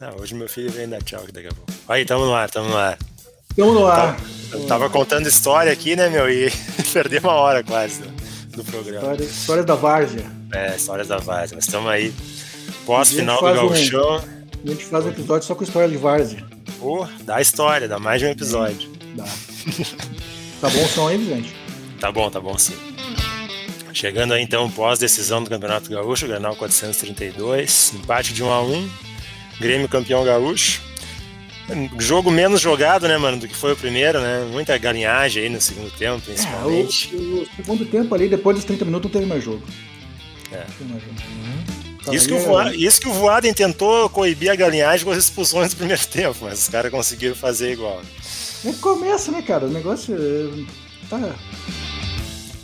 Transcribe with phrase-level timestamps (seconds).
[0.00, 1.72] Não, hoje meu filho vem dar tchau daqui a pouco.
[1.88, 2.96] Aí, tamo no ar, tamo no ar.
[3.56, 4.16] Tamo no ar.
[4.52, 6.30] Eu tava contando história aqui, né, meu?
[6.30, 6.52] E
[6.92, 8.08] perdi uma hora quase do,
[8.58, 9.00] do programa.
[9.00, 10.30] História, histórias da Várzea.
[10.54, 11.56] É, histórias da Várzea.
[11.56, 12.14] Mas estamos aí.
[12.86, 14.18] Pós-final do Gauchão.
[14.18, 16.46] Um, a gente faz um episódio só com história de Várzea.
[16.78, 18.88] Pô, dá história, dá mais de um episódio.
[19.16, 19.24] Dá.
[20.60, 21.52] tá bom o som aí, gente?
[21.98, 22.76] Tá bom, tá bom sim.
[23.92, 29.07] Chegando aí então pós-decisão do Campeonato Gaúcho, Granal 432, empate de 1 a 1
[29.60, 30.80] Grêmio campeão gaúcho.
[31.98, 34.48] Jogo menos jogado, né, mano, do que foi o primeiro, né?
[34.50, 37.14] Muita galinhagem aí no segundo tempo, principalmente.
[37.14, 39.62] É, o, o, segundo tempo ali, depois dos 30 minutos, não teve mais jogo.
[40.50, 40.64] É.
[40.88, 41.14] Mais jogo.
[41.28, 42.14] Uhum.
[42.14, 45.74] Isso, que o Voaden, isso que o Voaden tentou coibir a galinhagem com as expulsões
[45.74, 48.00] do primeiro tempo, mas os caras conseguiram fazer igual.
[48.64, 49.66] É começa, né, cara?
[49.66, 50.64] O negócio é,
[51.10, 51.34] tá,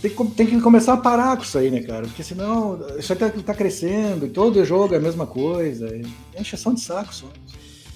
[0.04, 2.02] tem que, tem que começar a parar com isso aí, né, cara?
[2.02, 5.88] Porque senão isso aí tá, tá crescendo e todo jogo é a mesma coisa.
[6.34, 7.27] É encheção de saco só.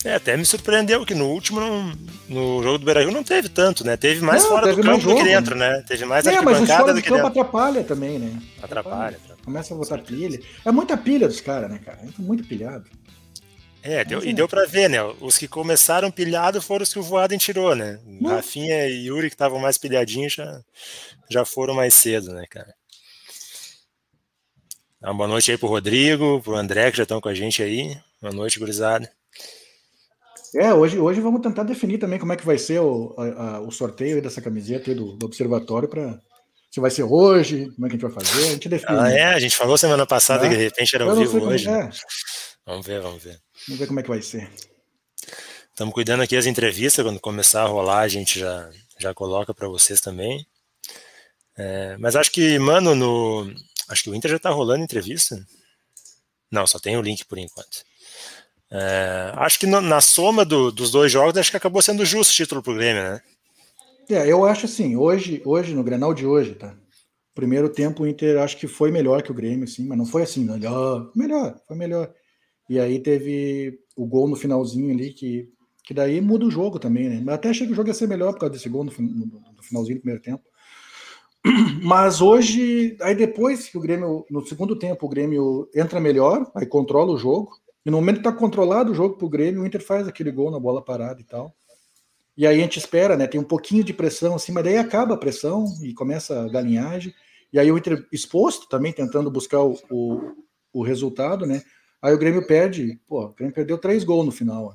[0.04, 1.92] É, até me surpreendeu que no último, não,
[2.28, 3.96] no jogo do Beira-Rio, não teve tanto, né?
[3.96, 5.82] Teve mais não, fora do campo jogo, do que dentro, né?
[5.86, 8.32] Teve mais é, mas o fora do, campo atrapalha também, né?
[8.62, 9.16] Atrapalha.
[9.16, 9.38] atrapalha.
[9.44, 10.40] Começa a botar pilha.
[10.64, 11.98] É muita pilha dos caras, né, cara?
[12.02, 12.84] É muito pilhado.
[13.82, 14.98] É, deu, e deu pra ver, né?
[15.20, 17.98] Os que começaram pilhado foram os que o Voaden tirou, né?
[18.22, 20.60] Rafinha e Yuri, que estavam mais pilhadinhos, já,
[21.30, 22.74] já foram mais cedo, né, cara?
[25.02, 27.96] Uma boa noite aí pro Rodrigo, pro André, que já estão com a gente aí.
[28.20, 29.10] Boa noite, gurizada.
[30.56, 33.60] É, hoje, hoje vamos tentar definir também como é que vai ser o, a, a,
[33.60, 36.18] o sorteio dessa camiseta do, do observatório para
[36.70, 38.98] se vai ser hoje, como é que a gente vai fazer, a gente define.
[38.98, 40.50] Ah, é, a gente falou semana passada é.
[40.50, 41.68] que de repente era ao vivo hoje.
[41.68, 41.90] É.
[42.66, 43.38] Vamos ver, vamos ver.
[43.66, 44.50] Vamos ver como é que vai ser.
[45.70, 49.68] Estamos cuidando aqui das entrevistas, quando começar a rolar a gente já, já coloca para
[49.68, 50.46] vocês também.
[51.58, 53.52] É, mas acho que, mano, no.
[53.88, 55.44] Acho que o Inter já tá rolando entrevista.
[56.50, 57.84] Não, só tem o link por enquanto.
[58.70, 62.30] É, acho que no, na soma do, dos dois jogos, acho que acabou sendo justo
[62.30, 63.20] o título pro Grêmio, né?
[64.08, 66.74] É, eu acho assim, hoje, hoje, no Grenal de hoje, tá?
[67.34, 70.22] Primeiro tempo o Inter acho que foi melhor que o Grêmio, sim, mas não foi
[70.22, 72.12] assim, melhor, melhor, foi melhor.
[72.68, 75.48] E aí teve o gol no finalzinho ali que,
[75.84, 77.22] que daí muda o jogo também, né?
[77.24, 79.26] Mas até achei que o jogo ia ser melhor por causa desse gol no, no,
[79.56, 80.42] no finalzinho do primeiro tempo.
[81.82, 86.66] Mas hoje, aí depois que o Grêmio, no segundo tempo, o Grêmio entra melhor, aí
[86.66, 87.52] controla o jogo.
[87.86, 90.50] E no momento que tá controlado o jogo pro Grêmio, o Inter faz aquele gol
[90.50, 91.54] na bola parada e tal.
[92.36, 93.26] E aí a gente espera, né?
[93.26, 97.12] Tem um pouquinho de pressão assim, mas daí acaba a pressão e começa a galinhagem.
[97.52, 100.20] E aí o Inter exposto também, tentando buscar o, o,
[100.72, 101.62] o resultado, né?
[102.00, 104.66] Aí o Grêmio perde, pô, o Grêmio perdeu três gols no final.
[104.66, 104.74] Ó.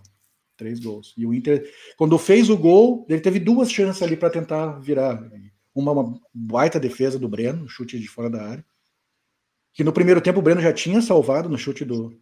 [0.58, 1.14] Três gols.
[1.18, 5.24] E o Inter, quando fez o gol, ele teve duas chances ali para tentar virar.
[5.74, 8.66] Uma, uma baita defesa do Breno, chute de fora da área.
[9.74, 12.18] Que no primeiro tempo o Breno já tinha salvado no chute do.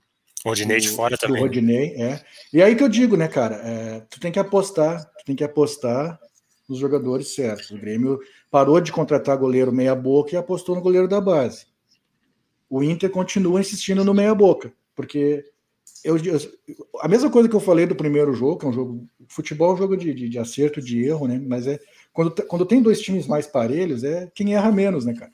[0.45, 1.37] Rodinei de fora também.
[1.37, 2.23] Do Rodinei, é.
[2.53, 3.55] E aí que eu digo, né, cara?
[3.55, 6.19] É, tu tem que apostar, tu tem que apostar
[6.67, 7.69] nos jogadores certos.
[7.71, 8.19] O Grêmio
[8.49, 11.65] parou de contratar goleiro meia-boca e apostou no goleiro da base.
[12.69, 15.43] O Inter continua insistindo no meia-boca, porque
[16.03, 16.15] eu,
[17.01, 19.07] a mesma coisa que eu falei do primeiro jogo, que é um jogo.
[19.27, 21.39] Futebol é um jogo de, de, de acerto, de erro, né?
[21.45, 21.79] Mas é
[22.13, 25.31] quando, quando tem dois times mais parelhos, é quem erra menos, né, cara?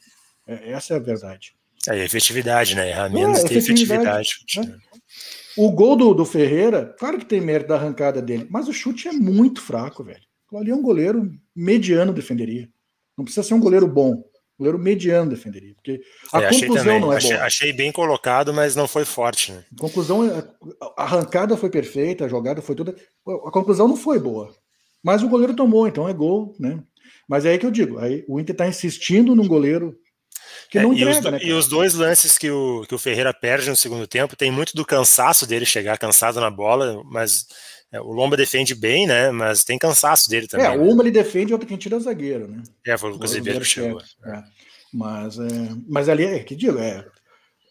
[0.47, 1.55] É, essa é a verdade.
[1.87, 2.89] É efetividade, né?
[2.89, 4.29] Errar menos é, tem efetividade.
[4.29, 4.71] efetividade.
[4.71, 4.79] Né?
[5.57, 9.07] O gol do, do Ferreira, claro que tem mérito da arrancada dele, mas o chute
[9.07, 10.21] é muito fraco, velho.
[10.55, 12.69] Ali é um goleiro mediano defenderia.
[13.17, 14.23] Não precisa ser um goleiro bom.
[14.57, 15.73] Goleiro mediano defenderia.
[15.75, 16.01] Porque
[16.31, 17.43] a é, conclusão não é achei, boa.
[17.43, 19.51] Achei bem colocado, mas não foi forte.
[19.51, 19.63] Né?
[19.75, 20.47] A conclusão, é,
[20.97, 22.95] a arrancada foi perfeita, a jogada foi toda.
[23.45, 24.53] A conclusão não foi boa.
[25.07, 26.83] Mas o goleiro tomou, então é gol, né?
[27.29, 29.97] Mas é aí que eu digo, aí o Inter está insistindo num goleiro
[30.69, 32.99] que é, não entrega, e os, né, e os dois lances que o, que o
[32.99, 37.47] Ferreira perde no segundo tempo, tem muito do cansaço dele chegar cansado na bola, mas
[37.89, 39.31] é, o Lomba defende bem, né?
[39.31, 40.65] Mas tem cansaço dele também.
[40.65, 40.83] É, né?
[40.83, 42.61] uma ele defende, outra quem tira é o zagueiro, né?
[42.85, 44.01] É, foi o Lucas Ribeiro que chegou.
[44.25, 44.43] É.
[44.93, 47.05] Mas, é, mas ali é que digo, é,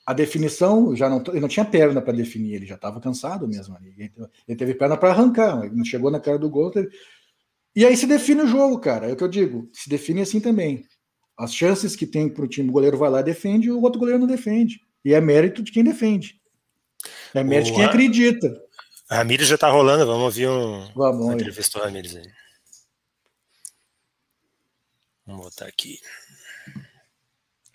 [0.06, 3.76] a definição já não, ele não tinha perna para definir, ele já estava cansado mesmo
[3.76, 4.10] ali.
[4.48, 6.70] Ele teve perna para arrancar, não chegou na cara do gol.
[6.70, 6.88] Teve...
[7.76, 9.06] E aí se define o jogo, cara.
[9.06, 10.86] É o que eu digo, se define assim também.
[11.38, 14.00] As chances que tem para o time, o goleiro vai lá e defende, o outro
[14.00, 14.80] goleiro não defende.
[15.04, 16.40] E é mérito de quem defende.
[17.34, 18.50] É mérito de quem acredita.
[19.10, 22.26] A Ramires já tá rolando, vamos ouvir um, vamos, uma entrevista do Ramires aí.
[25.26, 26.00] Vamos botar aqui.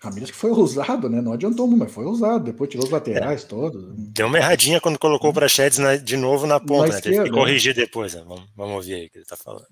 [0.00, 1.20] Ramires que foi usado, né?
[1.20, 2.44] Não adiantou muito, mas foi usado.
[2.46, 3.46] Depois tirou os laterais é.
[3.46, 3.94] todos.
[3.96, 7.00] Deu uma erradinha quando colocou o Prachedes de novo na ponta, na né?
[7.00, 7.38] Teve que né?
[7.38, 8.14] corrigir depois.
[8.14, 8.24] Né?
[8.26, 9.66] Vamos, vamos ouvir aí o que ele tá falando.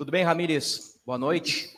[0.00, 0.98] Tudo bem, Ramires?
[1.04, 1.76] Boa noite.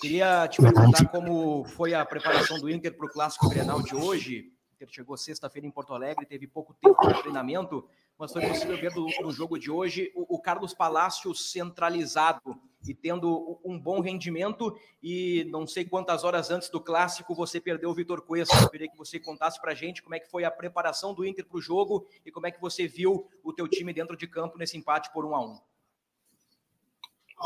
[0.00, 4.52] Queria te perguntar como foi a preparação do Inter para o Clássico Grenal de hoje.
[4.68, 7.88] O Inter chegou sexta-feira em Porto Alegre, teve pouco tempo de treinamento,
[8.18, 12.92] mas foi possível ver do, no jogo de hoje o, o Carlos Palácios centralizado e
[12.92, 14.76] tendo um bom rendimento.
[15.00, 18.56] E não sei quantas horas antes do clássico você perdeu o Vitor Cuesta.
[18.62, 21.46] Eu queria que você contasse para gente como é que foi a preparação do Inter
[21.46, 24.58] para o jogo e como é que você viu o teu time dentro de campo
[24.58, 25.56] nesse empate por um a um.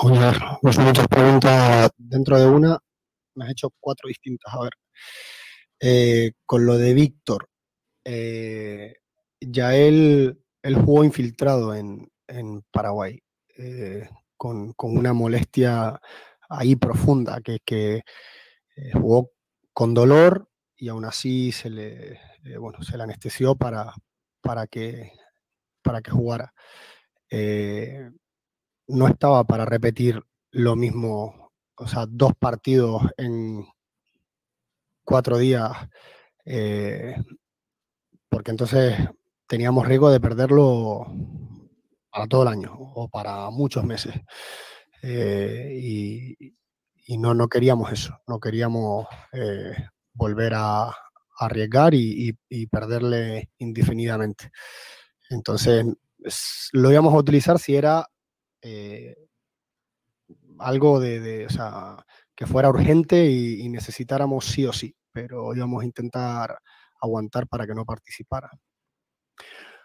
[0.02, 2.78] Muchas preguntas dentro de una.
[3.34, 4.52] Me has hecho cuatro distintas.
[4.52, 4.72] A ver,
[5.80, 7.48] eh, con lo de Víctor,
[8.04, 8.96] eh,
[9.40, 12.10] ya él él jugó infiltrado en,
[12.72, 13.22] Paraguay,
[13.58, 16.00] eh, con, una molestia
[16.48, 18.02] ahí profunda, que, que
[18.94, 19.30] jugó
[19.74, 22.18] con dolor y aún así se le,
[22.58, 23.92] bueno, se le anestesió para,
[24.40, 25.12] para, que,
[25.82, 26.54] para que jugara.
[28.88, 33.66] No estaba para repetir lo mismo, o sea, dos partidos en
[35.04, 35.70] cuatro días,
[38.28, 38.96] porque entonces
[39.46, 41.06] teníamos riesgo de perderlo
[42.10, 44.14] para todo el año o para muchos meses.
[45.02, 45.72] Eh,
[47.06, 49.74] y, no, no queríamos eso, no queríamos eh,
[50.14, 50.94] volver a,
[51.36, 52.32] arriesgar y,
[52.70, 54.50] perderle indefinidamente.
[55.30, 55.84] Entonces,
[56.72, 58.06] lo íbamos a utilizar si era
[58.64, 59.14] eh,
[60.58, 61.46] algo de,
[62.34, 66.58] que fuera urgente y, necesitáramos sí o sí, pero íbamos a intentar
[67.00, 68.50] aguantar para que no participara.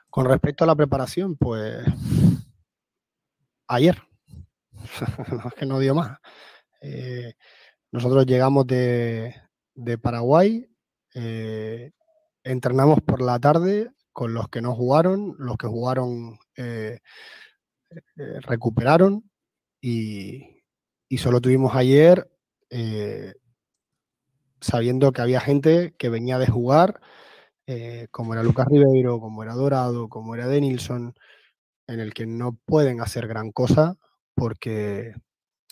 [0.09, 1.85] Con respecto a la preparación, pues
[3.67, 4.01] ayer,
[5.45, 6.17] es que no dio más.
[6.81, 7.33] Eh,
[7.91, 9.35] nosotros llegamos de,
[10.01, 10.65] Paraguay,
[11.15, 11.91] eh,
[12.43, 16.39] entrenamos por la tarde con los que no jugaron, los que jugaron
[18.41, 19.29] recuperaron
[19.81, 20.63] y,
[21.07, 22.29] y, solo tuvimos ayer
[24.61, 26.99] sabiendo que había gente que venía de jugar
[27.71, 31.13] eh, como era Lucas Ribeiro, como era Dorado, como era Denilson,
[31.85, 33.95] en el que no pueden hacer gran cosa
[34.33, 35.13] porque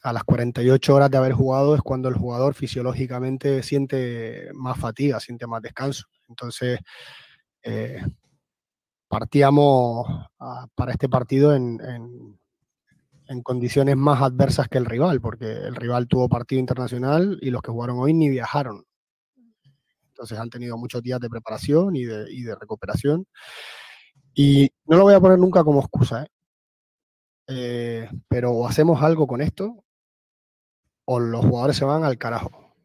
[0.04, 5.20] a las 48 horas de haber jugado es cuando el jugador fisiológicamente siente más fatiga,
[5.20, 6.06] siente más descanso.
[6.30, 6.80] Entonces,
[7.64, 8.06] eh,
[9.08, 10.08] partíamos
[10.76, 16.30] para este partido en, en, condiciones más adversas que el rival, porque el rival tuvo
[16.30, 18.86] partido internacional y los que jugaron hoy ni viajaron.
[20.10, 23.28] Entonces han tenido muchos días de preparación y de, recuperación.
[24.34, 26.28] Y no lo voy a poner nunca como excusa, ¿eh?
[27.50, 29.86] Eh, pero o hacemos algo con esto
[31.06, 32.76] o los jugadores se van al carajo.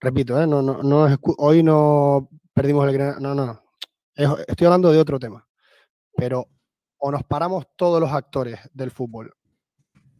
[0.00, 0.46] Repito, ¿eh?
[0.46, 3.22] no, no, hoy no perdimos el gran...
[3.22, 3.62] No, no,
[4.14, 5.46] estoy hablando de otro tema.
[6.16, 6.46] Pero
[6.98, 9.34] o nos paramos todos los actores del fútbol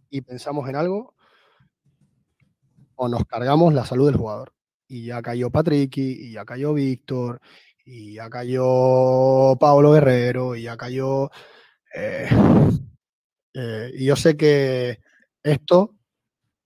[0.08, 1.14] y pensamos en algo,
[2.96, 4.52] o nos cargamos la salud del jugador
[4.90, 7.40] y ya cayó Patricky, y ya cayó Víctor,
[7.84, 11.30] y ya cayó Pablo Guerrero, y ya cayó...
[11.94, 12.28] Eh,
[13.54, 14.98] eh, y yo sé que
[15.44, 15.96] esto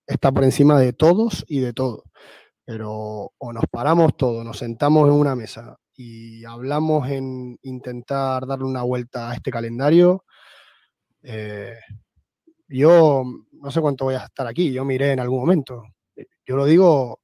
[0.07, 2.03] está por encima de todos y de todo,
[2.65, 8.65] pero o nos paramos todos, nos sentamos en una mesa y hablamos en intentar darle
[8.65, 10.25] una vuelta a este calendario.
[11.23, 11.77] Eh,
[12.67, 15.83] yo no sé cuánto voy a estar aquí, yo miré en algún momento.
[16.45, 17.19] Yo lo digo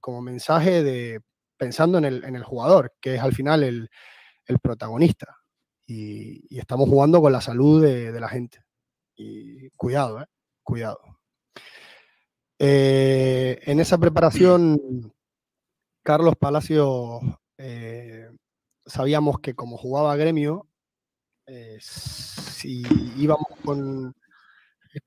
[0.00, 1.20] como mensaje de
[1.60, 3.90] pensando en el, en el jugador, que es al final el,
[4.62, 5.36] protagonista.
[5.86, 8.64] Y, estamos jugando con la salud de, la gente.
[9.14, 10.26] Y cuidado, ¿eh?
[10.62, 11.00] cuidado.
[12.58, 15.12] Eh, en esa preparación,
[16.02, 17.20] Carlos Palacio,
[17.60, 18.28] eh,
[18.86, 20.68] sabíamos que como jugaba gremio,
[21.80, 22.82] si
[23.16, 24.14] íbamos con,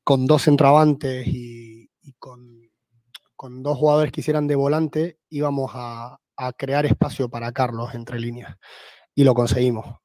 [0.03, 2.63] con dos entrabantes y con
[3.43, 6.17] con dos jugadores que hicieran de volante, íbamos a,
[6.57, 8.55] crear espacio para Carlos entre líneas.
[9.13, 9.97] Y lo conseguimos.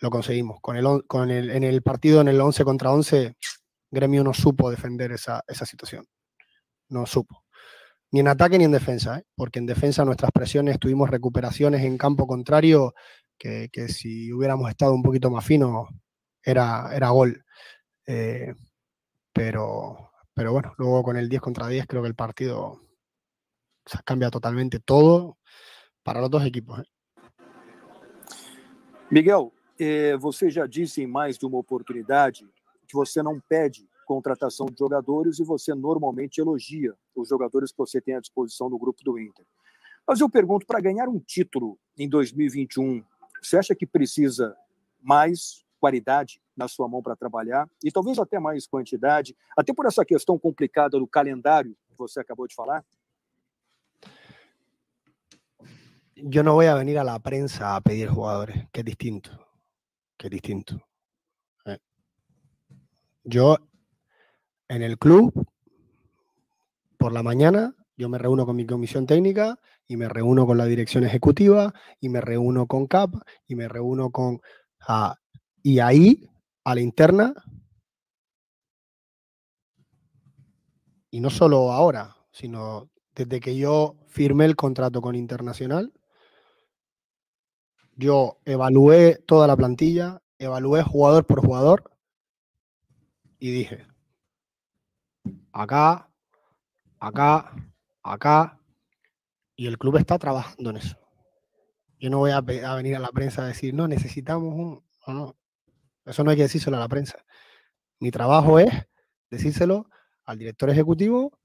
[0.00, 0.58] Lo conseguimos.
[0.60, 3.36] Con el, con el, en el partido, en el 11 contra 11,
[3.92, 6.04] Gremio no supo defender esa, situación.
[6.88, 7.44] No supo.
[8.12, 9.24] Ni en ataque ni en defensa, ¿eh?
[9.34, 12.94] porque en defensa nuestras presiones tuvimos recuperaciones en campo contrario
[13.36, 15.88] que, si hubiéramos estado un poquito más finos
[16.42, 17.44] era, era gol.
[18.06, 18.54] Eh,
[19.32, 22.80] pero, pero bueno, luego con el 10 contra 10 creo que el partido
[24.04, 25.38] cambia totalmente todo
[26.02, 26.82] para os dois equipos.
[29.10, 32.44] Miguel, eh, você já disse em mais de uma oportunidade
[32.88, 38.00] que você não pede contratação de jogadores e você normalmente elogia os jogadores que você
[38.00, 39.44] tem à disposição no grupo do Inter.
[40.06, 43.04] Mas eu pergunto, para ganhar um título em 2021,
[43.42, 44.56] você acha que precisa
[45.02, 50.04] mais qualidade na sua mão para trabalhar e talvez até mais quantidade, até por essa
[50.04, 52.84] questão complicada do calendário você acabou de falar?
[56.14, 59.30] Yo no voy a venir a la prensa a pedir jugadores, que es distinto,
[60.16, 60.80] que es distinto.
[63.22, 63.58] Yo
[64.68, 65.46] en el club,
[66.98, 70.66] por la mañana, yo me reúno con mi comisión técnica y me reúno con la
[70.66, 73.14] dirección ejecutiva y me reúno con CAP
[73.46, 74.40] y me reúno con...
[74.86, 75.16] ah,
[75.62, 76.28] y ahí,
[76.64, 77.34] a la interna,
[81.10, 85.92] y no solo ahora, sino desde que yo firmé el contrato con Internacional,
[87.94, 91.90] yo evalué toda la plantilla, evalué jugador por jugador
[93.38, 93.86] y dije,
[95.56, 96.10] acá,
[97.00, 97.50] acá,
[98.02, 98.60] acá,
[99.56, 100.96] y el club está trabajando en eso.
[101.98, 104.84] Yo no voy a, venir a la prensa a decir, no, necesitamos un...
[105.06, 105.36] No, no.
[106.04, 107.24] Eso no hay que decírselo a la prensa.
[108.00, 108.70] Mi trabajo es
[109.30, 109.88] decírselo
[110.26, 111.38] al director ejecutivo,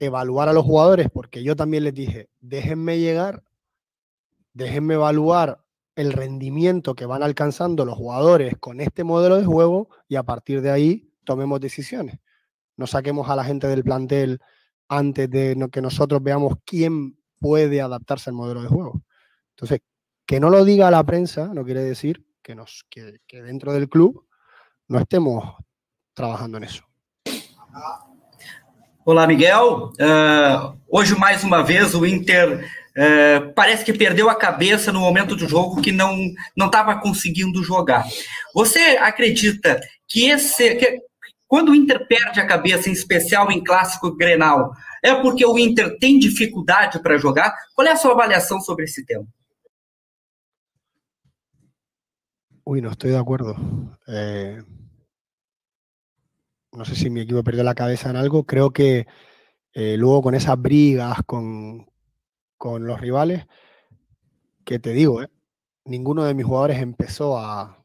[0.00, 3.42] evaluar a los jugadores, porque yo también les dije, déjenme llegar,
[4.54, 5.62] déjenme evaluar
[5.94, 10.62] el rendimiento que van alcanzando los jugadores con este modelo de juego y a partir
[10.62, 12.18] de ahí tomemos decisiones.
[12.76, 14.40] No saquemos a la gente del plantel
[14.88, 19.02] antes de que nosotros veamos quién puede adaptarse al modelo de juego.
[19.50, 19.80] Entonces,
[20.26, 23.88] que no lo diga la prensa no quiere decir que, nos, que, que dentro del
[23.88, 24.26] club
[24.88, 25.56] no estemos
[26.14, 26.84] trabajando en eso.
[29.04, 29.90] Olá, Miguel.
[30.00, 32.66] Ah, hoje, mais uma vez, o Inter
[32.96, 38.04] ah, parece que perdeu a cabeça no momento do jogo que não estava conseguindo jogar.
[38.54, 39.78] Você acredita
[40.08, 41.02] que esse que,
[41.46, 45.98] quando o Inter perde a cabeça, em especial em clássico Grenal, é porque o Inter
[45.98, 47.54] tem dificuldade para jogar?
[47.74, 49.26] Qual é a sua avaliação sobre esse tema?
[52.64, 53.54] Uy, no estoy de acuerdo.
[54.06, 54.62] Eh,
[56.72, 58.44] no sé si mi equipo perdió la cabeza en algo.
[58.44, 59.06] Creo que
[59.74, 61.86] eh, luego con esas brigas con,
[62.56, 63.46] con los rivales,
[64.64, 65.28] que te digo, eh,
[65.84, 67.84] ninguno de mis jugadores empezó a...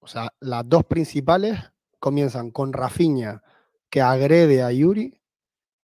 [0.00, 1.58] O sea, las dos principales
[2.00, 3.42] comienzan con Rafinha,
[3.88, 5.20] que agrede a Yuri,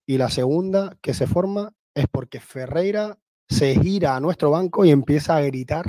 [0.06, 3.18] y la segunda que se forma es porque Ferreira
[3.48, 5.86] se gira a nuestro banco y empieza a gritar.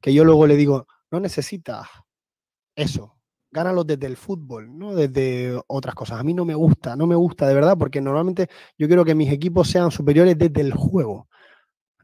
[0.00, 1.88] Que yo luego le digo, no necesitas
[2.74, 3.14] eso.
[3.50, 6.20] Gánalo desde el fútbol, no desde otras cosas.
[6.20, 9.14] A mí no me gusta, no me gusta de verdad, porque normalmente yo quiero que
[9.14, 11.28] mis equipos sean superiores desde el juego,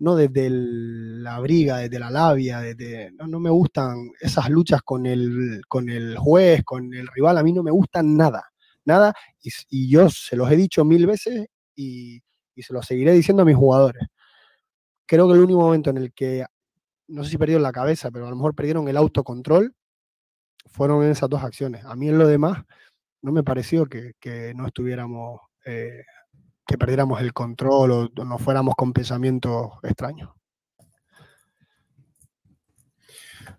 [0.02, 3.12] no desde la briga, desde la labia, desde.
[3.12, 7.42] No, no me gustan esas luchas con el, con el juez, con el rival, a
[7.44, 8.42] mí no me gustan nada,
[8.84, 12.20] nada, y, y yo se los he dicho mil veces y,
[12.56, 14.02] y se los seguiré diciendo a mis jugadores.
[15.06, 16.44] Creo que el único momento en el que
[17.06, 19.72] no sé si perdieron la cabeza, pero a lo mejor perdieron el autocontrol,
[20.66, 21.84] fueron esas dos acciones.
[21.84, 22.64] A mí en lo demás
[23.22, 26.02] no me pareció que, que no estuviéramos, eh,
[26.72, 30.30] que perdiéramos el control o no fuéramos con pensamientos extraños.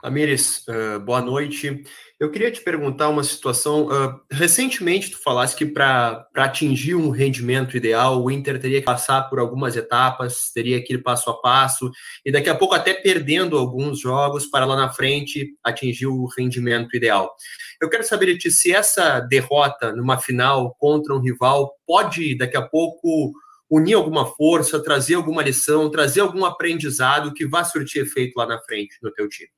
[0.02, 1.84] Amires, uh, boa noite.
[2.20, 3.88] Eu queria te perguntar uma situação.
[3.88, 9.24] Uh, recentemente, tu falaste que para atingir um rendimento ideal, o Inter teria que passar
[9.30, 11.90] por algumas etapas, teria que ir passo a passo,
[12.26, 16.96] e daqui a pouco até perdendo alguns jogos para lá na frente atingir o rendimento
[16.96, 17.34] ideal.
[17.82, 22.58] Eu quero saber de ti se essa derrota numa final contra um rival pode, daqui
[22.58, 23.34] a pouco,
[23.70, 28.60] unir alguma força, trazer alguma lição, trazer algum aprendizado que vá surtir efeito lá na
[28.62, 29.50] frente no teu time.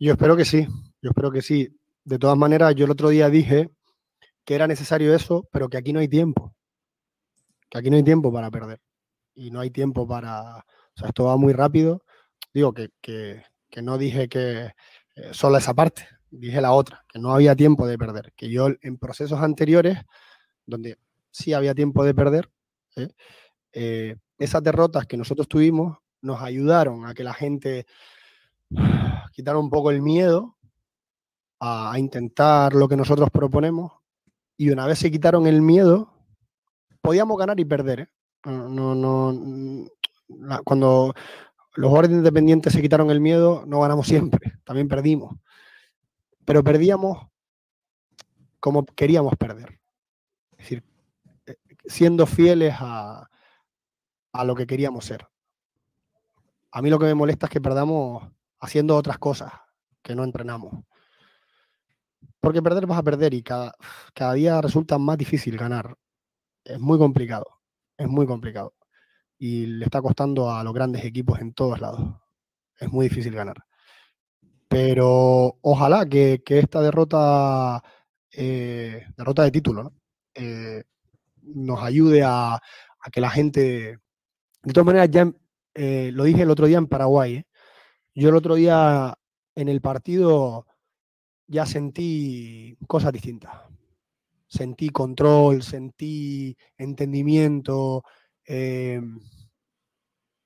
[0.00, 0.66] Yo espero que sí,
[1.02, 1.68] yo espero que sí.
[2.04, 3.70] De todas maneras, yo el otro día dije
[4.44, 6.54] que era necesario eso, pero que aquí no hay tiempo.
[7.68, 8.80] Que aquí no hay tiempo para perder.
[9.34, 10.58] Y no hay tiempo para...
[10.58, 12.02] O sea, esto va muy rápido.
[12.54, 13.42] Digo que, que,
[13.82, 14.72] no dije que
[15.16, 18.32] eh, solo esa parte, dije la otra, que no había tiempo de perder.
[18.36, 19.98] Que yo en procesos anteriores,
[20.64, 20.98] donde
[21.30, 22.50] sí había tiempo de perder,
[22.96, 23.08] ¿eh?
[23.72, 27.86] Eh, esas derrotas que nosotros tuvimos nos ayudaron a que la gente
[29.32, 30.56] quitara un poco el miedo
[31.60, 33.92] a, intentar lo que nosotros proponemos.
[34.56, 36.12] Y una vez se quitaron el miedo,
[37.00, 38.00] podíamos ganar y perder.
[38.00, 38.08] ¿eh?
[38.44, 39.86] No, no, mm,
[40.64, 41.14] cuando
[41.74, 45.36] los jugadores independientes se quitaron el miedo, no ganamos siempre, también perdimos.
[46.44, 47.28] Pero perdíamos
[48.60, 49.78] como queríamos perder.
[50.52, 50.84] Es decir,
[51.46, 53.28] eh, siendo fieles a,
[54.32, 55.28] a lo que queríamos ser.
[56.72, 58.28] A mí lo que me molesta es que perdamos
[58.60, 59.52] haciendo otras cosas
[60.02, 60.84] que no entrenamos.
[62.40, 63.74] Porque perder vas a perder y cada,
[64.14, 65.96] cada día resulta más difícil ganar.
[66.64, 67.46] Es muy complicado,
[67.96, 68.74] es muy complicado.
[69.38, 72.00] Y le está costando a los grandes equipos en todos lados.
[72.76, 73.56] Es muy difícil ganar.
[74.68, 77.82] Pero ojalá que, que esta derrota,
[78.32, 79.92] eh, derrota de título, ¿no?
[80.34, 80.84] Eh,
[81.42, 82.60] nos ayude a,
[83.10, 83.98] que la gente,
[84.62, 85.32] de todas maneras, ya
[85.74, 87.44] eh, lo dije el otro día en Paraguay.
[88.18, 89.16] Yo el otro día
[89.54, 90.66] en el partido
[91.46, 93.52] ya sentí cosas distintas.
[94.46, 98.02] Sentí control, sentí entendimiento.
[98.46, 99.00] Eh,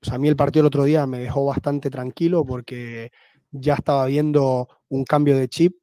[0.03, 3.11] sea, a mí el partido el otro día me dejó bastante tranquilo porque
[3.51, 5.77] ya estaba viendo un cambio de chip.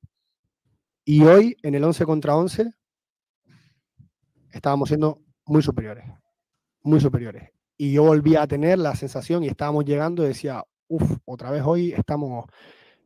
[1.04, 2.72] Y hoy, en el 11 contra 11,
[4.52, 6.04] estábamos siendo muy superiores.
[6.82, 7.50] Muy superiores.
[7.76, 11.92] Y yo volví a tener la sensación y estábamos llegando decía, uff, otra vez hoy
[11.92, 12.46] estamos,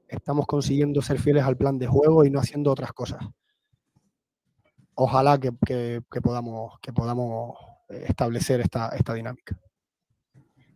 [0.08, 3.22] estamos consiguiendo ser fieles al plan de juego y no haciendo otras cosas.
[4.94, 7.56] Ojalá que, que, que podamos, que podamos
[7.88, 9.56] estabelecer esta, esta dinámica.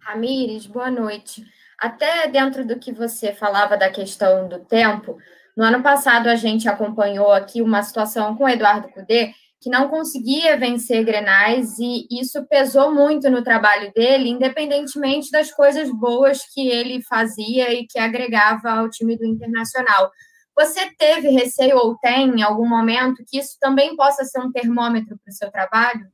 [0.01, 1.45] Ramires, boa noite.
[1.79, 5.19] Até dentro do que você falava da questão do tempo,
[5.57, 9.89] no ano passado a gente acompanhou aqui uma situação com o Eduardo Cudê, que não
[9.89, 16.69] conseguia vencer Grenais e isso pesou muito no trabalho dele, independentemente das coisas boas que
[16.69, 20.11] ele fazia e que agregava ao time do Internacional.
[20.57, 25.19] Você teve receio ou tem em algum momento que isso também possa ser um termômetro
[25.19, 26.09] para o seu trabalho?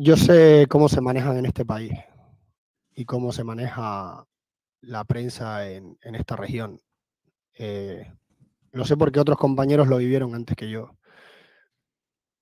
[0.00, 1.92] yo sé cómo se manejan en este país
[2.94, 4.24] y cómo se maneja
[4.80, 6.80] la prensa en, en esta región.
[7.54, 8.12] Eh,
[8.72, 10.96] lo sé porque otros compañeros lo vivieron antes que yo.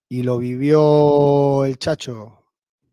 [0.08, 2.44] Y lo vivió el Chacho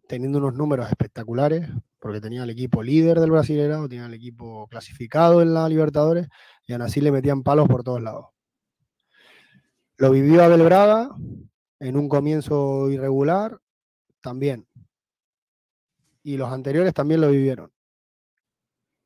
[0.08, 5.42] teniendo unos números espectaculares, porque tenía el equipo líder del Brasileirao, tenía el equipo clasificado
[5.42, 6.28] en la Libertadores,
[6.68, 8.28] y aún así le metían palos por todos lados.
[9.98, 11.10] Lo vivió Abel Braga
[11.80, 13.60] en un comienzo irregular,
[14.22, 14.68] también.
[16.24, 17.72] Y los anteriores también lo vivieron.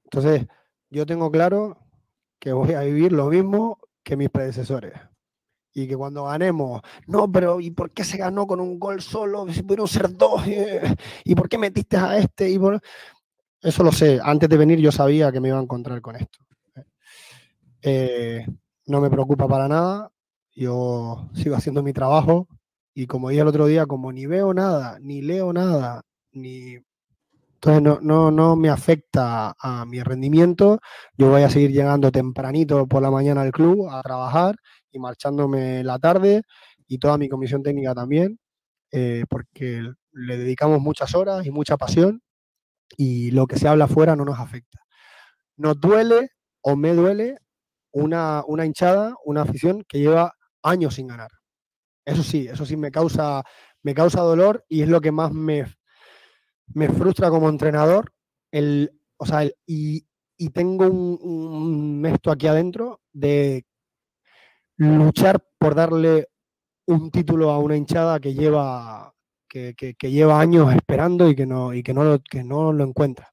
[0.05, 0.47] Entonces,
[0.89, 1.77] yo tengo claro
[2.39, 4.93] que voy a vivir lo mismo que mis predecesores.
[5.73, 9.45] Y que cuando ganemos, no, pero ¿y por qué se ganó con un gol solo?
[9.51, 10.41] Si pudieron ser dos,
[11.23, 12.49] ¿y por qué metiste a este?
[12.49, 12.59] Y.
[13.61, 14.19] Eso lo sé.
[14.23, 16.39] Antes de venir yo sabía que me iba a encontrar con esto.
[17.81, 18.45] Eh,
[18.85, 20.09] no me preocupa para nada.
[20.55, 22.47] Yo sigo haciendo mi trabajo
[22.93, 26.79] y como dije el otro día, como ni veo nada, ni leo nada, ni...
[27.67, 30.79] No, no, no me afecta a mi rendimiento.
[31.17, 34.55] Yo voy a seguir llegando tempranito por la mañana al club a trabajar
[34.89, 36.43] y marchándome la tarde
[36.87, 38.39] y toda mi comisión técnica también,
[38.91, 42.21] eh, porque le dedicamos muchas horas y mucha pasión
[42.95, 44.79] y lo que se habla afuera no nos afecta.
[45.57, 46.29] Nos duele
[46.61, 47.37] o me duele
[47.91, 51.31] una, una hinchada, una afición que lleva años sin ganar.
[52.05, 53.43] Eso sí, eso sí me causa,
[53.83, 55.65] me causa dolor y es lo que más me,
[56.73, 58.11] me frustra como entrenador.
[58.51, 60.05] El, o sea, el, y,
[60.37, 63.65] y, tengo un, esto aquí adentro de
[64.77, 66.27] luchar por darle
[66.87, 69.13] un título a una hinchada que lleva,
[69.49, 72.71] que, que, que lleva años esperando y que no, y que no, lo, que no
[72.71, 73.31] lo encuentra.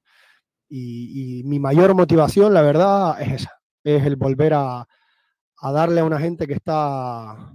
[0.68, 4.86] Y, y, mi mayor motivación, la verdad, es esa, es el volver a,
[5.58, 7.52] a darle a una gente que está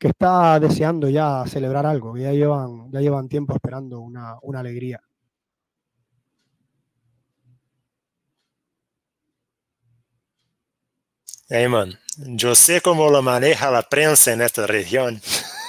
[0.00, 4.60] que está deseando ya celebrar algo, que ya llevan, ya llevan tiempo esperando una, una
[4.60, 4.98] alegría.
[11.50, 15.20] Hey, man, yo sé cómo lo maneja la prensa en esta región.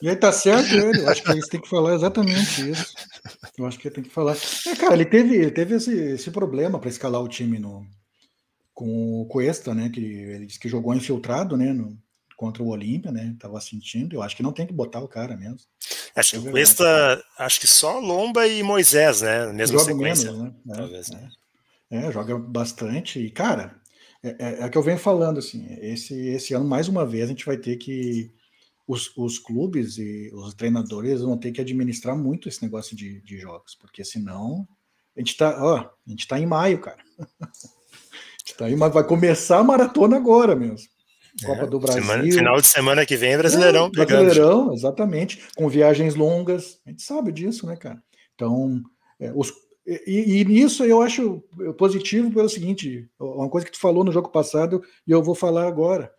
[0.00, 2.94] E aí tá certo ele, eu acho que eles têm que falar exatamente isso.
[3.58, 4.36] Eu acho que tem que falar.
[4.66, 7.84] É, cara, ele teve, ele teve esse, esse problema para escalar o time no,
[8.72, 9.90] com o Cuesta, né?
[9.90, 11.72] Que ele disse que jogou infiltrado, né?
[11.72, 11.98] No,
[12.36, 13.34] contra o Olímpia, né?
[13.40, 14.14] Tava sentindo.
[14.14, 15.58] Eu acho que não tem que botar o cara mesmo.
[16.14, 19.52] Acho que Cuesta, acho que só Lomba e Moisés, né?
[19.52, 20.32] Mesmo joga sequência.
[20.32, 20.54] menos, né?
[20.68, 21.30] É, Talvez, é, né?
[21.90, 23.18] É, joga bastante.
[23.18, 23.80] E, cara,
[24.22, 27.28] é, é, é que eu venho falando, assim, esse, esse ano, mais uma vez, a
[27.28, 28.34] gente vai ter que.
[28.88, 33.36] Os, os clubes e os treinadores vão ter que administrar muito esse negócio de, de
[33.36, 34.64] jogos, porque senão
[35.16, 37.02] a gente tá, ó, a gente tá em maio, cara.
[37.42, 37.48] a
[38.38, 40.88] gente tá em maio, vai começar a maratona agora mesmo.
[41.44, 42.02] Copa é, do Brasil.
[42.02, 43.86] Semana, final de semana que vem, Brasileirão.
[43.86, 45.42] É, Brasileirão, exatamente.
[45.54, 46.80] Com viagens longas.
[46.86, 48.02] A gente sabe disso, né, cara?
[48.34, 48.82] Então,
[49.20, 49.52] é, os,
[49.86, 51.42] e, e, nisso eu acho
[51.78, 55.66] positivo pelo seguinte: uma coisa que tu falou no jogo passado e eu vou falar
[55.66, 56.12] agora.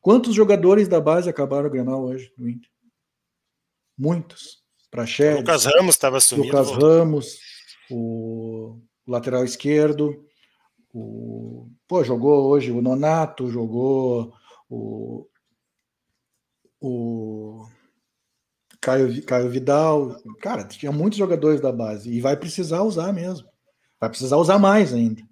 [0.00, 2.70] Quantos jogadores da base acabaram o Grenal hoje no Inter?
[3.98, 4.64] Muitos.
[4.90, 5.40] Praxedes.
[5.40, 6.46] Lucas Ramos estava sumindo.
[6.46, 7.38] Lucas Ramos,
[7.90, 10.24] o lateral esquerdo.
[10.92, 14.32] O, pô, jogou hoje o Nonato, jogou
[14.68, 15.26] o,
[16.80, 17.66] o
[18.80, 20.16] Caio, Caio Vidal.
[20.40, 23.48] Cara, tinha muitos jogadores da base e vai precisar usar mesmo.
[24.00, 25.22] Vai precisar usar mais ainda.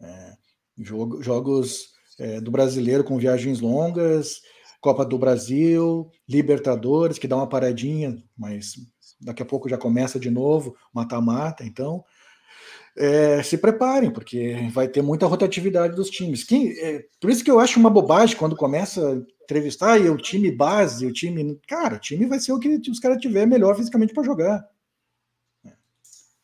[0.00, 0.32] É,
[0.78, 4.40] jogo, jogos é, do brasileiro com viagens longas.
[4.80, 8.74] Copa do Brasil, Libertadores, que dá uma paradinha, mas
[9.20, 12.04] daqui a pouco já começa de novo, mata-mata, então
[12.96, 16.42] é, se preparem, porque vai ter muita rotatividade dos times.
[16.42, 20.16] Quem, é, por isso que eu acho uma bobagem quando começa a entrevistar e o
[20.16, 21.60] time base, o time.
[21.68, 24.66] Cara, o time vai ser o que os caras tiver melhor fisicamente para jogar.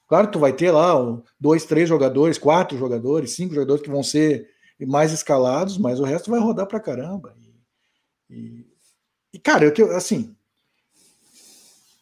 [0.07, 0.93] Claro, tu vai ter lá
[1.41, 4.47] dois, três jogadores, quatro jogadores, cinco jogadores que vão ser
[4.87, 7.35] mais escalados, mas o resto vai rodar pra caramba.
[8.29, 8.67] E, e,
[9.33, 10.37] e cara, eu, assim,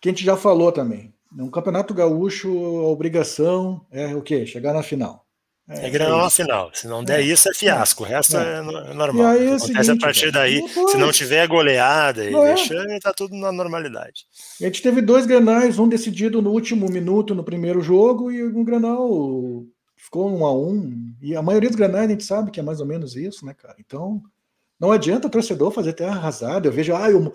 [0.00, 1.14] que a gente já falou também.
[1.32, 4.44] No Campeonato Gaúcho, a obrigação é o quê?
[4.46, 5.26] Chegar na final.
[5.68, 6.70] É, é ganhar na final.
[6.74, 7.22] Se não der é.
[7.22, 8.02] isso, é fiasco.
[8.02, 9.34] O resto é, é normal.
[9.34, 12.54] E aí, é Acontece seguinte, a partir daí, se não tiver goleada e é.
[12.54, 14.26] vexame, tá tudo na normalidade.
[14.60, 18.64] A gente teve dois granais, um decidido no último minuto no primeiro jogo, e um
[18.64, 19.08] granal
[19.96, 21.14] ficou um a um.
[21.22, 23.54] E a maioria dos granais a gente sabe que é mais ou menos isso, né,
[23.54, 23.76] cara?
[23.78, 24.20] Então,
[24.78, 26.66] não adianta o torcedor fazer terra arrasada.
[26.66, 27.32] Eu vejo, ah, eu...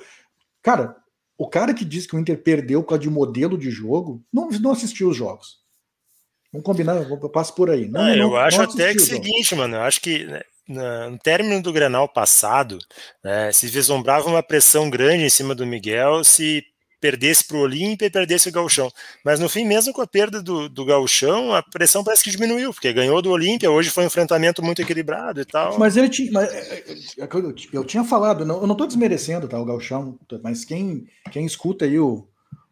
[0.61, 0.97] cara,
[1.37, 4.49] o cara que diz que o Inter perdeu por causa de modelo de jogo, não,
[4.49, 5.57] não assistiu os jogos.
[6.51, 7.87] Vamos combinar, eu passo por aí.
[7.89, 10.41] Não, não eu não, acho até que é o seguinte, mano, eu acho que né,
[11.09, 12.79] no término do Grenal passado,
[13.23, 16.63] né, se vislumbrava uma pressão grande em cima do Miguel se
[16.99, 18.91] perdesse para o Olímpia e perdesse o Gauchão.
[19.23, 22.73] Mas no fim, mesmo com a perda do, do Gauchão, a pressão parece que diminuiu,
[22.73, 25.77] porque ganhou do Olímpia, hoje foi um enfrentamento muito equilibrado e tal.
[25.77, 26.31] Mas ele tinha.
[26.31, 30.17] Mas, é, é, é eu, eu, tinha falado, eu não estou desmerecendo tá, o Gauchão,
[30.41, 32.27] mas quem, quem escuta aí o,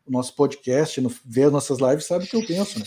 [0.05, 2.86] o nosso podcast, no, vê as nossas lives, sabe o que eu penso, né?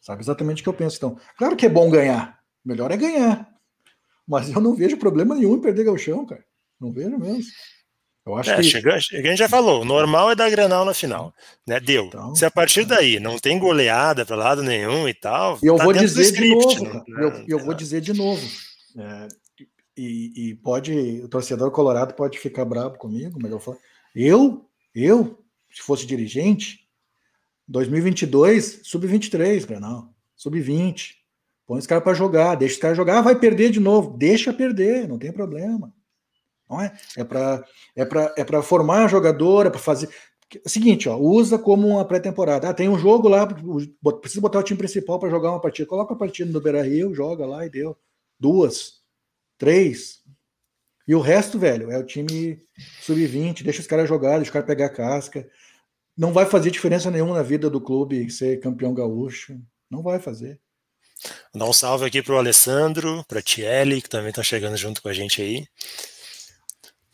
[0.00, 0.96] Sabe exatamente o que eu penso.
[0.96, 2.40] Então, claro que é bom ganhar.
[2.64, 3.48] Melhor é ganhar.
[4.26, 6.44] Mas eu não vejo problema nenhum em perder Gauchão, cara.
[6.80, 7.44] Não vejo mesmo.
[8.26, 8.76] Eu acho é, que...
[8.76, 11.34] a gente já falou, o normal é dar Granal na final,
[11.66, 11.80] né?
[11.80, 12.06] Deu.
[12.06, 15.58] Então, Se a partir daí não tem goleada para lado nenhum e tal.
[15.62, 17.02] E eu tá vou dizer script, de novo, né?
[17.08, 18.46] eu, eu vou dizer de novo.
[18.98, 19.28] É,
[19.96, 23.78] e, e, pode, o torcedor colorado pode ficar bravo comigo, mas eu falo,
[24.14, 26.86] eu, eu, se fosse dirigente,
[27.68, 31.14] 2022, sub-23, Granal, sub-20.
[31.66, 35.06] Põe os caras para jogar, deixa os caras jogar, vai perder de novo, deixa perder,
[35.08, 35.94] não tem problema.
[36.70, 36.96] Não é?
[37.16, 37.64] É para
[37.96, 40.08] é para é formar jogador, é para fazer
[40.66, 42.68] seguinte, ó, usa como uma pré-temporada.
[42.68, 43.46] Ah, tem um jogo lá,
[44.20, 45.88] precisa botar o time principal para jogar uma partida.
[45.88, 47.96] Coloca a partida no Beira-Rio, joga lá e deu.
[48.38, 49.00] Duas,
[49.58, 50.20] três.
[51.06, 52.62] E o resto, velho, é o time
[53.02, 55.48] sub-20, deixa os caras jogar, deixa os caras pegar a casca.
[56.16, 59.58] Não vai fazer diferença nenhuma na vida do clube ser campeão gaúcho.
[59.90, 60.60] Não vai fazer.
[61.54, 65.02] Dar um salve aqui para o Alessandro, para a Tiele, que também está chegando junto
[65.02, 65.66] com a gente aí.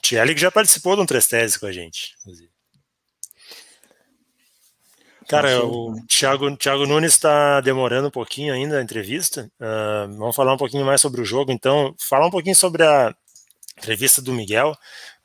[0.06, 2.14] Tielli que já participou de um Três Teses com a gente.
[5.28, 9.50] Cara, o Thiago, Thiago Nunes está demorando um pouquinho ainda a entrevista.
[9.60, 11.92] Uh, vamos falar um pouquinho mais sobre o jogo, então.
[12.08, 13.12] Falar um pouquinho sobre a
[13.76, 14.72] entrevista do Miguel.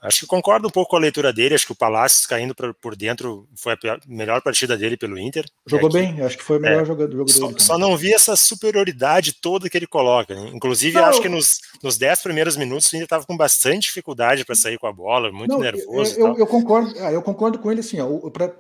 [0.02, 1.54] Acho que concordo um pouco com a leitura dele.
[1.54, 5.46] Acho que o Palácios caindo pra, por dentro foi a melhor partida dele pelo Inter.
[5.68, 7.60] Jogou é bem, acho que foi o melhor é, jogador, jogo só, dele.
[7.60, 10.34] Só não vi essa superioridade toda que ele coloca.
[10.34, 10.50] Né?
[10.54, 14.44] Inclusive, não, acho que nos, nos dez primeiros minutos o Inter estava com bastante dificuldade
[14.44, 16.20] para sair com a bola, muito não, nervoso.
[16.20, 17.98] Eu, eu, eu, concordo, ah, eu concordo com ele assim.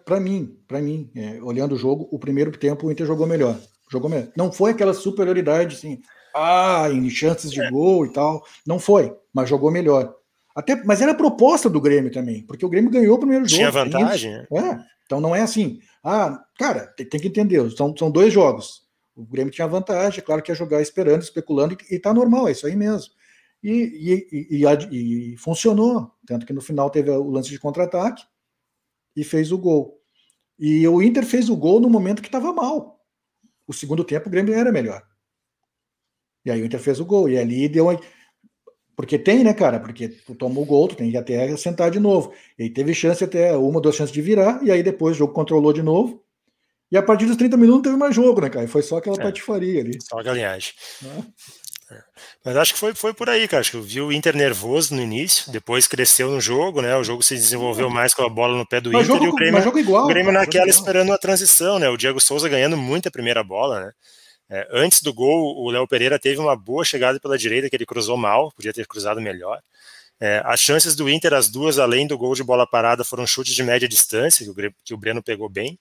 [0.05, 3.57] Para mim, para mim, é, olhando o jogo, o primeiro tempo o Inter jogou melhor.
[3.91, 4.27] Jogou melhor.
[4.37, 5.99] Não foi aquela superioridade assim,
[6.35, 7.69] ah, em chances de é.
[7.71, 8.45] gol e tal.
[8.65, 10.13] Não foi, mas jogou melhor.
[10.55, 13.57] Até, mas era a proposta do Grêmio também, porque o Grêmio ganhou o primeiro jogo.
[13.57, 14.33] Tinha vantagem.
[14.33, 15.79] É, então não é assim.
[16.03, 18.81] Ah, cara, tem, tem, que entender, são, são dois jogos.
[19.15, 22.47] O Grêmio tinha vantagem, é claro que ia jogar esperando, especulando, e, e tá normal,
[22.47, 23.13] é isso aí mesmo.
[23.63, 28.23] E, e, e, e funcionou, tanto que no final teve o lance de contra-ataque
[29.15, 30.01] e fez o gol.
[30.57, 32.99] E o Inter fez o gol no momento que estava mal.
[33.67, 35.03] O segundo tempo o Grêmio era melhor.
[36.43, 37.99] E aí o Inter fez o gol, e ali deu uma
[39.01, 39.79] porque tem, né, cara?
[39.79, 42.31] Porque tu tomou o gol, tu tem que até sentar de novo.
[42.57, 45.33] E aí teve chance até uma, duas chances de virar, e aí depois o jogo
[45.33, 46.23] controlou de novo.
[46.91, 48.63] E a partir dos 30 minutos não teve mais jogo, né, cara?
[48.63, 49.97] E foi só aquela é, patifaria ali.
[50.07, 50.73] Só a galinhagem.
[51.89, 51.97] É.
[52.45, 53.61] Mas acho que foi, foi por aí, cara.
[53.61, 56.95] Acho que eu vi o Inter nervoso no início, depois cresceu no jogo, né?
[56.95, 59.29] O jogo se desenvolveu mais com a bola no pé do mas Inter jogo, e
[59.29, 61.89] o Grêmio, jogo igual, o Grêmio cara, naquela esperando a transição, né?
[61.89, 63.91] O Diego Souza ganhando muito a primeira bola, né?
[64.53, 67.85] É, antes do gol, o Léo Pereira teve uma boa chegada pela direita, que ele
[67.85, 69.61] cruzou mal, podia ter cruzado melhor.
[70.19, 73.55] É, as chances do Inter, as duas, além do gol de bola parada, foram chutes
[73.55, 75.79] de média distância, que o, que o Breno pegou bem.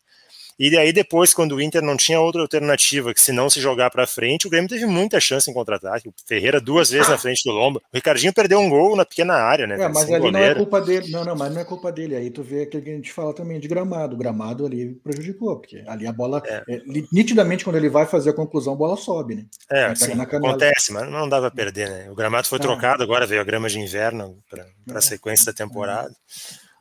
[0.60, 3.88] E aí depois, quando o Inter não tinha outra alternativa que se não se jogar
[3.88, 6.10] para frente, o Grêmio teve muita chance em contra-ataque.
[6.10, 7.80] O Ferreira duas vezes na frente do Lomba.
[7.90, 9.76] O Ricardinho perdeu um gol na pequena área, né?
[9.76, 10.32] É, mas ali goleiro.
[10.32, 11.10] não é culpa dele.
[11.10, 12.14] Não, não, mas não é culpa dele.
[12.14, 14.14] Aí tu vê aquilo que a gente fala também de gramado.
[14.14, 16.62] O gramado ali prejudicou, porque ali a bola, é.
[16.68, 19.46] É, nitidamente, quando ele vai fazer a conclusão, a bola sobe, né?
[19.70, 22.10] É, acontece, mas não dava a perder, né?
[22.10, 22.62] O gramado foi ah.
[22.62, 25.00] trocado, agora veio a grama de inverno para a é.
[25.00, 26.14] sequência da temporada.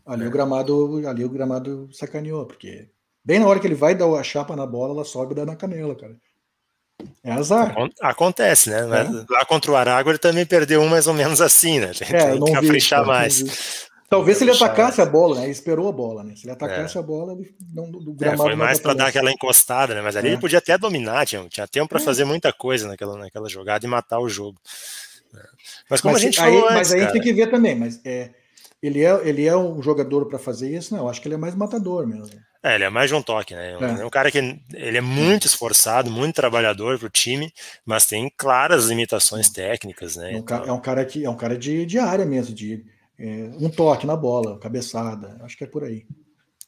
[0.06, 2.90] Ali o gramado, ali o gramado sacaneou, porque
[3.24, 5.46] bem na hora que ele vai dar a chapa na bola, ela sobe e dá
[5.46, 6.16] na canela, cara.
[7.24, 7.76] É azar.
[8.02, 8.80] Acontece, né?
[8.80, 9.34] É.
[9.34, 11.92] Lá contra o Aragua ele também perdeu um mais ou menos assim, né?
[11.98, 13.88] Tem, é, tem que caprichar mais.
[14.10, 15.44] Talvez se ele atacasse a bola, né?
[15.44, 16.36] Ele esperou a bola, né?
[16.36, 17.00] Se ele atacasse é.
[17.00, 18.42] a bola, ele não do gramado.
[18.42, 20.02] É, foi mais para dar aquela encostada, né?
[20.02, 20.32] Mas ali é.
[20.32, 22.04] ele podia até dominar, tinha, tinha tempo para é.
[22.04, 24.60] fazer muita coisa naquela, naquela jogada e matar o jogo.
[25.36, 25.40] É.
[25.90, 28.02] Mas como mas, a gente aí, falou Mas antes, aí tem que ver também, mas
[28.04, 28.32] é,
[28.82, 30.96] ele é, ele é um jogador para fazer isso?
[30.96, 32.40] Não, acho que ele é mais matador mesmo.
[32.62, 33.78] É, ele é mais de um toque, né?
[33.80, 34.02] É.
[34.02, 37.54] é um cara que ele é muito esforçado, muito trabalhador para o time,
[37.86, 40.34] mas tem claras limitações técnicas, né?
[40.34, 42.84] É um, cara, é um cara que é um cara de, de área mesmo, de
[43.18, 45.38] é, um toque na bola, cabeçada.
[45.42, 46.06] Acho que é por aí.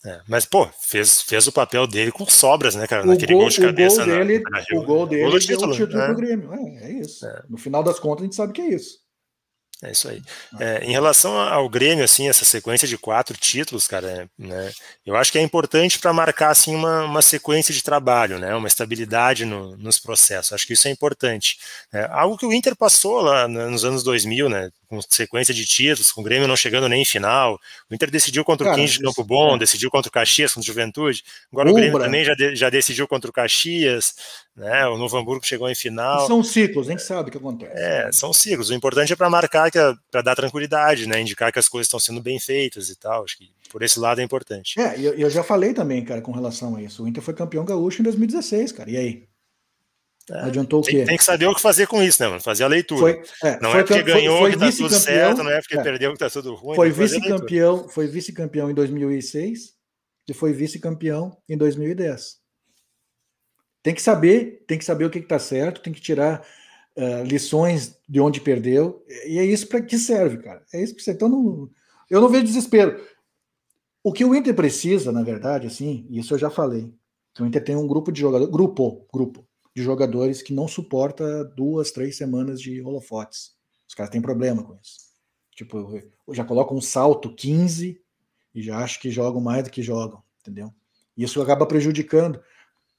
[0.04, 3.04] É, mas, pô, fez, fez o papel dele com sobras, né, cara?
[3.04, 4.02] O Naquele gol, gol de cabeça.
[4.02, 6.06] O gol dele, na, na o gol dele gol título, deu o título né?
[6.06, 6.54] pro Grêmio.
[6.54, 7.26] É, é isso.
[7.26, 7.43] É.
[7.50, 9.00] No final das contas, a gente sabe que é isso.
[9.84, 10.22] É isso aí.
[10.60, 14.72] É, em relação ao Grêmio, assim, essa sequência de quatro títulos, cara, né,
[15.04, 18.67] eu acho que é importante para marcar assim uma, uma sequência de trabalho, né, uma
[18.67, 20.54] estabilidade no, nos processos.
[20.54, 21.58] Acho que isso é importante.
[21.91, 26.12] É, algo que o Inter passou lá nos anos 2000, né, com sequência de títulos,
[26.12, 27.58] com o Grêmio não chegando nem em final.
[27.89, 29.60] O Inter decidiu contra o 15 de Campo Bom, é.
[29.60, 31.23] decidiu contra o Caxias, contra o Juventude.
[31.49, 31.71] Agora Umbra.
[31.71, 34.13] o Grêmio também já, de, já decidiu contra o Caxias,
[34.54, 34.86] né?
[34.88, 36.27] O Novo Hamburgo chegou em final.
[36.27, 37.71] são ciclos, a gente sabe o que acontece.
[37.73, 38.69] É, são ciclos.
[38.69, 41.21] O importante é para marcar, é para dar tranquilidade, né?
[41.21, 43.23] Indicar que as coisas estão sendo bem feitas e tal.
[43.23, 44.77] Acho que por esse lado é importante.
[44.77, 47.04] É, eu, eu já falei também, cara, com relação a isso.
[47.04, 48.91] O Inter foi campeão gaúcho em 2016, cara.
[48.91, 49.31] E aí?
[50.29, 50.97] É, Adiantou o quê?
[50.97, 52.41] Tem, tem, que saber o que fazer com isso, né, mano?
[52.41, 52.99] Fazer a leitura.
[52.99, 55.77] Foi, é, não é porque ganhou foi, foi que tá tudo certo, não é porque
[55.77, 56.75] é, perdeu que tá tudo ruim.
[56.75, 59.73] Foi vice-campeão, foi vice-campeão em 2006
[60.27, 62.39] e foi vice-campeão em 2010.
[63.84, 66.45] Tem que saber, tem que saber o que está certo, tem que tirar
[66.95, 70.63] uh, lições de onde perdeu, e é isso para que serve, cara.
[70.71, 71.12] É isso que você.
[71.12, 71.69] Então, não,
[72.10, 73.03] eu não vejo desespero.
[74.03, 76.93] O que o Inter precisa, na verdade, assim, isso eu já falei,
[77.34, 81.45] que o Inter tem um grupo de jogadores, grupo, grupo, de jogadores que não suporta
[81.45, 83.55] duas, três semanas de holofotes.
[83.88, 85.12] Os caras têm problema com isso.
[85.55, 88.01] Tipo, já colocam um salto 15
[88.53, 90.73] e já acho que jogam mais do que jogam, entendeu?
[91.15, 92.41] Isso acaba prejudicando.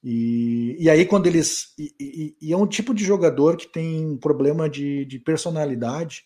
[0.02, 1.74] E, e aí, quando eles.
[1.78, 6.24] E, e, e, é um tipo de jogador que tem um problema de, de personalidade,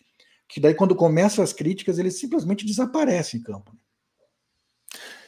[0.49, 3.77] que daí, quando começam as críticas, ele simplesmente desaparece em campo.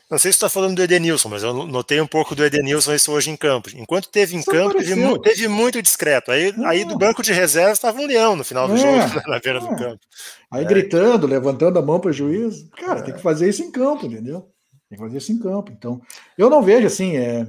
[0.10, 3.12] Não sei se está falando do Edenilson, mas eu notei um pouco do Edenilson isso
[3.12, 3.70] hoje em campo.
[3.76, 6.32] Enquanto teve em campo, teve, teve, muito discreto.
[6.32, 9.40] Aí, aí do banco de reserva estava um leão no final do é, jogo, na
[9.40, 9.62] beira é.
[9.62, 10.00] do campo.
[10.52, 10.68] Aí é.
[10.68, 12.68] gritando, levantando a mão para o juiz.
[12.76, 14.50] Cara, tem que fazer isso em campo, entendeu?
[14.90, 15.72] Tem que fazer isso em campo.
[15.72, 16.02] Então,
[16.36, 17.16] eu não vejo assim.
[17.16, 17.46] É,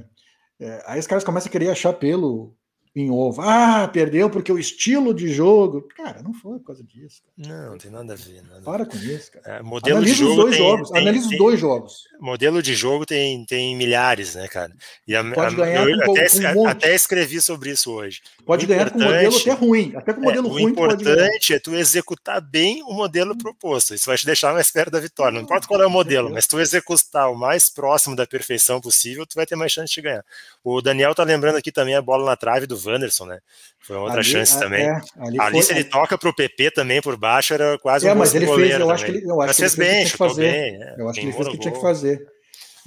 [0.59, 2.55] é aí os caras começam a querer achar pelo
[2.93, 3.41] em ovo.
[3.41, 5.87] Ah, perdeu porque o estilo de jogo.
[5.95, 7.21] Cara, não foi por causa disso.
[7.41, 7.49] Cara.
[7.49, 8.43] Não, não tem nada a ver.
[8.43, 9.57] Nada Para com isso, cara.
[9.57, 10.89] É, modelo Analisa de jogo os dois tem, jogos.
[10.89, 12.03] Tem, Analisa tem, os dois jogos.
[12.19, 14.73] Modelo de jogo tem, tem milhares, né, cara?
[15.07, 18.21] E a, Pode ganhar eu, com, até, com um até escrevi sobre isso hoje.
[18.45, 19.93] Pode ganhar com um modelo até ruim.
[19.95, 20.65] Até com um modelo é, ruim.
[20.65, 23.95] O importante é tu executar bem o modelo proposto.
[23.95, 25.33] Isso vai te deixar mais perto da vitória.
[25.33, 29.25] Não importa qual é o modelo, mas tu executar o mais próximo da perfeição possível,
[29.25, 30.25] tu vai ter mais chance de ganhar.
[30.61, 33.39] O Daniel tá lembrando aqui também a bola na trave do Wanderson, né?
[33.79, 34.85] Foi outra ali, chance é, também.
[34.85, 38.07] É, ali, ali foi, se ele toca para o PP também por baixo, era quase
[38.07, 40.05] é, um mas ele fez, eu acho que ele, eu acho mas que fez bem,
[40.05, 40.83] chutou bem.
[40.83, 42.21] É, eu acho que ele fez o que tinha que fazer.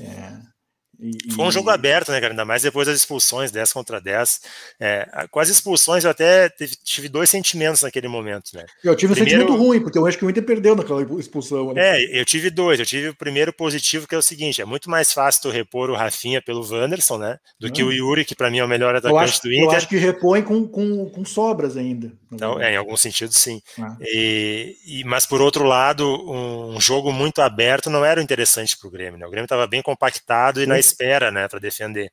[0.00, 0.53] É.
[1.00, 2.32] E, Foi um jogo aberto, né, cara?
[2.32, 4.40] Ainda mais depois das expulsões, 10 contra 10.
[4.80, 8.64] É, com as expulsões, eu até tive, tive, dois sentimentos naquele momento, né?
[8.82, 11.72] Eu tive primeiro, um sentimento ruim, porque eu acho que o Inter perdeu naquela expulsão.
[11.72, 12.00] Né?
[12.00, 12.78] É, eu tive dois.
[12.78, 15.90] Eu tive o primeiro positivo, que é o seguinte: é muito mais fácil tu repor
[15.90, 17.38] o Rafinha pelo Wanderson, né?
[17.58, 17.70] Do hum.
[17.70, 19.64] que o Yuri, que para mim é o melhor atacante acho, do Inter.
[19.64, 22.12] Eu acho que repõe com, com, com sobras ainda.
[22.34, 23.60] Então, é, em algum sentido, sim.
[23.78, 23.96] Ah.
[24.00, 28.90] E, e, mas, por outro lado, um jogo muito aberto não era interessante para o
[28.90, 29.26] Grêmio, né?
[29.26, 30.68] O Grêmio estava bem compactado e sim.
[30.68, 31.48] na espera, né?
[31.48, 32.10] Para defender.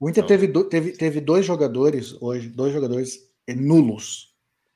[0.00, 0.28] O Inter então...
[0.28, 3.18] teve, do, teve, teve dois jogadores hoje, dois jogadores
[3.56, 4.28] nulos,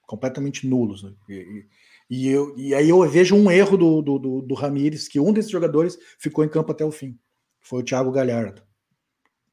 [0.07, 1.02] completamente nulos.
[1.02, 1.12] Né?
[1.28, 1.66] E,
[2.11, 5.33] e, eu, e aí eu vejo um erro do, do, do, do Ramires, que um
[5.33, 7.18] desses jogadores ficou em campo até o fim.
[7.61, 8.62] Foi o Thiago Galhardo.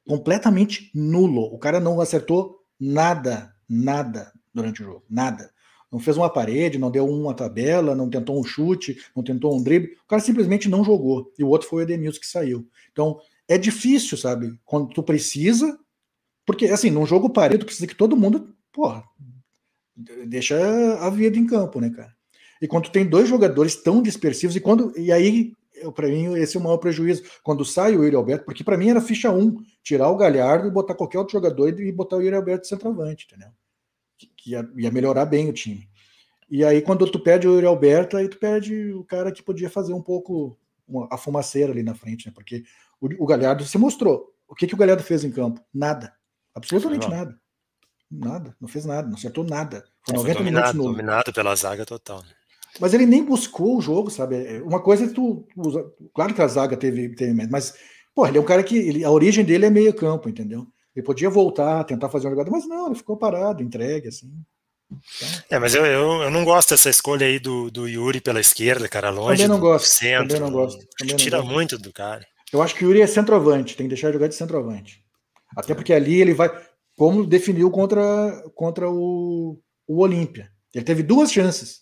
[0.06, 1.44] Completamente nulo.
[1.54, 5.04] O cara não acertou nada, nada durante o jogo.
[5.10, 5.52] Nada.
[5.92, 9.62] Não fez uma parede, não deu uma tabela, não tentou um chute, não tentou um
[9.62, 9.94] drible.
[10.04, 11.32] O cara simplesmente não jogou.
[11.38, 12.66] E o outro foi o Edenilson que saiu.
[12.92, 14.58] Então, é difícil, sabe?
[14.64, 15.78] Quando tu precisa,
[16.46, 19.04] porque assim, num jogo parecido, precisa que todo mundo, porra,
[20.26, 20.58] deixa
[21.00, 22.16] a vida em campo, né, cara?
[22.62, 25.52] E quando tu tem dois jogadores tão dispersivos, e quando e aí
[25.96, 27.24] para mim, esse é o maior prejuízo.
[27.42, 30.72] Quando sai o Yuri Alberto, porque para mim era ficha 1, tirar o Galhardo e
[30.72, 33.50] botar qualquer outro jogador e botar o Yuri Alberto centroavante, entendeu?
[34.42, 35.88] Que ia, ia, melhorar bem o time.
[36.50, 39.70] E aí, quando tu perde o Yuri Alberto, aí tu perde o cara que podia
[39.70, 42.34] fazer um pouco uma, a fumaceira ali na frente, né?
[42.36, 42.64] Porque
[43.00, 44.34] o, o Galhardo se mostrou.
[44.48, 45.62] O que, que o Galhardo fez em campo?
[45.74, 46.14] Nada.
[46.54, 47.18] Absolutamente não.
[47.18, 47.40] nada.
[48.12, 48.56] Nada.
[48.60, 49.08] Não fez nada.
[49.08, 49.86] Não acertou nada.
[50.06, 50.92] Foi 90 foi dominado, minutos no...
[50.92, 52.22] dominado pela zaga total.
[52.22, 52.30] Né?
[52.80, 54.36] Mas ele nem buscou o jogo, sabe?
[54.36, 55.46] É, uma coisa é tu.
[56.14, 57.74] Claro que a zaga teve, teve mas,
[58.14, 58.78] pô, ele é um cara que.
[58.78, 60.68] Ele, a origem dele é meio campo, entendeu?
[60.96, 64.30] Ele podia voltar, tentar fazer uma jogada, mas não, ele ficou parado, entregue, assim.
[65.50, 68.90] É, mas eu, eu, eu, não gosto dessa escolha aí do, do Yuri pela esquerda,
[68.90, 70.28] cara, longe também não do gosto, centro.
[70.28, 70.86] Também não gosto.
[70.98, 71.56] Também tira não gosto.
[71.56, 72.26] muito do cara.
[72.52, 75.02] Eu acho que o Yuri é centroavante, tem que deixar de jogar de centroavante.
[75.56, 76.50] Até porque ali ele vai.
[76.98, 80.52] Como definiu contra, contra o, o Olímpia.
[80.74, 81.82] Ele teve duas chances.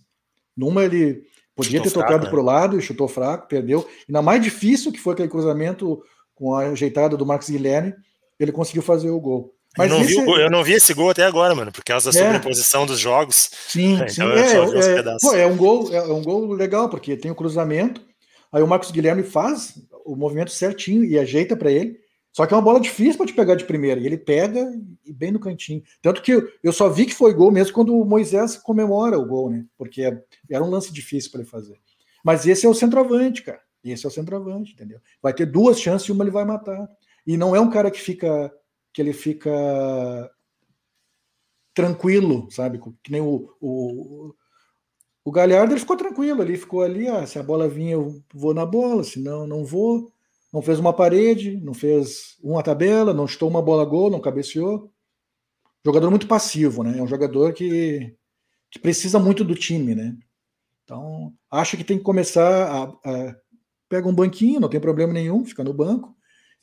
[0.55, 1.23] Numa ele
[1.55, 2.51] podia chutou ter tocado para o né?
[2.51, 3.87] lado e chutou fraco, perdeu.
[4.07, 6.01] E na mais difícil, que foi aquele cruzamento
[6.35, 7.93] com a ajeitada do Marcos Guilherme,
[8.39, 9.53] ele conseguiu fazer o gol.
[9.77, 12.19] Mas eu não, vi, eu não vi esse gol até agora, mano, por causa da
[12.19, 12.23] é.
[12.23, 13.51] sobreposição dos jogos.
[13.67, 14.21] Sim, então sim.
[14.23, 18.01] É, é, pô, é, um gol, é um gol legal, porque tem o cruzamento,
[18.51, 19.75] aí o Marcos Guilherme faz
[20.05, 21.99] o movimento certinho e ajeita para ele.
[22.31, 23.99] Só que é uma bola difícil para te pegar de primeira.
[23.99, 24.71] E ele pega
[25.05, 25.83] e bem no cantinho.
[26.01, 26.31] Tanto que
[26.63, 29.65] eu só vi que foi gol mesmo quando o Moisés comemora o gol, né?
[29.77, 30.01] Porque
[30.49, 31.77] era um lance difícil para ele fazer.
[32.23, 33.59] Mas esse é o centroavante, cara.
[33.83, 34.99] Esse é o centroavante, entendeu?
[35.21, 36.87] Vai ter duas chances e uma ele vai matar.
[37.25, 38.51] E não é um cara que fica
[38.93, 39.51] que ele fica
[41.73, 42.79] tranquilo, sabe?
[43.03, 44.33] Que nem o, o,
[45.23, 48.53] o Galhardo, ele ficou tranquilo ali, ficou ali, ah, se a bola vinha eu vou
[48.53, 50.11] na bola, se não, não vou
[50.51, 54.91] não fez uma parede, não fez uma tabela, não chutou uma bola gol, não cabeceou.
[55.85, 56.97] Jogador muito passivo, né?
[56.97, 58.15] É um jogador que,
[58.71, 60.17] que precisa muito do time, né?
[60.83, 63.35] Então, acho que tem que começar a, a
[63.87, 66.15] pega um banquinho, não tem problema nenhum, fica no banco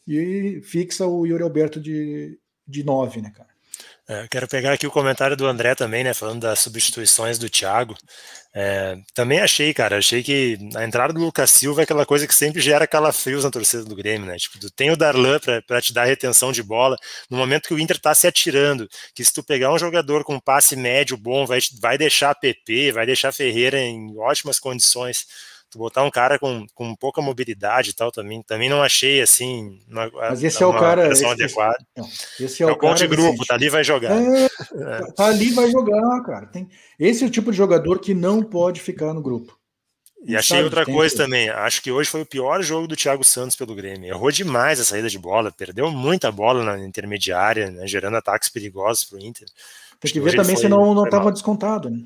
[0.06, 3.56] e fixa o Yuri Alberto de, de nove, né, cara?
[4.08, 7.96] É, quero pegar aqui o comentário do André também, né, falando das substituições do Thiago.
[8.54, 12.34] É, também achei, cara, achei que a entrada do Lucas Silva é aquela coisa que
[12.34, 14.36] sempre gera calafrios na torcida do Grêmio, né?
[14.36, 16.96] Tipo, tu tem o Darlan para te dar retenção de bola,
[17.28, 20.38] no momento que o Inter tá se atirando, que se tu pegar um jogador com
[20.38, 25.26] passe médio bom, vai, vai deixar PP, vai deixar Ferreira em ótimas condições
[25.70, 29.80] tu botar um cara com, com pouca mobilidade e tal também, também não achei assim.
[29.88, 31.12] Uma, Mas esse é o cara.
[31.12, 31.78] Esse, adequada.
[32.40, 34.12] Esse é, é o, o de grupo, tá ali vai jogar.
[34.12, 35.12] É, é.
[35.12, 36.46] Tá ali vai jogar, cara.
[36.46, 39.56] Tem, esse é o tipo de jogador que não pode ficar no grupo.
[40.24, 41.22] E achei outra coisa que...
[41.22, 41.48] também.
[41.48, 44.08] Acho que hoje foi o pior jogo do Thiago Santos pelo Grêmio.
[44.08, 49.04] Errou demais a saída de bola, perdeu muita bola na intermediária, né, gerando ataques perigosos
[49.04, 49.46] para o Inter.
[50.00, 52.00] Tem que ver também se não estava descontado, né?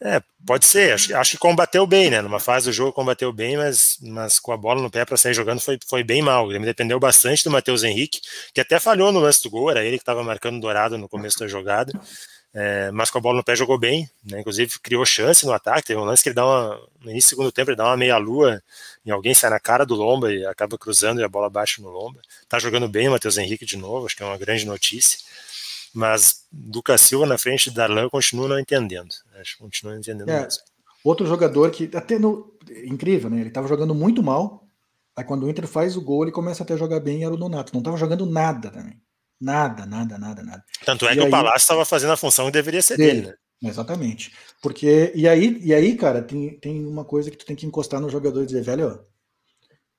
[0.00, 0.94] É, pode ser.
[0.94, 2.20] Acho, acho, que combateu bem, né?
[2.20, 5.34] Numa fase do jogo combateu bem, mas, mas com a bola no pé para sair
[5.34, 6.50] jogando foi, foi bem mal.
[6.50, 8.20] Ele dependeu bastante do Matheus Henrique,
[8.54, 11.38] que até falhou no lance do gol, era ele que estava marcando dourado no começo
[11.38, 11.92] da jogada.
[12.54, 14.40] É, mas com a bola no pé jogou bem, né?
[14.40, 15.88] Inclusive criou chance no ataque.
[15.88, 16.80] Teve um lance que ele dá uma.
[17.00, 18.62] No início do segundo tempo, ele dá uma meia-lua
[19.04, 21.88] e alguém sai na cara do Lomba e acaba cruzando e a bola bate no
[21.90, 22.20] Lomba.
[22.48, 25.18] Tá jogando bem o Matheus Henrique de novo, acho que é uma grande notícia.
[25.94, 29.14] Mas Lucas Silva na frente da Darlan eu continuo não entendendo.
[29.40, 30.62] Acho continuo entendendo é, mesmo.
[31.04, 33.40] Outro jogador que até no incrível, né?
[33.40, 34.66] Ele estava jogando muito mal.
[35.16, 37.34] Aí quando o Inter faz o gol, ele começa até a jogar bem e era
[37.34, 37.72] o Donato.
[37.72, 39.00] Não estava jogando nada também.
[39.40, 40.64] Nada, nada, nada, nada.
[40.84, 43.20] Tanto é e que aí, o Palácio estava fazendo a função que deveria ser dele,
[43.22, 43.26] dele
[43.62, 43.70] né?
[43.70, 44.32] Exatamente.
[44.60, 48.00] Porque, e aí, e aí, cara, tem, tem uma coisa que tu tem que encostar
[48.00, 48.98] no jogador e dizer, velho, ó,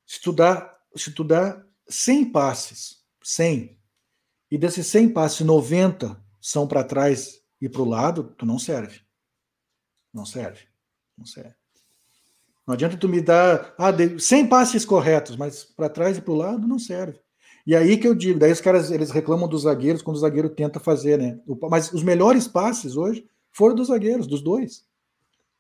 [0.05, 3.77] se tu dá, se tu dá 100 passes, 100,
[4.51, 9.01] e desses 100 passes, 90 são para trás e para o lado, tu não serve.
[10.13, 10.61] Não serve.
[11.17, 11.53] Não serve.
[12.69, 16.37] Não adianta tu me dar ah, 100 passes corretos, mas para trás e para o
[16.37, 17.19] lado não serve.
[17.65, 20.49] E aí que eu digo, daí os caras eles reclamam dos zagueiros quando o zagueiro
[20.49, 21.39] tenta fazer, né?
[21.69, 24.83] Mas os melhores passes hoje foram dos zagueiros, dos dois.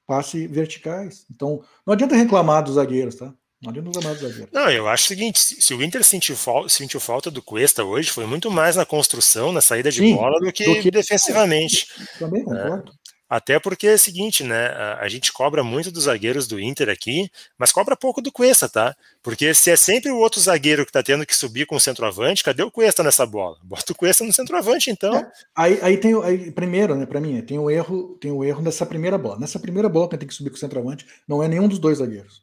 [0.07, 1.25] Passe verticais.
[1.29, 3.33] Então, não adianta reclamar dos zagueiros, tá?
[3.61, 4.53] Não adianta reclamar dos zagueiros.
[4.53, 6.35] Não, eu acho o seguinte: se o Inter sentiu,
[6.67, 10.39] sentiu falta do Cuesta hoje, foi muito mais na construção, na saída de Sim, bola,
[10.39, 11.87] do que, do que defensivamente.
[12.17, 12.93] Também concordo.
[13.29, 14.69] Até porque é o seguinte, né?
[14.99, 18.95] A, gente cobra muito dos zagueiros do Inter aqui, mas cobra pouco do Cuesta, tá?
[19.21, 22.43] Porque se é sempre o outro zagueiro que tá tendo que subir com o centroavante,
[22.43, 23.57] cadê o Cuesta nessa bola?
[23.63, 25.15] Bota o Cuesta no centroavante, então.
[25.15, 28.39] É, aí, aí tem aí, primeiro, né, para mim, tem o um erro, tem o
[28.39, 29.37] um erro nessa primeira bola.
[29.37, 31.99] Nessa primeira bola que tem que subir com o centroavante, não é nenhum dos dois
[31.99, 32.41] zagueiros.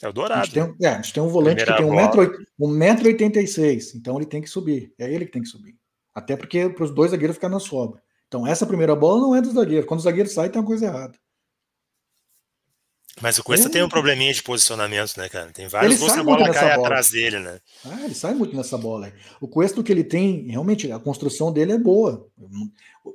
[0.00, 0.42] É o Dourado.
[0.42, 4.26] A gente tem, é, a gente tem um volante Primeira que tem 1,86m, então ele
[4.26, 4.92] tem que subir.
[4.96, 5.76] É ele que tem que subir.
[6.14, 8.00] Até porque para os dois zagueiros ficar na sobra.
[8.28, 9.86] Então essa primeira bola não é do zagueiro.
[9.86, 11.18] Quando o zagueiro sai, tem uma coisa errada.
[13.20, 15.50] Mas o Cuesta tem um probleminha de posicionamento, né, cara?
[15.50, 16.86] Tem vários gols que a bola cai bola.
[16.86, 17.58] atrás dele, né?
[17.84, 19.12] Ah, ele sai muito nessa bola.
[19.40, 22.28] O Cuesta, o que ele tem, realmente, a construção dele é boa.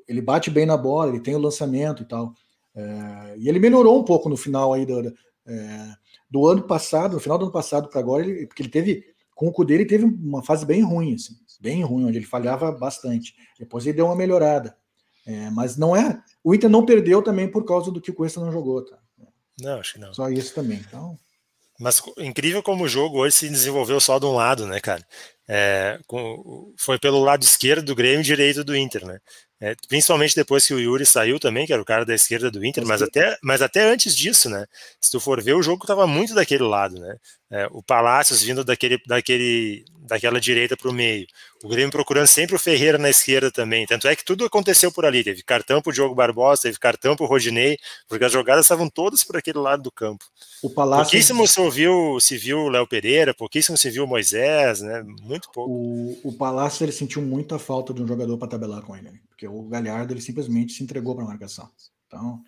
[0.08, 2.34] Ele bate bem na bola, ele tem o lançamento e tal.
[2.76, 5.14] É, e ele melhorou um pouco no final aí do,
[5.46, 5.94] é,
[6.30, 9.06] do ano passado, no final do ano passado para agora, ele, porque ele teve,
[9.36, 12.72] com o Cudê, ele teve uma fase bem ruim, assim, bem ruim, onde ele falhava
[12.72, 13.36] bastante.
[13.58, 14.76] Depois ele deu uma melhorada.
[15.26, 16.22] É, mas não é.
[16.44, 18.98] O Inter não perdeu também por causa do que o Cuesta não jogou, tá?
[19.60, 20.14] Não, acho que não.
[20.14, 20.80] Só isso também.
[20.86, 21.18] Então.
[21.80, 25.06] Mas incrível como o jogo hoje se desenvolveu só de um lado, né, cara?
[25.48, 29.20] É, com, foi pelo lado esquerdo do Grêmio e direito do Inter, né?
[29.66, 32.66] É, principalmente depois que o Yuri saiu também, que era o cara da esquerda do
[32.66, 34.66] Inter, mas até, mas até antes disso, né?
[35.00, 37.16] Se tu for ver, o jogo estava muito daquele lado, né?
[37.50, 41.26] É, o Palácios vindo daquele, daquele, daquela direita para o meio.
[41.64, 43.86] O Grêmio procurando sempre o Ferreira na esquerda também.
[43.86, 45.24] Tanto é que tudo aconteceu por ali.
[45.24, 47.78] Teve cartão para o Diogo Barbosa, teve cartão para o Rodinei,
[48.10, 50.26] porque as jogadas estavam todas por aquele lado do campo.
[50.62, 51.06] O Palácio...
[51.06, 55.04] Pouquíssimo se ouviu, se viu o Léo Pereira, pouquíssimo se viu o Moisés, né?
[55.34, 55.72] Muito pouco.
[55.72, 59.20] O, o Palácio ele sentiu muita falta de um jogador para tabelar com ele, né?
[59.28, 61.70] porque o Galhardo ele simplesmente se entregou para a marcação.
[62.08, 62.42] Então,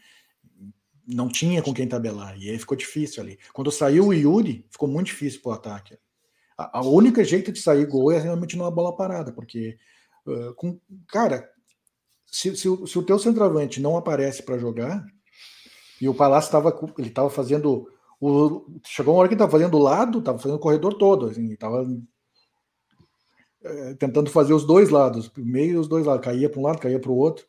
[1.07, 3.39] não tinha com quem tabelar, e aí ficou difícil ali.
[3.53, 5.97] Quando saiu o Yuri, ficou muito difícil para o ataque.
[6.57, 9.77] A, a única jeito de sair gol é realmente numa bola parada, porque,
[10.25, 11.49] uh, com, cara,
[12.25, 15.05] se, se, se, o teu centroavante não aparece para jogar,
[16.01, 17.87] e o Palácio estava ele estava fazendo
[18.19, 21.51] o, chegou uma hora que estava fazendo o lado, estava fazendo o corredor todo, assim,
[21.51, 21.85] estava
[23.65, 26.79] é, tentando fazer os dois lados, meio e os dois lados, caía para um lado,
[26.79, 27.45] caía para o outro.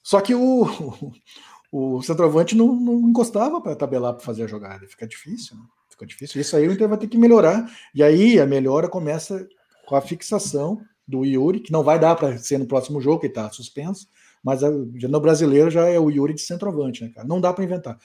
[0.00, 1.12] Só que o,
[1.72, 5.62] o, centroavante não, não encostava para tabelar para fazer a jogada, fica difícil, né?
[5.90, 6.40] fica difícil.
[6.40, 9.44] Isso aí o Inter vai ter que melhorar, e aí a melhora começa
[9.86, 13.26] com a fixação do Yuri, que não vai dar para ser no próximo jogo, que
[13.26, 14.06] está suspenso,
[14.42, 17.26] mas no brasileiro já é o Yuri de centroavante, né, cara?
[17.26, 17.98] Não dá para inventar.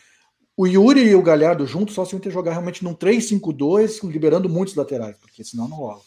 [0.57, 4.49] O Yuri e o Galhardo juntos só se o Inter jogar realmente num 3-5-2, liberando
[4.49, 6.01] muitos laterais, porque senão não rola.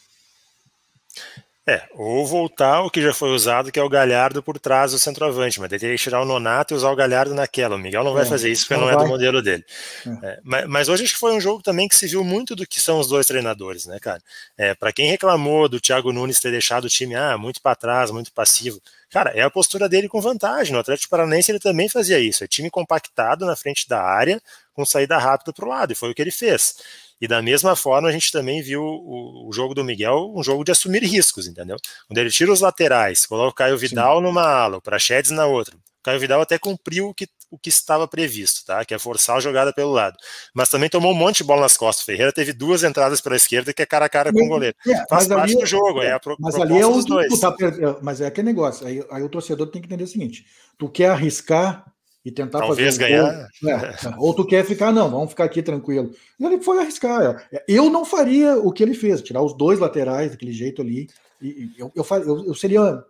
[1.68, 4.98] É, ou voltar ao que já foi usado, que é o Galhardo por trás do
[4.98, 7.76] centroavante, mas teria que tirar o Nonato e usar o Galhardo naquela.
[7.76, 9.62] O Miguel não vai é, fazer isso porque não, não é do modelo dele.
[10.06, 10.26] É.
[10.28, 12.66] É, mas, mas, hoje acho que foi um jogo também que se viu muito do
[12.66, 14.18] que são os dois treinadores, né, cara?
[14.56, 18.10] É, para quem reclamou do Thiago Nunes ter deixado o time ah, muito para trás,
[18.10, 20.72] muito passivo, cara, é a postura dele com vantagem.
[20.72, 24.40] No Atlético Paranaense ele também fazia isso, é time compactado na frente da área,
[24.72, 26.76] com saída rápida para o lado, e foi o que ele fez.
[27.20, 30.62] E da mesma forma, a gente também viu o, o, jogo do Miguel, um jogo
[30.62, 31.76] de assumir riscos, entendeu?
[32.06, 34.22] Quando ele tira os laterais, coloca o Caio Vidal Sim.
[34.22, 35.74] numa ala, o Prachedes na outra.
[35.76, 38.84] O Caio Vidal até cumpriu o que, o que estava previsto, tá?
[38.84, 40.16] Que é forçar a jogada pelo lado.
[40.54, 42.04] Mas também tomou um monte de bola nas costas.
[42.04, 44.76] O Ferreira teve duas entradas pela esquerda, que é cara a cara com o goleiro.
[44.86, 47.40] É, Faz parte do jogo, é a pro, mas ali é o, dois.
[47.40, 47.54] Tá,
[48.00, 48.86] mas é aquele negócio.
[48.86, 50.46] Aí, aí o torcedor tem que entender o seguinte:
[50.78, 51.84] tu quer arriscar
[52.28, 53.08] e tentar Talvez fazer.
[53.08, 53.48] ganhar.
[53.62, 53.96] Gol, né?
[54.18, 56.12] Ou tu quer ficar, não, vamos ficar aqui tranquilo.
[56.38, 57.48] E ele foi arriscar.
[57.66, 61.08] Eu não faria o que ele fez, tirar os dois laterais daquele jeito ali.
[61.40, 63.02] E eu, eu, eu, eu seria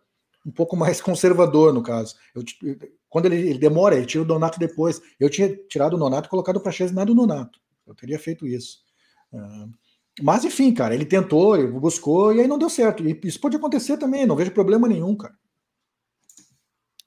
[0.46, 2.14] um pouco mais conservador no caso.
[2.34, 2.44] Eu,
[3.08, 5.00] quando ele, ele, demora, ele tira o Donato depois.
[5.18, 7.58] Eu tinha tirado o Donato e colocado o Praxedes nada do Donato.
[7.86, 8.78] Eu teria feito isso.
[9.32, 9.68] Uh,
[10.22, 13.06] mas enfim, cara, ele tentou, ele buscou e aí não deu certo.
[13.06, 15.34] E isso pode acontecer também, não vejo problema nenhum, cara.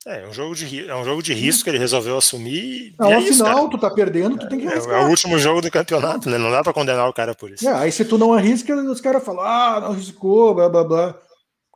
[0.05, 2.95] É, é um jogo de, é um jogo de risco que ele resolveu assumir.
[2.97, 4.95] Não, é afinal, tu tá perdendo, tu tem que arriscar.
[4.95, 6.39] É, é, o último jogo do campeonato, né?
[6.39, 7.67] Não dá pra condenar o cara por isso.
[7.67, 11.21] É, aí se tu não arrisca, os caras falam, ah, não arriscou, blá blá blá.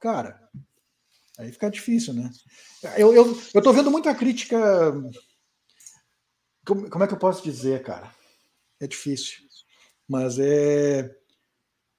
[0.02, 0.40] Cara,
[1.38, 2.32] aí fica difícil, né?
[2.98, 4.58] Eu, eu, eu tô vendo muita crítica.
[6.66, 8.12] Como, como é que eu posso dizer, cara?
[8.80, 9.38] É difícil.
[10.08, 11.12] Mas é.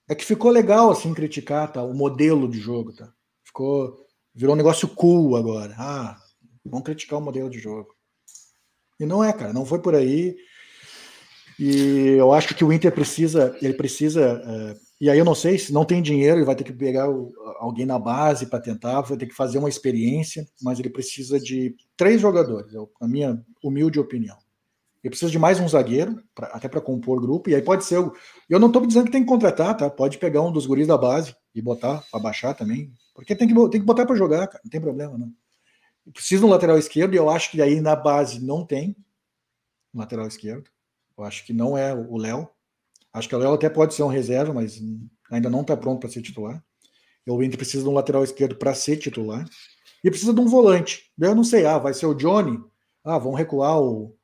[0.09, 3.13] É que ficou legal, assim, criticar tá, o modelo de jogo, tá?
[3.45, 4.06] Ficou
[4.37, 5.75] Virou um negócio cool agora.
[5.79, 6.19] Ah,
[6.63, 7.89] vamos criticar o modelo de jogo.
[9.01, 10.37] E não é, cara, não foi por aí.
[11.59, 15.59] E eu acho que o Inter precisa, ele precisa, uh, e aí eu não sei
[15.59, 17.07] se não tem dinheiro, ele vai ter que pegar
[17.59, 21.75] alguém na base para tentar, vai ter que fazer uma experiência, mas ele precisa de
[21.97, 24.37] três jogadores, é a minha humilde opinião.
[25.03, 27.97] Ele precisa de mais um zagueiro, pra, até para compor grupo, e aí pode ser.
[28.51, 29.89] Eu não estou dizendo que tem que contratar, tá?
[29.89, 33.55] Pode pegar um dos guris da base e botar para baixar também, porque tem que,
[33.71, 35.33] tem que botar para jogar, cara, não tem problema, não.
[36.13, 38.95] Precisa um lateral esquerdo, e eu acho que aí na base não tem
[39.93, 40.71] um lateral esquerdo.
[41.17, 42.49] Eu acho que não é o Léo.
[43.13, 44.81] Acho que o Léo até pode ser um reserva, mas
[45.31, 46.63] ainda não está pronto para ser titular.
[47.27, 49.49] O Inter precisa de um lateral esquerdo para ser titular.
[50.05, 51.11] E precisa de um volante.
[51.19, 52.63] Eu não sei, ah, vai ser o Johnny.
[53.03, 54.16] Ah, vão recuar o,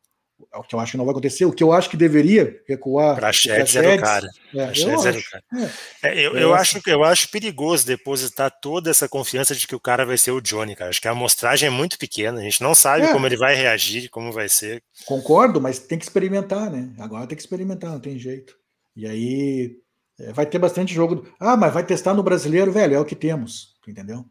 [0.55, 3.17] o que eu acho que não vai acontecer, o que eu acho que deveria recuar.
[3.17, 4.29] Praxedes era o cara.
[4.55, 5.45] É, eu, era o cara.
[6.03, 6.09] É.
[6.09, 10.05] É, eu, eu, acho, eu acho perigoso depositar toda essa confiança de que o cara
[10.05, 10.91] vai ser o Johnny, cara.
[10.91, 13.13] Acho que a amostragem é muito pequena, a gente não sabe é.
[13.13, 14.83] como ele vai reagir, como vai ser.
[15.07, 16.93] Concordo, mas tem que experimentar, né?
[16.99, 18.57] Agora tem que experimentar, não tem jeito.
[18.95, 19.77] E aí
[20.19, 21.27] é, vai ter bastante jogo.
[21.39, 24.25] Ah, mas vai testar no brasileiro, velho, é o que temos, entendeu?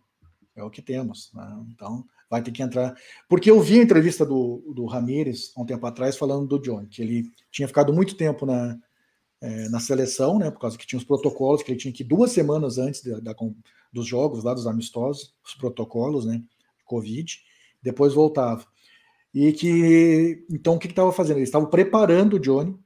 [0.56, 1.32] É o que temos.
[1.34, 1.66] Né?
[1.74, 2.96] Então, vai ter que entrar.
[3.28, 6.86] Porque eu vi a entrevista do, do Ramires há um tempo atrás falando do John,
[6.86, 8.80] que ele tinha ficado muito tempo na,
[9.42, 10.50] é, na seleção, né?
[10.50, 13.36] Por causa que tinha os protocolos, que ele tinha que duas semanas antes da, da,
[13.92, 16.42] dos jogos lá, dos amistosos, os protocolos, né?
[16.86, 17.38] Covid,
[17.84, 18.66] depois voltava.
[19.34, 21.38] E que então o que estava fazendo?
[21.38, 22.78] Ele estava preparando o Johnny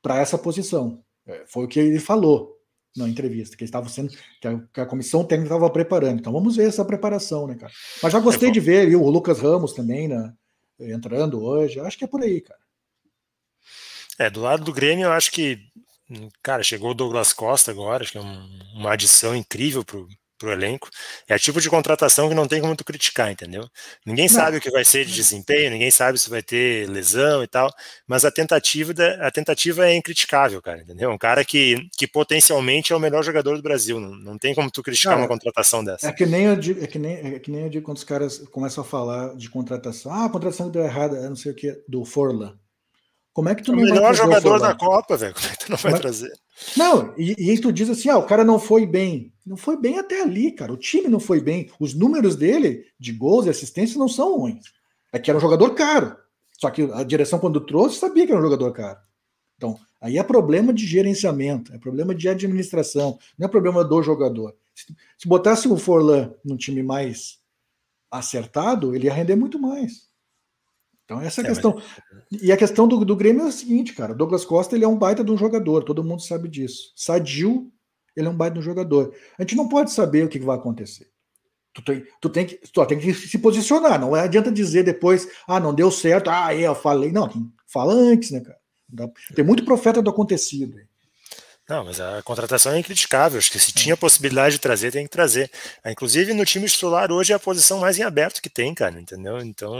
[0.00, 1.02] para essa posição.
[1.26, 2.57] É, foi o que ele falou
[2.96, 6.20] na entrevista, que estava sendo, que a, que a comissão técnica estava preparando.
[6.20, 7.72] Então vamos ver essa preparação, né, cara?
[8.02, 10.32] Mas já gostei é de ver viu, o Lucas Ramos também, né,
[10.80, 11.80] entrando hoje.
[11.80, 12.60] Acho que é por aí, cara.
[14.18, 15.60] É, do lado do Grêmio, eu acho que,
[16.42, 20.08] cara, chegou o Douglas Costa agora, acho que é um, uma adição incrível pro,
[20.38, 20.88] para o elenco.
[21.26, 23.68] É tipo de contratação que não tem como tu criticar, entendeu?
[24.06, 24.34] Ninguém não.
[24.34, 27.70] sabe o que vai ser de desempenho, ninguém sabe se vai ter lesão e tal,
[28.06, 31.10] mas a tentativa, da, a tentativa é incriticável, cara, entendeu?
[31.10, 33.98] Um cara que, que potencialmente é o melhor jogador do Brasil.
[34.00, 36.08] Não, não tem como tu criticar cara, uma contratação dessa.
[36.08, 38.04] É que, nem eu digo, é, que nem, é que nem eu digo quando os
[38.04, 40.12] caras começam a falar de contratação.
[40.12, 42.56] Ah, a contratação deu errada, não sei o que, do Forlan.
[43.32, 45.34] Como é que tu é não o melhor jogador da Copa, velho.
[45.36, 46.32] Como é que tu não vai Mas, trazer?
[46.76, 49.32] Não, e, e tu diz assim: ah, o cara não foi bem.
[49.46, 50.72] Não foi bem até ali, cara.
[50.72, 51.70] O time não foi bem.
[51.78, 54.64] Os números dele de gols e assistências não são ruins.
[55.12, 56.16] É que era um jogador caro.
[56.58, 58.98] Só que a direção, quando trouxe, sabia que era um jogador caro.
[59.56, 64.54] Então, aí é problema de gerenciamento, é problema de administração, não é problema do jogador.
[64.74, 64.86] Se,
[65.18, 67.38] se botasse o Forlan num time mais
[68.10, 70.07] acertado, ele ia render muito mais.
[71.08, 71.74] Então, essa é a é, questão.
[72.30, 72.42] Mas...
[72.42, 74.14] E a questão do, do Grêmio é a seguinte, cara.
[74.14, 76.92] Douglas Costa ele é um baita de um jogador, todo mundo sabe disso.
[76.94, 77.72] Sadio,
[78.14, 79.14] ele é um baita de um jogador.
[79.38, 81.08] A gente não pode saber o que vai acontecer.
[81.72, 83.98] Tu tem, tu tem, que, tu tem que se posicionar.
[83.98, 87.10] Não adianta dizer depois, ah, não deu certo, ah, eu falei.
[87.10, 87.30] Não,
[87.66, 88.58] fala antes, né, cara?
[89.34, 90.76] Tem muito profeta do acontecido.
[91.66, 93.38] Não, mas a contratação é incriticável.
[93.38, 95.50] Acho que se tinha possibilidade de trazer, tem que trazer.
[95.86, 99.38] Inclusive, no time titular hoje é a posição mais em aberto que tem, cara, entendeu?
[99.38, 99.74] Então,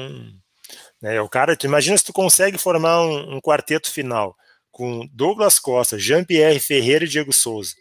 [1.00, 1.20] né?
[1.20, 4.36] O cara, tu imagina se tu consegue formar um, um quarteto final
[4.70, 7.74] com Douglas Costa, Jean-Pierre Ferreira e Diego Souza.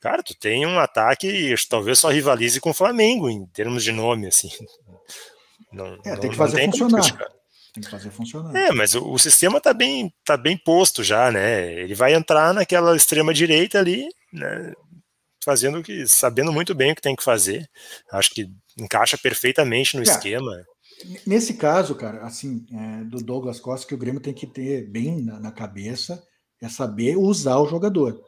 [0.00, 4.26] Cara, tu tem um ataque talvez só rivalize com o Flamengo em termos de nome,
[4.26, 4.48] assim.
[5.72, 7.32] Não, é, tem que fazer tem funcionar.
[7.72, 8.54] Tem que fazer funcionar.
[8.54, 11.72] É, mas o, o, sistema tá bem, tá bem posto já, né?
[11.72, 14.72] Ele vai entrar naquela extrema direita ali, né?
[15.42, 17.66] Fazendo que, sabendo muito bem o que tem que fazer.
[18.12, 18.46] Acho que
[18.76, 20.04] encaixa perfeitamente no é.
[20.04, 20.62] esquema.
[21.26, 25.22] Nesse caso, cara, assim, é, do Douglas Costa, que o Grêmio tem que ter bem
[25.22, 26.22] na, na cabeça
[26.60, 28.22] é saber usar o jogador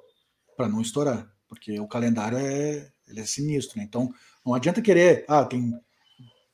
[0.57, 3.85] para não estourar, porque o calendário é, ele é sinistro, né?
[3.85, 4.13] Então,
[4.45, 5.73] não adianta querer, ah, tem,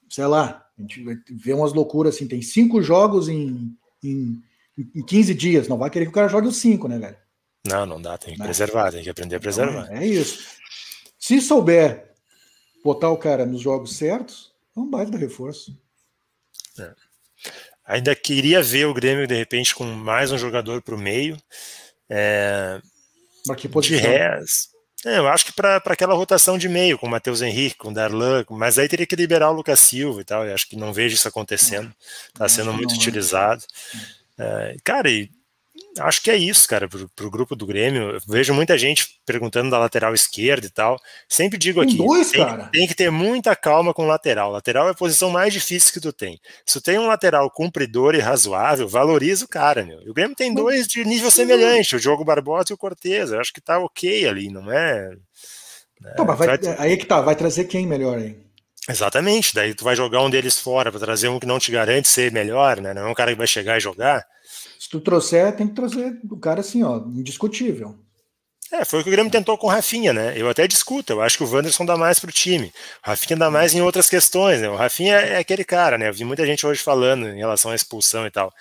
[0.08, 4.42] sei lá, a gente vê umas loucuras assim, tem cinco jogos em, em,
[4.76, 7.16] em 15 dias, não vai querer que o cara jogue os cinco, né, velho?
[7.66, 8.46] Não, não dá, tem que né?
[8.46, 9.84] preservar, tem que aprender a então, preservar.
[9.84, 10.56] Então, é, é isso.
[11.18, 12.14] Se souber
[12.82, 15.78] botar o cara nos jogos certos, é um baita reforço.
[16.78, 16.92] É.
[17.86, 21.36] Ainda queria ver o Grêmio, de repente, com mais um jogador para o meio.
[22.08, 22.80] É,
[23.82, 24.70] de res,
[25.04, 27.94] é, eu acho que para aquela rotação de meio, com o Matheus Henrique, com o
[27.94, 30.44] Darlan, mas aí teria que liberar o Lucas Silva e tal.
[30.46, 31.92] Eu acho que não vejo isso acontecendo.
[32.28, 33.00] Está sendo muito não, né?
[33.00, 33.64] utilizado.
[34.38, 35.30] É, cara, e
[35.98, 38.12] acho que é isso, cara, pro, pro grupo do Grêmio.
[38.12, 40.98] Eu vejo muita gente perguntando da lateral esquerda e tal.
[41.28, 44.50] Sempre digo aqui, dois, tem, tem, que ter muita calma com o lateral.
[44.50, 46.40] Lateral é a posição mais difícil que tu tem.
[46.64, 50.00] Se tu tem um lateral cumpridor e razoável, valoriza o cara, meu.
[50.02, 53.32] E o Grêmio tem dois de nível semelhante, o Diogo Barbosa e o Cortez.
[53.32, 55.10] Eu acho que tá ok ali, não é...
[56.14, 58.34] Então, vai, vai, aí que tá, vai trazer quem melhor aí?
[58.88, 62.08] Exatamente, daí tu vai jogar um deles fora para trazer um que não te garante
[62.08, 62.94] ser melhor, né?
[62.94, 64.24] Não é um cara que vai chegar e jogar.
[64.90, 67.94] Se tu trouxer, tem que trazer o cara assim, ó, indiscutível.
[68.72, 70.34] É, foi o que o Grêmio tentou com o Rafinha, né?
[70.36, 72.72] Eu até discuto, eu acho que o Wanderson dá mais pro time.
[73.06, 74.68] O Rafinha dá mais em outras questões, né?
[74.68, 76.08] O Rafinha é aquele cara, né?
[76.08, 78.52] Eu vi muita gente hoje falando em relação à expulsão e tal.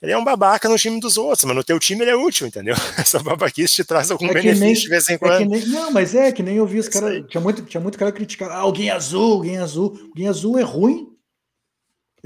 [0.00, 2.46] Ele é um babaca no time dos outros, mas no teu time ele é útil,
[2.46, 2.74] entendeu?
[2.96, 5.42] Essa babaquice te traz algum é benefício nem, de vez em quando.
[5.42, 7.22] É nem, não, mas é que nem eu vi os caras.
[7.28, 8.52] Tinha muito, tinha muito cara criticando.
[8.52, 9.98] Ah, alguém azul, alguém azul.
[10.10, 11.15] Alguém azul é ruim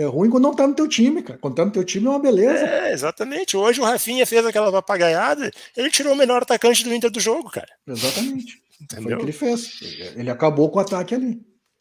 [0.02, 1.38] é ruim quando não tá no teu time, cara.
[1.38, 2.66] Quando tá no teu time é uma beleza.
[2.66, 3.56] É, exatamente.
[3.56, 7.50] Hoje o Rafinha fez aquela papagaiada, ele tirou o melhor atacante do Inter do jogo,
[7.50, 7.68] cara.
[7.86, 8.60] Exatamente.
[8.80, 9.02] Entendeu?
[9.02, 9.80] Foi o que ele fez.
[10.16, 11.40] Ele acabou com o ataque ali.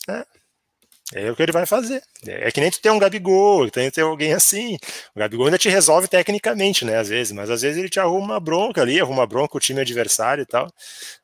[0.10, 0.26] É.
[1.12, 2.04] É o que ele vai fazer.
[2.24, 4.78] É que nem tu tem um Gabigol, tem que ter alguém assim.
[5.16, 6.98] O Gabigol ainda te resolve tecnicamente, né?
[6.98, 9.82] Às vezes, mas às vezes ele te arruma uma bronca ali, arruma bronca o time
[9.82, 10.72] adversário e tal.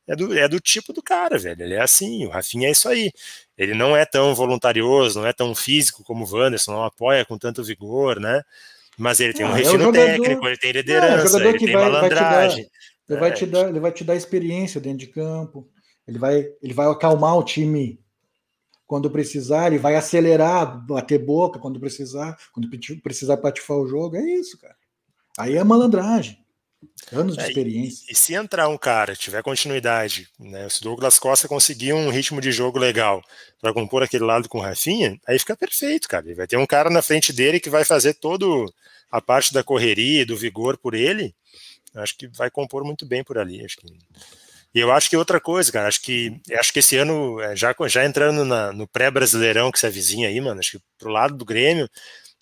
[0.08, 1.62] É do, é do tipo do cara, velho.
[1.62, 2.26] Ele é assim.
[2.26, 3.12] O Rafinha é isso aí.
[3.58, 7.38] Ele não é tão voluntarioso, não é tão físico como o Wanderson, não apoia com
[7.38, 8.42] tanto vigor, né?
[8.98, 10.06] Mas ele tem um ah, refino é jogador...
[10.06, 12.68] técnico, ele tem liderança, é, ele tem vai, malandragem.
[12.68, 12.70] Vai te
[13.06, 15.70] dar, ele, vai te dar, ele vai te dar experiência dentro de campo.
[16.08, 18.00] Ele vai, ele vai acalmar o time
[18.86, 22.70] quando precisar, ele vai acelerar, bater boca quando precisar, quando
[23.02, 24.16] precisar patifar o jogo.
[24.16, 24.76] É isso, cara.
[25.38, 26.38] Aí é malandragem.
[27.12, 28.06] Anos de é, experiência.
[28.10, 30.68] E, e, se entrar um cara, tiver continuidade, né?
[30.70, 33.24] Se Douglas Costa conseguir um ritmo de jogo legal
[33.62, 36.26] para compor aquele lado com o Rafinha, aí fica perfeito, cara.
[36.26, 38.72] Ele vai ter um cara na frente dele que vai fazer todo
[39.12, 41.34] a parte da correria e do vigor por ele.
[41.96, 43.64] Acho que vai compor muito bem por ali.
[43.64, 43.88] Acho que
[44.76, 47.74] e eu acho que outra coisa, cara, acho que acho que esse ano, é, já,
[47.88, 51.46] já entrando na, no pré-brasileirão que se avizinha aí, mano, acho que pro lado do
[51.46, 51.90] Grêmio,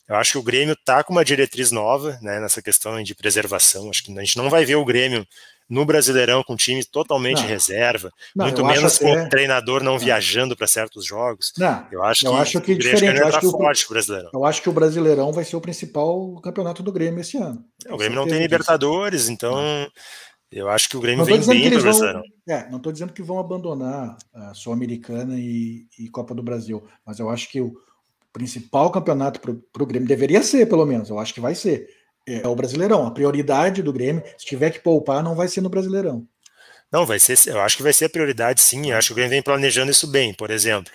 [0.07, 3.89] eu acho que o Grêmio tá com uma diretriz nova, né, nessa questão de preservação.
[3.89, 5.25] Acho que a gente não vai ver o Grêmio
[5.69, 7.47] no Brasileirão com time totalmente não.
[7.47, 9.99] reserva, não, muito menos com o treinador não, não.
[9.99, 11.53] viajando para certos jogos.
[11.91, 13.19] Eu acho eu que, acho que é diferente.
[13.19, 13.57] Eu acho que, o,
[13.89, 14.29] Brasileirão.
[14.33, 17.63] eu acho que o Brasileirão vai ser o principal campeonato do Grêmio esse ano.
[17.89, 19.87] O Grêmio não tem Libertadores, então
[20.51, 23.39] eu acho que o Grêmio vem bem para vão, é, Não estou dizendo que vão
[23.39, 27.73] abandonar a Sul-Americana e, e, Copa do Brasil, mas eu acho que o
[28.33, 31.09] principal campeonato para o Grêmio deveria ser, pelo menos.
[31.09, 31.87] Eu acho que vai ser.
[32.27, 33.05] É o Brasileirão.
[33.05, 36.27] A prioridade do Grêmio, se tiver que poupar, não vai ser no Brasileirão.
[36.91, 37.37] Não, vai ser.
[37.47, 38.91] Eu acho que vai ser a prioridade, sim.
[38.91, 40.33] Eu acho que o Grêmio vem planejando isso bem.
[40.33, 40.91] Por exemplo,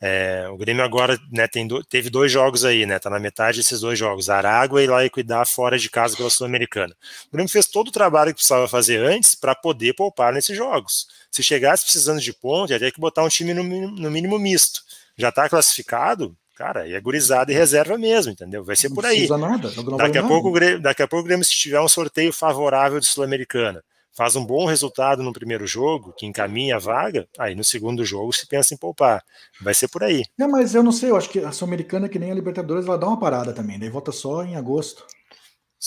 [0.00, 2.98] é, o Grêmio agora né, tem do, teve dois jogos aí, né?
[2.98, 6.94] Tá na metade desses dois jogos, Aragua e lá Equidar fora de casa pela Sul-Americana.
[7.28, 11.06] O Grêmio fez todo o trabalho que precisava fazer antes para poder poupar nesses jogos.
[11.30, 14.82] Se chegasse precisando de ponto, ia ter que botar um time no no mínimo misto.
[15.16, 18.64] Já está classificado, cara, é gurizada e reserva mesmo, entendeu?
[18.64, 19.28] Vai ser por aí.
[19.28, 23.00] Nada, daqui, a pouco, Grêmio, daqui a pouco o Grêmio, se tiver um sorteio favorável
[23.00, 23.82] de Sul-Americana,
[24.16, 28.32] faz um bom resultado no primeiro jogo, que encaminha a vaga, aí no segundo jogo
[28.32, 29.22] se pensa em poupar.
[29.60, 30.22] Vai ser por aí.
[30.38, 32.98] É, mas eu não sei, eu acho que a Sul-Americana, que nem a Libertadores, ela
[32.98, 35.04] dá uma parada também, daí volta só em agosto.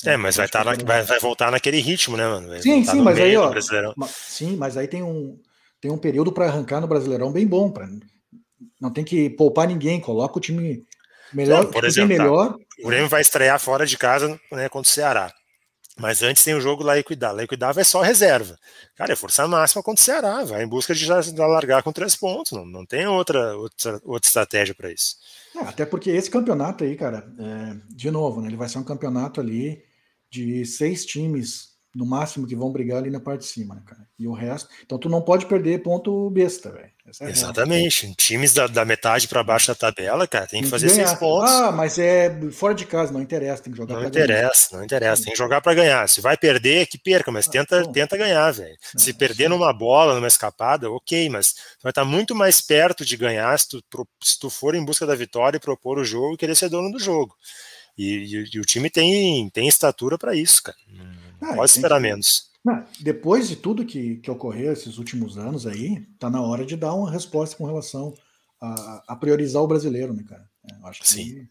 [0.05, 2.49] É, mas vai, tá na, vai, vai, voltar naquele ritmo, né, mano?
[2.49, 3.51] Vai sim, sim, mas aí, ó.
[4.07, 5.39] Sim, mas aí tem um,
[5.81, 7.71] tem um período para arrancar no Brasileirão bem bom.
[7.71, 7.87] Pra,
[8.79, 10.85] não tem que poupar ninguém, coloca o time
[11.33, 11.65] melhor.
[11.65, 12.23] Sim, por exemplo, tá.
[12.23, 12.49] melhor.
[12.53, 12.57] Tá.
[12.83, 15.33] o Grêmio vai estrear fora de casa né, contra o Ceará.
[15.99, 17.33] Mas antes tem o jogo lá Equidar.
[17.33, 18.55] Lá Equidar vai só reserva.
[18.95, 20.43] Cara, é força máxima contra o Ceará.
[20.43, 22.51] Vai em busca de já largar com três pontos.
[22.51, 25.15] Não, não tem outra, outra, outra estratégia para isso.
[25.55, 28.83] É, até porque esse campeonato aí, cara, é, de novo, né, ele vai ser um
[28.83, 29.83] campeonato ali
[30.29, 34.07] de seis times no máximo que vão brigar ali na parte de cima, né, cara?
[34.19, 34.69] E o resto.
[34.85, 36.91] Então tu não pode perder ponto besta, velho.
[37.21, 38.03] É Exatamente.
[38.03, 38.15] Real.
[38.15, 41.07] Times da, da metade para baixo da tabela, cara, tem que fazer ganhar.
[41.07, 41.49] seis pontos.
[41.49, 44.77] Ah, mas é fora de casa, não interessa, tem que jogar Não interessa, ganhar.
[44.77, 46.07] não interessa, tem que jogar para ganhar.
[46.07, 47.91] Se vai perder, que perca, mas ah, tenta, bom.
[47.91, 48.77] tenta ganhar, velho.
[48.95, 49.49] Se perder sim.
[49.49, 53.69] numa bola, numa escapada, ok, mas vai estar tá muito mais perto de ganhar se
[53.69, 53.83] tu,
[54.21, 56.91] se tu for em busca da vitória e propor o jogo e querer ser dono
[56.91, 57.33] do jogo.
[57.97, 60.77] E, e, e o time tem, tem estatura para isso, cara.
[60.87, 62.01] Não ah, pode esperar que...
[62.03, 62.47] menos.
[62.63, 66.75] Não, depois de tudo que, que ocorreu esses últimos anos aí, tá na hora de
[66.75, 68.13] dar uma resposta com relação
[68.61, 70.49] a, a priorizar o brasileiro, né, cara?
[70.69, 71.47] É, acho que Sim.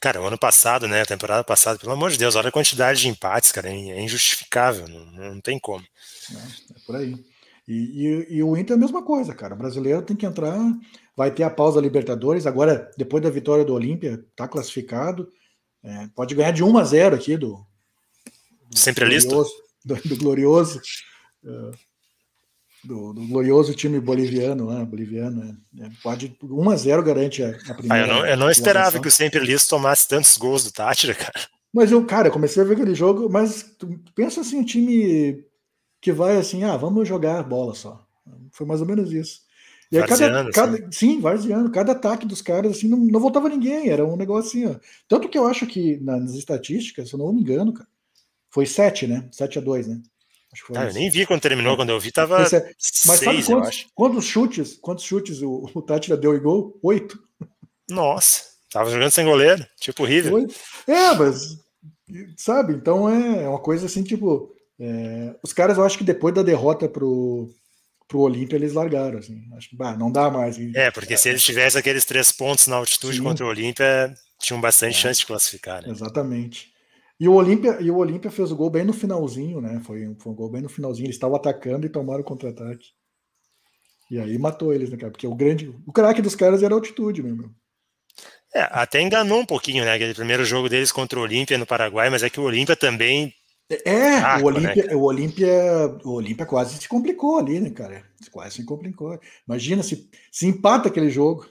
[0.00, 3.00] Cara, o ano passado, né, a temporada passada, pelo amor de Deus, olha a quantidade
[3.00, 5.84] de empates, cara, é, é injustificável, não, não tem como.
[6.32, 7.14] É, é por aí.
[7.66, 9.54] E, e, e, o Inter é a mesma coisa, cara.
[9.54, 10.58] O brasileiro tem que entrar,
[11.14, 12.46] vai ter a pausa Libertadores.
[12.46, 15.30] Agora, depois da vitória do Olímpia, tá classificado.
[15.82, 17.62] É, pode ganhar de 1 a 0 aqui do,
[18.74, 19.44] Sempre é listo?
[19.84, 20.82] Do, do glorioso.
[21.42, 21.70] Uh,
[22.84, 25.56] do, do, glorioso time boliviano lá, boliviano.
[25.78, 27.94] É, é, pode 1 a 0 garante a, a primeira.
[27.94, 31.14] Ah, eu não, eu não esperava que o Sempre Listo tomasse tantos gols do Tátira,
[31.14, 31.48] cara.
[31.72, 35.44] Mas eu, cara, comecei a ver aquele jogo, mas tu pensa assim, um time
[36.00, 38.04] que vai assim, ah, vamos jogar bola só.
[38.52, 39.40] Foi mais ou menos isso.
[39.90, 43.88] E aí, cada, cada, sim, varziano, cada ataque dos caras assim, não, não voltava ninguém,
[43.88, 44.78] era um negócio assim, ó.
[45.08, 47.88] Tanto que eu acho que nas estatísticas, se eu não me engano, cara,
[48.50, 49.28] foi 7, né?
[49.32, 50.00] 7 a 2, né?
[50.52, 52.74] Acho que foi ah, eu nem vi quando terminou, quando eu vi tava Mas seis,
[53.04, 56.78] sabe quantos, quantos chutes, quantos chutes o, o Tátira deu em gol?
[56.82, 57.18] Oito.
[57.88, 60.34] Nossa, tava jogando sem goleiro, tipo horrível.
[60.34, 60.54] Oito.
[60.86, 61.58] É, mas
[62.36, 66.34] sabe, então é, é uma coisa assim, tipo, é, os caras eu acho que depois
[66.34, 67.50] da derrota pro,
[68.06, 70.58] pro Olímpia eles largaram, assim, acho que bah, não dá mais.
[70.74, 73.22] É, porque é, se eles tivessem aqueles três pontos na altitude sim.
[73.22, 75.90] contra o Olímpia, tinham bastante é, chance de classificar, né?
[75.90, 76.67] Exatamente.
[77.20, 79.80] E o Olímpia e o Olímpia fez o gol bem no finalzinho, né?
[79.84, 81.06] Foi, foi um gol bem no finalzinho.
[81.06, 82.90] Eles estavam atacando e tomaram o contra-ataque.
[84.10, 85.10] E aí matou eles, né, cara?
[85.10, 85.68] Porque o grande.
[85.86, 87.50] O craque dos caras era a altitude, né, meu?
[88.54, 89.92] É, até enganou um pouquinho, né?
[89.92, 93.34] Aquele primeiro jogo deles contra o Olímpia no Paraguai, mas é que o Olímpia também.
[93.84, 98.02] É, Fraco, o Olímpia, né, o Olímpia, o Olímpia quase se complicou ali, né, cara?
[98.30, 99.20] Quase se complicou.
[99.46, 101.46] Imagina se, se empata aquele jogo.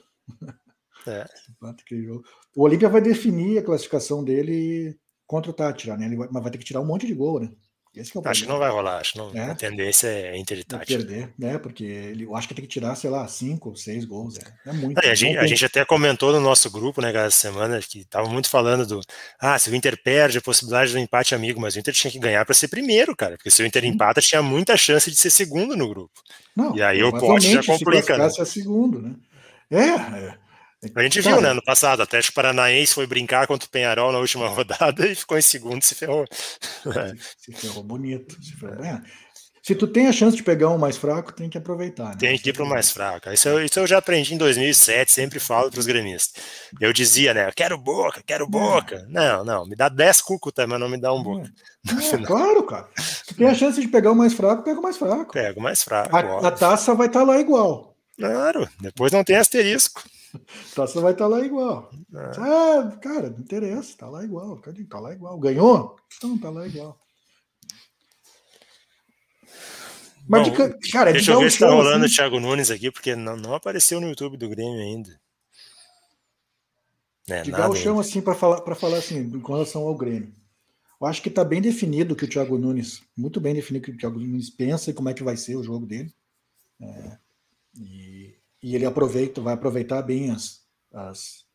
[1.06, 1.24] É.
[1.48, 2.24] empata aquele jogo.
[2.56, 4.98] O Olímpia vai definir a classificação dele
[5.28, 6.06] contra o Tátira, né?
[6.06, 7.50] Ele vai, mas vai ter que tirar um monte de gol, né?
[7.94, 9.50] Esse é acho que não vai rolar, acho que não, é.
[9.50, 10.98] a tendência é Inter e Tátira.
[10.98, 11.58] perder, né?
[11.58, 14.38] Porque ele, eu acho que tem que tirar, sei lá, cinco, seis gols.
[14.38, 14.98] É, é muito.
[14.98, 18.28] É, a, gente, a, gente, até comentou no nosso grupo, né, essa semana, que tava
[18.28, 19.00] muito falando do.
[19.40, 22.18] Ah, se o Inter perde, a possibilidade do empate amigo, mas o Inter tinha que
[22.18, 23.36] ganhar para ser primeiro, cara.
[23.36, 26.22] Porque se o Inter empata, tinha muita chance de ser segundo no grupo.
[26.54, 28.14] Não, e aí o pote já complica.
[28.30, 28.42] Se né?
[28.42, 29.14] é segundo, né?
[29.70, 30.47] É, é.
[30.94, 34.18] A gente viu, né, no passado, até o Paranaense foi brincar contra o Penharol na
[34.18, 36.24] última rodada e ficou em segundo se ferrou.
[37.38, 38.36] Se, ferrou bonito.
[38.40, 38.84] Se, ferrou.
[38.84, 39.02] É.
[39.60, 42.10] se tu tem a chance de pegar um mais fraco, tem que aproveitar.
[42.10, 42.16] Né?
[42.16, 43.28] Tem que ir para o mais fraco.
[43.30, 46.40] Isso eu, isso eu já aprendi em 2007, sempre falo para os gremistas.
[46.80, 48.48] Eu dizia, né, quero boca, quero é.
[48.48, 48.94] boca.
[48.94, 49.06] É.
[49.08, 51.50] Não, não, me dá 10 cucutas, mas não me dá um boca.
[51.88, 52.88] É, é claro, cara.
[52.96, 55.32] Se tem a chance de pegar o mais fraco, pega o mais fraco.
[55.32, 56.14] Pega o mais fraco.
[56.14, 57.96] A, a taça vai estar tá lá igual.
[58.16, 60.02] Claro, depois não tem asterisco.
[60.74, 61.90] Taça vai estar tá lá igual.
[62.14, 62.30] É.
[62.38, 64.60] Ah, cara, não interessa, tá lá igual.
[64.88, 65.38] Tá lá igual.
[65.38, 65.96] Ganhou?
[66.16, 66.98] Então tá lá igual.
[70.28, 72.14] Mas, Bom, de, cara, deixa eu ver se tá rolando assim...
[72.14, 75.18] o Thiago Nunes aqui, porque não, não apareceu no YouTube do Grêmio ainda.
[77.30, 80.32] É, de chão assim para falar, para falar assim, com relação ao Grêmio.
[81.00, 83.96] Eu acho que está bem definido que o Thiago Nunes, muito bem definido que o
[83.96, 86.12] Thiago Nunes pensa e como é que vai ser o jogo dele.
[86.80, 87.18] É,
[87.78, 88.07] e
[88.62, 90.60] e ele aproveita, vai aproveitar bem as,
[90.92, 91.48] as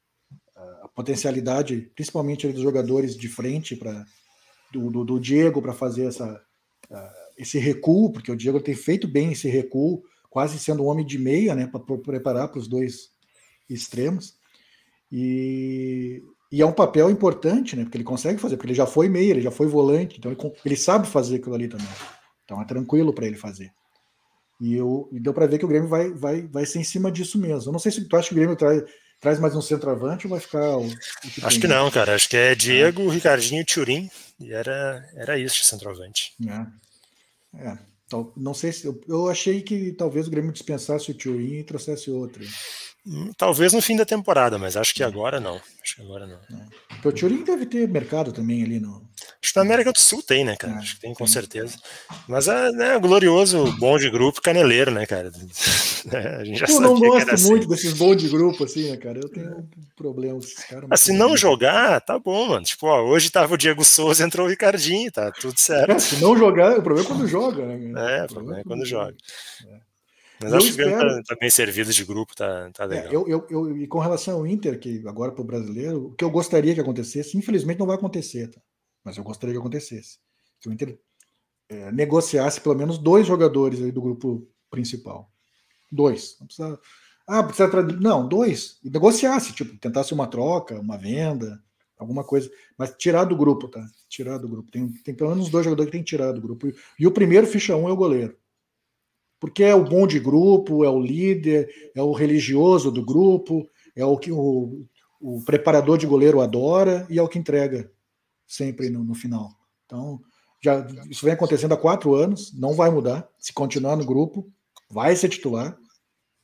[0.84, 4.06] a potencialidade, principalmente dos jogadores de frente para
[4.72, 6.42] do, do, do, Diego para fazer essa,
[6.90, 11.06] uh, esse recuo, porque o Diego tem feito bem esse recuo, quase sendo um homem
[11.06, 13.12] de meia, né, para preparar para os dois
[13.70, 14.36] extremos.
[15.12, 19.08] E, e, é um papel importante, né, porque ele consegue fazer, porque ele já foi
[19.08, 21.88] meia, ele já foi volante, então ele, ele sabe fazer aquilo ali também.
[22.44, 23.72] Então é tranquilo para ele fazer.
[24.62, 27.12] E, eu, e deu para ver que o Grêmio vai, vai, vai ser em cima
[27.12, 27.70] disso mesmo.
[27.70, 28.84] Eu não sei se tu acha que o Grêmio traz,
[29.20, 30.78] traz mais um centroavante ou vai ficar.
[30.78, 32.16] O, o que acho que não, cara.
[32.16, 33.14] Acho que é Diego, é.
[33.14, 34.10] Ricardinho e Turim.
[34.40, 36.34] E era, era isso de centroavante.
[36.48, 37.68] É.
[37.68, 37.78] é.
[38.06, 38.86] Então, não sei se.
[38.86, 42.44] Eu, eu achei que talvez o Grêmio dispensasse o Turim e trouxesse outro.
[43.06, 45.60] Hum, talvez no fim da temporada, mas acho que agora não.
[45.84, 46.36] Acho que agora não.
[46.58, 47.08] É.
[47.08, 49.04] O Turing deve ter mercado também ali no.
[49.42, 50.76] Acho que na América do Sul tem, né, cara?
[50.76, 51.78] É, acho que tem com certeza.
[52.30, 55.32] Mas é né, glorioso bom de grupo caneleiro, né, cara?
[56.12, 57.50] É, a gente já Eu não gosto assim.
[57.50, 59.20] muito desses bom de grupo, assim, né, cara?
[59.20, 60.90] Eu tenho um problema com esses caras.
[60.92, 62.66] Ah, se não jogar, tá bom, mano.
[62.66, 65.92] Tipo, ó, hoje tava o Diego Souza, entrou o Ricardinho, tá tudo certo.
[65.92, 68.20] É, se não jogar, o problema é quando joga, né?
[68.20, 69.16] É, o problema é quando joga.
[69.66, 69.93] É.
[70.44, 70.92] Mas eu acho espero...
[70.92, 73.08] que tá, tá, bem servido de grupo, tá, tá é, legal.
[73.08, 76.12] É, eu, eu, eu, e com relação ao Inter, que agora para o brasileiro, o
[76.14, 78.62] que eu gostaria que acontecesse, infelizmente não vai acontecer, tá?
[79.04, 80.20] mas eu gostaria que acontecesse.
[80.60, 81.00] Que o Inter
[81.70, 85.32] é, negociasse pelo menos dois jogadores aí do grupo principal.
[85.92, 86.38] Dois.
[86.40, 86.80] Não precisa.
[87.28, 87.70] Ah, precisa.
[88.00, 88.80] Não, dois.
[88.84, 91.62] E negociasse, tipo, tentasse uma troca, uma venda,
[91.98, 92.50] alguma coisa.
[92.78, 93.86] Mas tirar do grupo, tá?
[94.10, 94.72] Tirar do grupo.
[94.72, 96.68] Tem, tem pelo menos dois jogadores que tem que tirar do grupo.
[97.00, 98.38] E o primeiro ficha um é o goleiro
[99.44, 104.06] porque é o bom de grupo, é o líder, é o religioso do grupo, é
[104.06, 104.86] o que o,
[105.20, 107.92] o preparador de goleiro adora e é o que entrega
[108.48, 109.50] sempre no, no final.
[109.86, 110.22] Então,
[110.64, 113.28] já, isso vem acontecendo há quatro anos, não vai mudar.
[113.38, 114.50] Se continuar no grupo,
[114.90, 115.78] vai ser titular.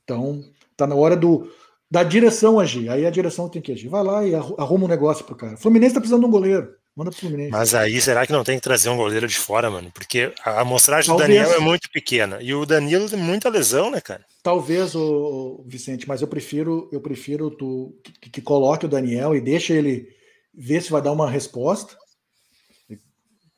[0.04, 0.44] Então,
[0.76, 1.50] tá na hora do
[1.90, 2.90] da direção agir.
[2.90, 3.88] Aí a direção tem que agir.
[3.88, 5.54] Vai lá e arruma um negócio pro cara.
[5.54, 6.76] O Fluminense tá precisando de um goleiro.
[7.00, 7.52] Manda pro Fluminense.
[7.52, 9.90] Mas aí, será que não tem que trazer um goleiro de fora, mano?
[9.90, 11.30] Porque a amostragem Talvez.
[11.30, 12.40] do Daniel é muito pequena.
[12.42, 14.26] E o Danilo tem muita lesão, né, cara?
[14.44, 19.40] Talvez, o Vicente, mas eu prefiro, eu prefiro tu, que, que coloque o Daniel e
[19.40, 20.10] deixe ele
[20.54, 21.98] ver se vai dar uma resposta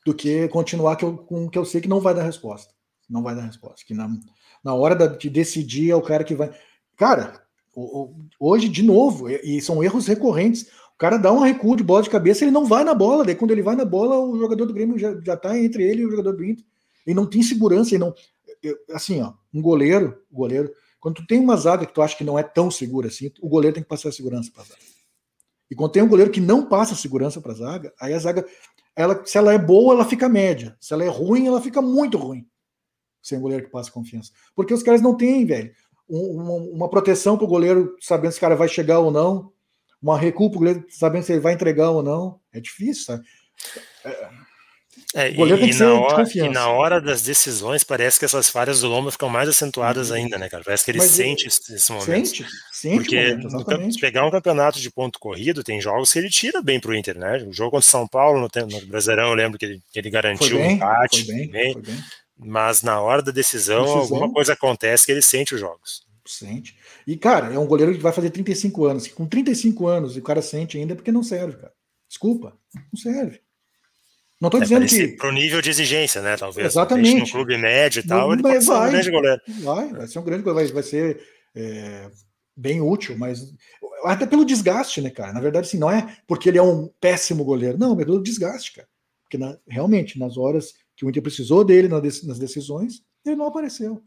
[0.06, 2.72] do que continuar que eu, com que eu sei que não vai dar resposta.
[3.10, 3.84] Não vai dar resposta.
[3.84, 4.08] Que na,
[4.62, 6.52] na hora da, de decidir é o cara que vai.
[6.96, 7.42] Cara,
[8.38, 10.68] hoje, de novo, e são erros recorrentes
[10.98, 13.24] cara dá um recuo de bola de cabeça, ele não vai na bola.
[13.24, 16.02] Daí quando ele vai na bola, o jogador do Grêmio já, já tá entre ele
[16.02, 16.64] e o jogador do Inter.
[17.06, 18.14] Ele não tem segurança, ele não.
[18.90, 22.38] Assim, ó, um goleiro, goleiro, quando tu tem uma zaga que tu acha que não
[22.38, 24.80] é tão segura assim, o goleiro tem que passar a segurança para zaga.
[25.68, 28.46] E quando tem um goleiro que não passa a segurança para zaga, aí a zaga,
[28.94, 30.76] ela, se ela é boa, ela fica média.
[30.80, 32.46] Se ela é ruim, ela fica muito ruim.
[33.22, 34.30] Sem goleiro que passa confiança.
[34.54, 35.72] Porque os caras não têm, velho,
[36.08, 39.52] uma, uma proteção para o goleiro sabendo se o cara vai chegar ou não
[40.02, 40.50] uma recuo
[40.90, 42.40] sabendo se ele vai entregar ou não.
[42.52, 43.24] É difícil, sabe?
[44.04, 44.42] É...
[45.14, 48.24] É, o goleiro e, tem que ser hora, E na hora das decisões, parece que
[48.24, 50.16] essas falhas do Lomba ficam mais acentuadas uhum.
[50.16, 50.64] ainda, né, cara?
[50.64, 52.06] Parece que ele Mas sente ele, esse momento.
[52.06, 56.62] Sente, sente Porque momento, pegar um campeonato de ponto corrido, tem jogos que ele tira
[56.62, 57.44] bem pro Inter, né?
[57.46, 60.08] O jogo contra o São Paulo, no, no Brasileirão, eu lembro que ele, que ele
[60.08, 61.26] garantiu o um empate.
[61.26, 61.98] Foi bem, bem, foi bem.
[62.38, 66.04] Mas na hora da decisão, decisão, alguma coisa acontece que ele sente os jogos.
[66.26, 66.74] Sente.
[67.06, 69.08] E, cara, é um goleiro que vai fazer 35 anos.
[69.08, 71.72] Com 35 anos, o cara sente ainda porque não serve, cara.
[72.08, 73.40] Desculpa, não serve.
[74.40, 75.16] Não estou é, dizendo que.
[75.16, 76.36] Para o nível de exigência, né?
[76.36, 76.66] Talvez.
[76.66, 77.20] Exatamente.
[77.20, 79.42] No clube médio e tal, ele vai, ser um grande goleiro.
[79.60, 81.22] Vai, vai ser um grande goleiro, vai, vai ser
[81.54, 82.10] é,
[82.56, 83.54] bem útil, mas
[84.04, 85.32] até pelo desgaste, né, cara?
[85.32, 88.72] Na verdade, assim, não é porque ele é um péssimo goleiro, não, é pelo desgaste,
[88.72, 88.88] cara.
[89.22, 94.02] Porque na, realmente, nas horas que o Inter precisou dele nas decisões, ele não apareceu.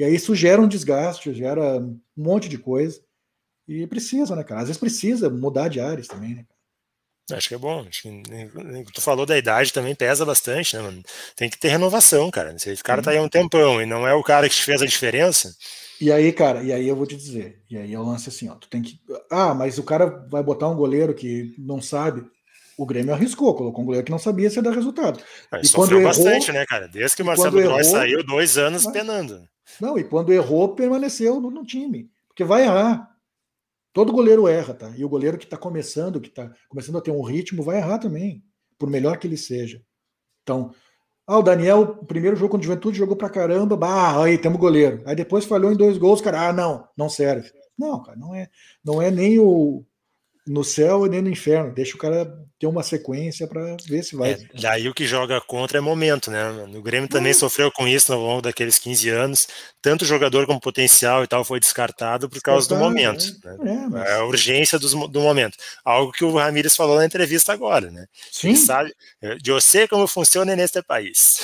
[0.00, 2.98] E aí isso gera um desgaste, gera um monte de coisa.
[3.68, 4.62] E precisa, né, cara?
[4.62, 6.46] Às vezes precisa mudar de áreas também, né?
[7.30, 7.84] Acho que é bom.
[7.86, 8.22] Acho que,
[8.94, 11.02] tu falou da idade também pesa bastante, né, mano?
[11.36, 12.58] Tem que ter renovação, cara.
[12.58, 14.64] Se o cara tá aí há um tempão e não é o cara que te
[14.64, 15.54] fez a diferença.
[16.00, 18.48] E aí, cara, e aí eu vou te dizer, e aí é o lance assim,
[18.48, 18.98] ó, tu tem que.
[19.30, 22.24] Ah, mas o cara vai botar um goleiro que não sabe.
[22.78, 25.22] O Grêmio arriscou, colocou um goleiro que não sabia se ia dar resultado.
[25.52, 26.88] Ah, e quando errou, bastante, né, cara?
[26.88, 29.46] Desde que o Marcelo Gross saiu, dois anos mas, penando.
[29.80, 32.10] Não, e quando errou, permaneceu no, no time.
[32.28, 33.10] Porque vai errar.
[33.92, 34.92] Todo goleiro erra, tá?
[34.96, 37.98] E o goleiro que está começando, que está começando a ter um ritmo, vai errar
[37.98, 38.42] também,
[38.78, 39.82] por melhor que ele seja.
[40.42, 40.72] Então,
[41.26, 45.02] ah, o Daniel, primeiro jogo com o Juventude jogou pra caramba, bah, aí temos goleiro.
[45.06, 47.50] Aí depois falhou em dois gols, cara, ah, não, não serve.
[47.78, 48.48] Não, cara, não é,
[48.84, 49.84] não é nem o,
[50.46, 51.72] no céu e nem no inferno.
[51.72, 52.26] Deixa o cara
[52.58, 54.32] ter uma sequência para ver se vai.
[54.32, 56.50] É, daí o que joga contra é momento, né?
[56.74, 59.48] O Grêmio também sofreu com isso ao longo daqueles 15 anos.
[59.80, 63.24] Tanto jogador como potencial e tal foi descartado por causa do momento.
[63.44, 63.84] É, né?
[63.84, 64.08] é, mas...
[64.08, 65.56] é a urgência do, do momento.
[65.84, 68.06] Algo que o Ramires falou na entrevista agora, né?
[68.30, 68.48] Sim.
[68.48, 68.94] Ele sabe,
[69.40, 71.40] de você como funciona neste país.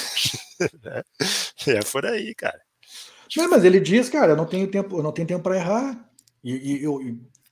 [1.66, 2.60] é por aí, cara.
[3.36, 6.08] Não, mas ele diz, cara, eu não tenho tempo, eu não tenho tempo para errar.
[6.44, 7.00] E, e, eu,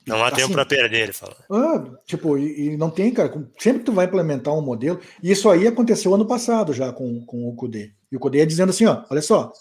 [0.07, 1.37] não há assim, tempo para perder, ele falou.
[1.51, 3.33] Ah, tipo, e, e, não tem, cara.
[3.59, 7.25] Sempre que tu vai implementar um modelo, e isso aí aconteceu ano passado já com,
[7.25, 7.93] com o Kudê.
[8.13, 9.53] E o Kudê é dizendo assim: ó, olha só,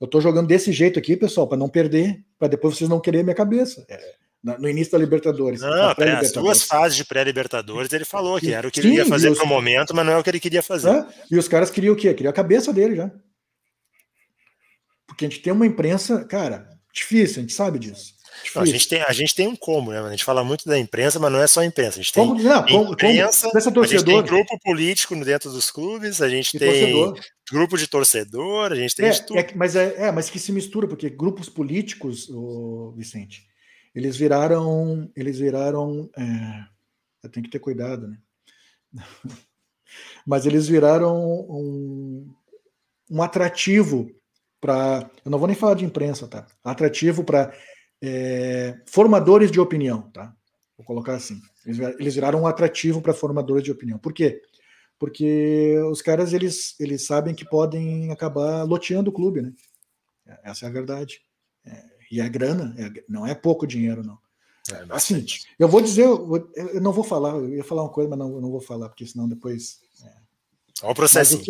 [0.00, 3.24] eu tô jogando desse jeito aqui, pessoal, para não perder, para depois vocês não quererem
[3.24, 3.84] minha cabeça.
[3.88, 3.98] É,
[4.42, 5.60] no início da Libertadores.
[5.60, 8.96] Não, da as duas fases de pré-Libertadores ele falou que era o que Sim, ele
[8.98, 9.38] ia fazer os...
[9.38, 10.90] pro momento, mas não é o que ele queria fazer.
[10.90, 12.14] É, e os caras queriam o quê?
[12.14, 13.10] Queriam a cabeça dele já.
[15.06, 18.15] Porque a gente tem uma imprensa, cara, difícil, a gente sabe disso.
[18.54, 20.00] Não, a, gente tem, a gente tem um como, né?
[20.00, 21.98] A gente fala muito da imprensa, mas não é só a imprensa.
[21.98, 25.70] A gente tem como, não, como, imprensa, como, a gente tem grupo político dentro dos
[25.70, 27.20] clubes, a gente tem torcedor.
[27.50, 29.10] grupo de torcedor, a gente tem é.
[29.10, 33.46] É, mas, é, é, mas que se mistura, porque grupos políticos, o Vicente,
[33.94, 35.10] eles viraram.
[35.16, 36.10] Eles viraram.
[36.16, 36.64] É,
[37.22, 38.18] eu tenho que ter cuidado, né?
[40.26, 42.34] mas eles viraram um,
[43.10, 44.10] um atrativo
[44.60, 45.08] para.
[45.24, 46.46] Eu não vou nem falar de imprensa, tá?
[46.62, 47.52] Atrativo para
[48.06, 50.34] é, formadores de opinião, tá?
[50.76, 51.40] Vou colocar assim.
[51.64, 53.98] Eles viraram um atrativo para formadores de opinião.
[53.98, 54.42] Por quê?
[54.98, 59.52] Porque os caras eles, eles sabem que podem acabar loteando o clube, né?
[60.42, 61.20] Essa é a verdade.
[61.64, 64.18] É, e é grana, é, não é pouco dinheiro, não.
[64.72, 65.24] É, assim,
[65.58, 68.40] eu vou dizer, eu, eu, não vou falar, eu ia falar uma coisa, mas não,
[68.40, 69.80] não vou falar, porque senão depois.
[70.04, 70.12] É.
[70.82, 71.40] Olha o processo.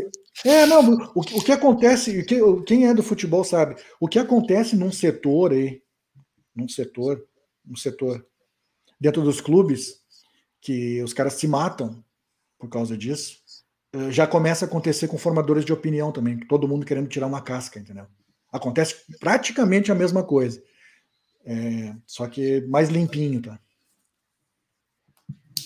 [0.44, 4.18] É, não, o, o que acontece, o que, quem é do futebol sabe, o que
[4.18, 5.82] acontece num setor aí,
[6.57, 7.22] num setor,
[7.68, 8.26] um setor
[8.98, 10.00] dentro dos clubes
[10.61, 12.02] que os caras se matam
[12.59, 13.38] por causa disso,
[13.92, 17.42] eh, já começa a acontecer com formadores de opinião também, todo mundo querendo tirar uma
[17.42, 18.07] casca, entendeu?
[18.50, 20.62] Acontece praticamente a mesma coisa.
[21.44, 23.61] É, só que mais limpinho, tá?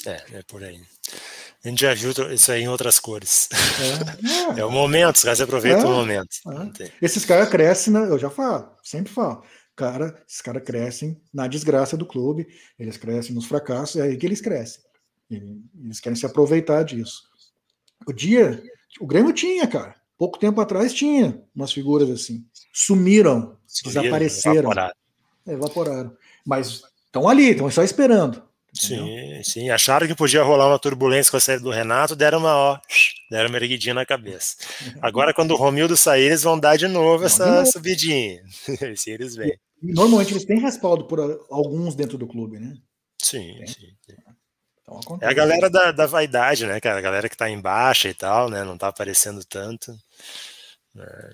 [0.06, 0.82] É, é por aí.
[1.64, 3.48] A gente já viu isso aí em outras cores.
[3.52, 4.60] É, é.
[4.60, 6.36] é o momento, os caras aproveitam é, o momento.
[6.80, 6.90] É.
[7.00, 8.00] Esses caras crescem, né?
[8.10, 9.44] eu já falo, sempre falo
[9.80, 12.46] cara, esses caras crescem na desgraça do clube,
[12.78, 14.82] eles crescem nos fracassos, é aí que eles crescem.
[15.30, 17.22] Eles querem se aproveitar disso.
[18.06, 18.62] O dia,
[19.00, 19.94] o Grêmio tinha, cara.
[20.18, 22.44] Pouco tempo atrás tinha umas figuras assim.
[22.74, 24.70] Sumiram, Sumiram desapareceram.
[24.70, 24.94] Evaporaram.
[25.46, 26.16] evaporaram.
[26.46, 28.42] Mas estão ali, estão só esperando.
[28.76, 29.06] Entendeu?
[29.06, 29.70] Sim, sim.
[29.70, 32.78] Acharam que podia rolar uma turbulência com a série do Renato, deram uma ó,
[33.30, 34.56] deram uma erguidinha na cabeça.
[35.00, 38.42] Agora, quando o Romildo sair, eles vão dar de novo essa subidinha.
[38.96, 39.58] Se eles vêm.
[39.82, 41.20] Normalmente eles têm respaldo por
[41.50, 42.76] alguns dentro do clube, né?
[43.22, 43.86] Sim, sim.
[44.82, 46.98] Então, é a galera da, da vaidade, né, cara?
[46.98, 48.64] A galera que tá em baixa e tal, né?
[48.64, 49.94] Não tá aparecendo tanto.
[50.96, 51.30] É,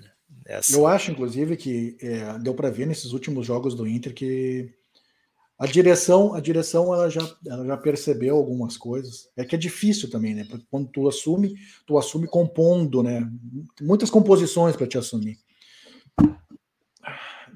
[0.47, 0.75] é assim.
[0.75, 4.75] Eu acho, inclusive, que é, deu para ver nesses últimos jogos do Inter que
[5.59, 9.31] A direção, a direção ela já, ela já percebeu algumas coisas.
[9.37, 10.45] É que é difícil também, né?
[10.45, 11.55] Porque quando tu assume,
[11.87, 13.27] tu assume compondo, né?
[13.81, 15.39] Muitas composições para te assumir.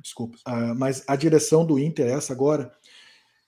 [0.01, 0.39] Desculpa.
[0.49, 2.73] Uh, mas a direção do Inter, essa agora,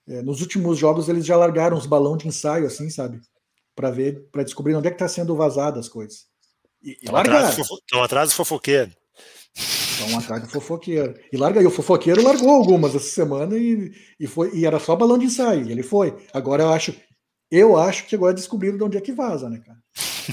[0.09, 3.21] é, nos últimos jogos eles já largaram os balões de ensaio, assim, sabe?
[3.75, 6.27] Para ver, para descobrir onde é que está sendo vazada as coisas.
[6.83, 7.49] E, e largaram.
[7.49, 8.93] Estão atrás do fofoqueiro.
[9.55, 11.15] Estão atrás do fofoqueiro.
[11.33, 14.97] E larga aí, o fofoqueiro largou algumas essa semana e, e, foi, e era só
[14.97, 15.67] balão de ensaio.
[15.67, 16.17] E ele foi.
[16.33, 16.95] Agora eu acho,
[17.51, 19.79] eu acho que agora descobriram de onde é que vaza, né, cara?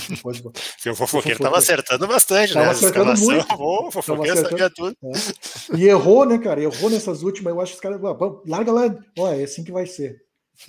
[0.09, 0.41] Depois,
[0.87, 2.71] o fofoqueiro estava acertando bastante, tava né?
[2.71, 3.45] Acertando muito.
[3.53, 4.95] o fofoqueiro sabia tudo.
[5.03, 5.77] É.
[5.77, 6.61] E errou, né, cara?
[6.61, 7.53] Errou nessas últimas.
[7.53, 7.99] Eu acho que os caras.
[8.47, 8.95] Larga lá.
[9.17, 10.21] Ó, é assim que vai ser.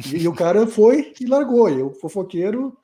[0.07, 1.69] E, e o cara foi e largou.
[1.69, 2.77] E o fofoqueiro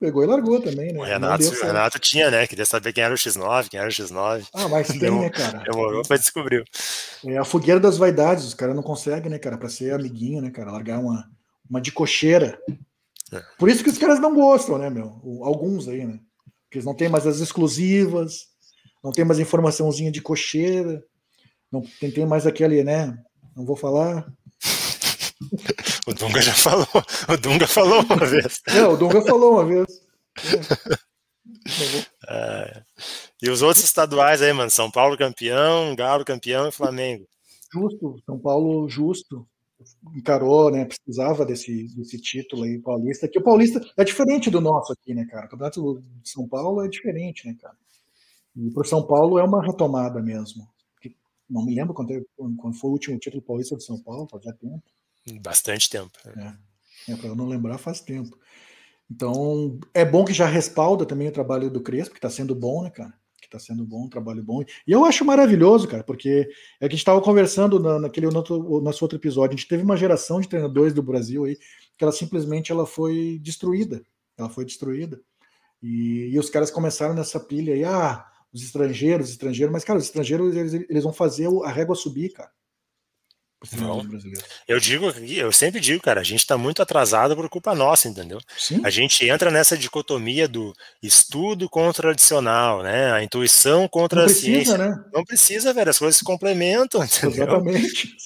[0.00, 1.00] Pegou e largou também, né?
[1.00, 2.46] O Renato, o Renato tinha, né?
[2.46, 4.46] Queria saber quem era o X9, quem era o X9.
[4.54, 5.58] Ah, mas tem, né, cara?
[5.58, 6.62] Demorou para descobrir.
[7.26, 9.58] É a fogueira das vaidades, os caras não conseguem, né, cara?
[9.58, 10.70] Para ser amiguinho, né, cara?
[10.70, 11.28] Largar uma,
[11.68, 12.60] uma de cocheira.
[13.32, 13.42] É.
[13.58, 15.20] Por isso que os caras não gostam, né, meu?
[15.42, 16.18] Alguns aí, né?
[16.64, 18.46] Porque eles não têm mais as exclusivas,
[19.02, 21.02] não tem mais informaçãozinha de cocheira,
[21.70, 23.16] não tem, tem mais aquele, né?
[23.56, 24.26] Não vou falar.
[26.06, 26.88] O Dunga já falou.
[27.28, 28.62] O Dunga falou uma vez.
[28.66, 29.86] É, o Dunga falou uma vez.
[30.38, 30.98] É.
[32.28, 32.82] É.
[33.42, 34.70] E os outros estaduais aí, mano?
[34.70, 37.26] São Paulo campeão, Galo campeão e Flamengo.
[37.72, 39.46] Justo, São Paulo justo.
[40.14, 40.84] Encarou, né?
[40.84, 43.28] Precisava desse, desse título aí paulista.
[43.28, 45.46] Que o paulista é diferente do nosso aqui, né, cara?
[45.46, 47.76] O campeonato de São Paulo é diferente, né, cara?
[48.56, 50.68] E para o São Paulo é uma retomada mesmo.
[51.48, 54.82] Não me lembro quando, quando foi o último título paulista de São Paulo, fazia tempo.
[55.40, 56.10] Bastante tempo.
[56.26, 58.36] É, é para eu não lembrar, faz tempo.
[59.10, 62.82] Então, é bom que já respalda também o trabalho do Crespo, que está sendo bom,
[62.82, 63.14] né, cara?
[63.48, 64.62] Está sendo bom, um trabalho bom.
[64.86, 68.80] E eu acho maravilhoso, cara, porque é que a gente estava conversando na, naquele nosso,
[68.80, 69.54] nosso outro episódio.
[69.54, 71.56] A gente teve uma geração de treinadores do Brasil aí
[71.96, 74.02] que ela simplesmente ela foi destruída.
[74.36, 75.18] Ela foi destruída.
[75.82, 80.04] E, e os caras começaram nessa pilha aí, ah, os estrangeiros, estrangeiros, mas, cara, os
[80.04, 82.50] estrangeiros eles, eles vão fazer a régua subir, cara.
[83.76, 84.06] Não.
[84.68, 88.38] Eu digo, eu sempre digo, cara, a gente está muito atrasado por culpa nossa, entendeu?
[88.56, 88.80] Sim.
[88.84, 93.12] A gente entra nessa dicotomia do estudo contra tradicional, né?
[93.12, 94.78] A intuição contra Não a precisa, ciência.
[94.78, 95.04] Né?
[95.12, 97.44] Não precisa, velho, as coisas se complementam, entendeu?
[97.44, 98.16] Exatamente.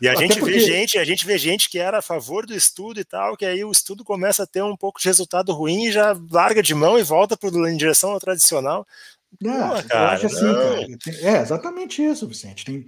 [0.00, 0.54] E a gente porque...
[0.54, 3.44] vê gente, a gente vê gente que era a favor do estudo e tal, que
[3.44, 6.74] aí o estudo começa a ter um pouco de resultado ruim e já larga de
[6.74, 8.86] mão e volta pro, em direção ao tradicional.
[9.40, 11.36] Não, Pô, cara, eu acho assim, cara.
[11.36, 12.64] É exatamente isso, Vicente.
[12.64, 12.86] Tem,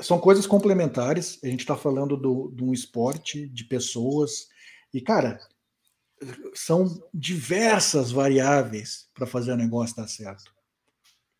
[0.00, 1.38] são coisas complementares.
[1.42, 4.48] A gente está falando do, de um esporte, de pessoas.
[4.92, 5.38] E, cara,
[6.54, 10.52] são diversas variáveis para fazer o negócio dar certo.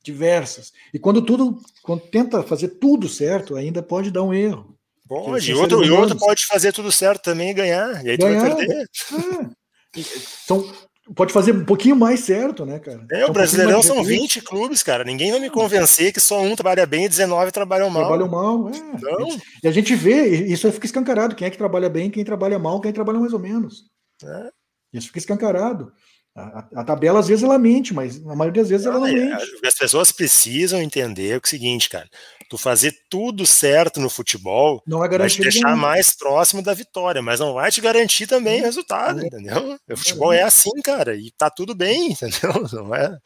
[0.02, 0.72] Diversas.
[0.92, 4.78] E quando tudo, quando tenta fazer tudo certo, ainda pode dar um erro.
[5.08, 8.04] Pode, e outro, e outro pode fazer tudo certo também e ganhar.
[8.04, 8.82] E aí ganhar, tu vai perder.
[8.82, 10.02] É.
[10.46, 10.70] São,
[11.14, 13.04] pode fazer um pouquinho mais certo, né, cara?
[13.10, 15.04] É, o Brasileirão são 20 clubes, cara.
[15.04, 18.06] Ninguém vai me convencer que só um trabalha bem e 19 trabalham mal.
[18.06, 19.00] Trabalham mal, é.
[19.00, 19.28] Não.
[19.62, 21.34] E a gente vê, isso fica escancarado.
[21.34, 23.84] Quem é que trabalha bem, quem trabalha mal, quem trabalha mais ou menos.
[24.22, 24.50] É.
[24.92, 25.92] Isso fica escancarado.
[26.36, 29.12] A, a, tabela às vezes ela mente, mas na maioria das vezes ela não é,
[29.12, 29.66] mente.
[29.66, 32.08] As pessoas precisam entender o seguinte, cara
[32.48, 37.20] tu fazer tudo certo no futebol não é vai te deixar mais próximo da vitória,
[37.20, 39.78] mas não vai te garantir também resultado, entendeu?
[39.88, 42.68] O futebol é assim, cara, e tá tudo bem, entendeu?
[42.72, 43.18] Não é.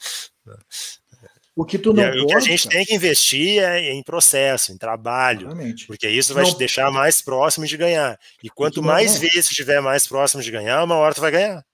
[1.55, 4.73] O que tu não pode, o que a gente tem que investir é em processo,
[4.73, 5.87] em trabalho, Exatamente.
[5.87, 6.51] porque isso vai não.
[6.51, 8.19] te deixar mais próximo de ganhar.
[8.43, 11.65] E quanto mais vezes estiver mais próximo de ganhar, uma hora tu vai ganhar.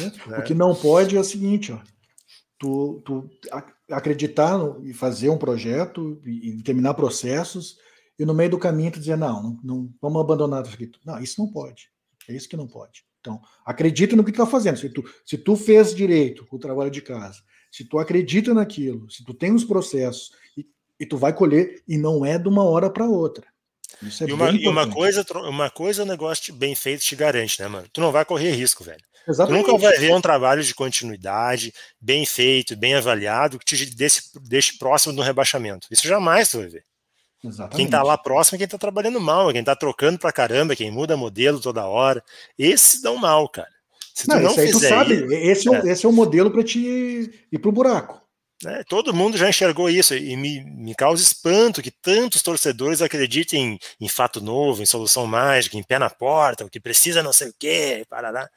[0.00, 0.08] É.
[0.40, 1.78] O que não pode é o seguinte, ó.
[2.58, 3.30] Tu, tu
[3.90, 7.78] acreditar e fazer um projeto e, terminar processos
[8.18, 10.90] e no meio do caminho tu dizer não, não, não vamos abandonar isso aqui.
[11.04, 11.88] Não, isso não pode.
[12.28, 13.04] É isso que não pode.
[13.20, 14.78] Então, acredita no que tu está fazendo.
[14.78, 17.40] Se tu, se tu fez direito o trabalho de casa,
[17.70, 20.66] se tu acredita naquilo, se tu tem os processos e,
[20.98, 23.46] e tu vai colher e não é de uma hora para outra.
[24.02, 27.60] Isso é e, uma, e uma coisa, uma coisa o negócio bem feito te garante,
[27.60, 27.88] né, mano?
[27.92, 29.02] Tu não vai correr risco, velho.
[29.28, 29.64] Exatamente.
[29.64, 34.22] Tu nunca vai ver um trabalho de continuidade, bem feito, bem avaliado, que te deixe,
[34.42, 35.86] deixe próximo do rebaixamento.
[35.90, 36.84] Isso jamais tu vai ver.
[37.44, 37.76] Exatamente.
[37.76, 40.74] Quem tá lá próximo é quem tá trabalhando mal, é quem tá trocando pra caramba,
[40.74, 42.24] quem muda modelo toda hora.
[42.58, 43.68] Esses dão mal, cara.
[44.14, 45.92] Se tu não, não aí tu sabe, esse, é, é.
[45.92, 46.80] esse é o modelo para te
[47.52, 48.20] ir pro buraco.
[48.66, 53.74] É, todo mundo já enxergou isso e me, me causa espanto que tantos torcedores acreditem
[54.00, 57.32] em, em fato novo, em solução mágica, em pé na porta, o que precisa não
[57.32, 58.50] sei o quê, parará.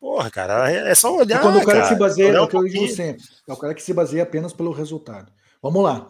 [0.00, 1.38] Porra, cara, é, é só olhar.
[1.38, 3.56] E quando o cara, cara se baseia, é o que eu digo sempre, é o
[3.56, 5.32] cara que se baseia apenas pelo resultado.
[5.60, 6.08] Vamos lá.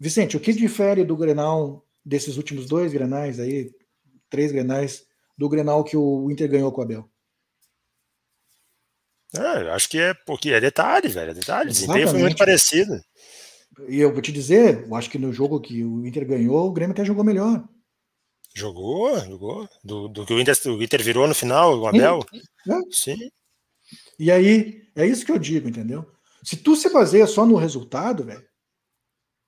[0.00, 3.70] Vicente, o que difere do Grenal desses últimos dois Grenais aí,
[4.30, 5.04] três Grenais
[5.36, 7.08] do Grenal que o Inter ganhou com o Abel?
[9.34, 11.68] Eu acho que é porque é detalhe, velho, é detalhe.
[11.68, 12.98] O desempenho foi muito parecido.
[13.86, 16.72] E eu vou te dizer, eu acho que no jogo que o Inter ganhou, o
[16.72, 17.62] Grêmio até jogou melhor.
[18.54, 19.68] Jogou, jogou.
[19.84, 22.24] Do, do que o Inter, o Inter virou no final, o Abel.
[22.34, 22.80] É.
[22.90, 23.16] Sim.
[24.18, 26.10] E aí, é isso que eu digo, entendeu?
[26.42, 28.44] Se tu se baseia só no resultado, velho,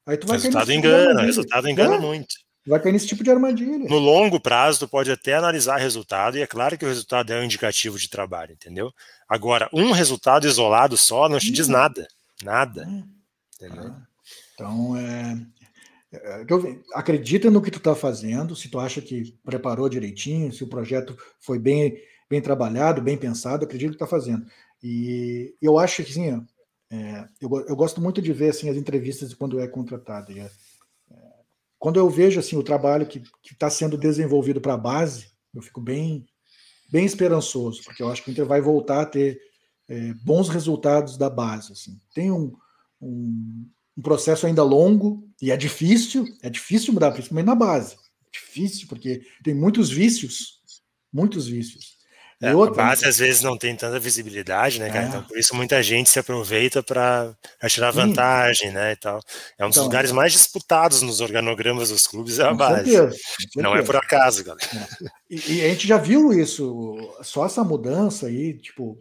[0.07, 1.98] aí tu vai resultado cair engana, tipo resultado engana é?
[1.98, 2.34] muito.
[2.66, 3.88] Vai cair nesse tipo de armadilha.
[3.88, 7.40] No longo prazo, tu pode até analisar resultado, e é claro que o resultado é
[7.40, 8.92] um indicativo de trabalho, entendeu?
[9.28, 12.07] Agora, um resultado isolado só não te diz nada.
[12.42, 12.82] Nada.
[12.82, 13.64] É.
[13.66, 13.88] Entendeu?
[13.88, 14.03] Ah.
[14.55, 15.38] Então, é,
[16.92, 21.16] acredita no que tu está fazendo, se tu acha que preparou direitinho, se o projeto
[21.38, 24.44] foi bem, bem trabalhado, bem pensado, acredita no que está fazendo.
[24.82, 26.44] E eu acho que, sim,
[26.90, 30.32] é, eu, eu, gosto muito de ver assim, as entrevistas quando é contratado.
[30.32, 30.50] É,
[31.78, 35.80] quando eu vejo assim o trabalho que está sendo desenvolvido para a base, eu fico
[35.80, 36.26] bem,
[36.90, 39.40] bem esperançoso, porque eu acho que o Inter vai voltar a ter
[39.88, 41.72] é, bons resultados da base.
[41.72, 42.00] Assim.
[42.12, 42.52] Tem um,
[43.00, 43.66] um
[44.01, 47.94] um processo ainda longo e é difícil, é difícil mudar, principalmente na base.
[47.94, 50.62] É difícil, porque tem muitos vícios,
[51.12, 52.01] muitos vícios.
[52.42, 55.05] É, outra, a base às vezes não tem tanta visibilidade, né, cara?
[55.05, 55.09] É.
[55.09, 57.36] Então por isso muita gente se aproveita para
[57.68, 59.20] tirar vantagem, né, e tal.
[59.59, 62.90] É um dos então, lugares mais disputados nos organogramas dos clubes é a base.
[62.90, 63.51] Certeza, certeza.
[63.62, 64.66] Não é por acaso, galera.
[64.74, 65.07] É.
[65.28, 68.98] E, e, a gente já viu isso, só essa mudança aí, tipo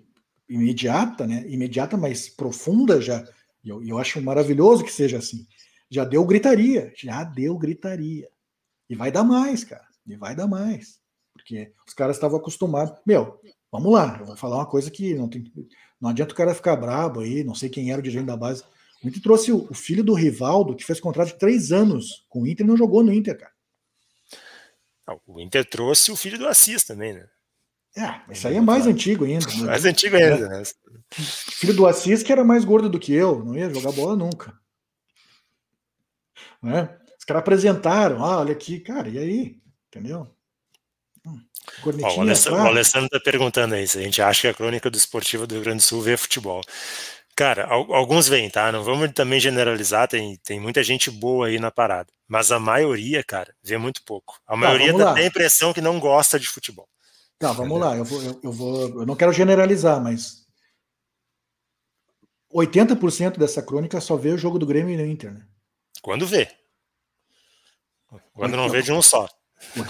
[0.49, 1.45] imediata, né?
[1.47, 3.23] Imediata, mas profunda já
[3.63, 5.47] e eu, eu acho maravilhoso que seja assim.
[5.89, 8.29] Já deu gritaria, já deu gritaria.
[8.89, 9.85] E vai dar mais, cara.
[10.05, 10.99] E vai dar mais.
[11.33, 12.99] Porque os caras estavam acostumados.
[13.05, 13.39] Meu,
[13.71, 15.43] vamos lá, eu vou falar uma coisa que não tem.
[15.99, 18.63] Não adianta o cara ficar brabo aí, não sei quem era o dirigente da base.
[19.03, 22.47] O Inter trouxe o, filho do Rivaldo, que fez contrato de três anos com o
[22.47, 23.53] Inter e não jogou no Inter, cara.
[25.25, 27.27] O Inter trouxe o filho do Assis também, né?
[27.99, 29.45] É, isso aí é mais antigo ainda.
[29.59, 29.65] Né?
[29.65, 30.63] Mais antigo ainda, né?
[31.11, 34.53] Filho do Assis, que era mais gordo do que eu, não ia jogar bola nunca.
[36.61, 36.97] Né?
[37.17, 39.57] Os caras apresentaram, ah, olha aqui, cara, e aí?
[39.87, 40.27] Entendeu?
[41.25, 41.41] Hum,
[42.03, 44.89] Ó, o, Alessandro, o Alessandro está perguntando aí se a gente acha que a crônica
[44.89, 46.61] do esportivo do Rio Grande do Sul vê futebol.
[47.35, 48.71] Cara, alguns vêm, tá?
[48.71, 52.11] Não vamos também generalizar, tem, tem muita gente boa aí na parada.
[52.27, 54.39] Mas a maioria, cara, vê muito pouco.
[54.45, 56.87] A maioria tá, tem a impressão que não gosta de futebol.
[57.39, 57.95] Tá, vamos lá.
[57.95, 60.45] Eu vou, eu, eu, vou, eu não quero generalizar, mas
[62.53, 65.47] 80% dessa crônica só vê o jogo do Grêmio e do Inter, né?
[66.01, 66.49] Quando vê.
[68.33, 69.27] Quando não vê de um só.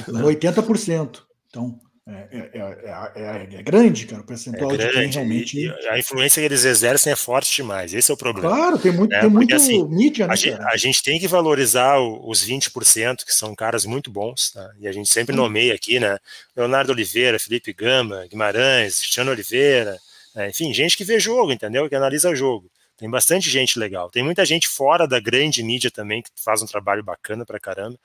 [0.08, 1.24] 80%.
[1.48, 1.80] Então,
[2.12, 5.60] é, é, é, é, grande, cara, o percentual é grande, de quem realmente.
[5.60, 7.94] E a influência que eles exercem é forte demais.
[7.94, 8.50] Esse é o problema.
[8.50, 10.34] Claro, tem muito, tem muito assim, mídia, né?
[10.34, 14.72] A gente, a gente, tem que valorizar os 20%, que são caras muito bons, tá?
[14.80, 16.18] E a gente sempre nomeia aqui, né?
[16.56, 19.98] Leonardo Oliveira, Felipe Gama, Guimarães, Cristiano Oliveira,
[20.36, 20.50] né?
[20.50, 21.88] enfim, gente que vê jogo, entendeu?
[21.88, 22.72] Que analisa jogo.
[22.98, 24.10] Tem bastante gente legal.
[24.10, 27.98] Tem muita gente fora da grande mídia também que faz um trabalho bacana pra caramba.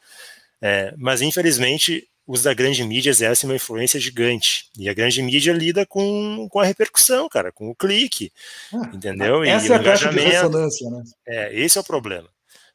[0.61, 4.71] É, mas infelizmente os da grande mídia exercem uma influência gigante.
[4.79, 8.33] E a grande mídia lida com, com a repercussão, cara, com o clique.
[8.73, 9.45] Ah, entendeu?
[9.45, 11.03] Essa e é a caixa de ressonância, né?
[11.27, 12.29] É, esse é o problema.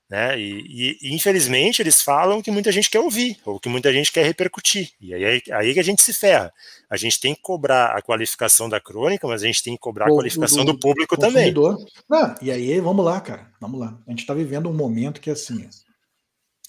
[0.10, 0.39] Né?
[0.39, 4.26] E, e, infelizmente eles falam que muita gente quer ouvir, ou que muita gente quer
[4.26, 4.89] repercutir.
[5.00, 6.52] E aí, aí que a gente se ferra.
[6.89, 10.06] A gente tem que cobrar a qualificação da crônica, mas a gente tem que cobrar
[10.06, 11.54] a qualificação do, do público também.
[11.54, 13.52] Não, e aí, vamos lá, cara.
[13.62, 14.00] Vamos lá.
[14.08, 15.68] A gente está vivendo um momento que assim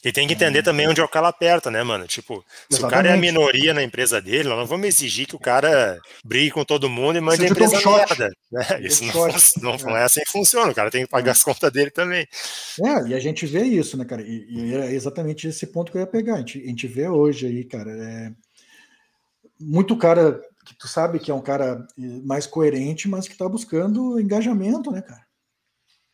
[0.03, 2.07] e tem que entender também onde é o calo aperta, né, mano?
[2.07, 2.84] Tipo, se Exatamente.
[2.84, 5.98] o cara é a minoria na empresa dele, nós não vamos exigir que o cara
[6.24, 8.30] brigue com todo mundo e mande a empresa um merda.
[8.51, 8.64] Né?
[8.80, 9.12] Isso não,
[9.62, 10.01] não, não, é.
[10.01, 12.26] é assim que funciona, o cara tem que pagar as contas dele também.
[12.82, 14.22] É, e a gente vê isso, né, cara?
[14.22, 16.36] E, e é exatamente esse ponto que eu ia pegar.
[16.36, 18.32] A gente, a gente vê hoje aí, cara, é...
[19.61, 21.86] muito cara que tu sabe que é um cara
[22.24, 25.30] mais coerente, mas que tá buscando engajamento, né, cara?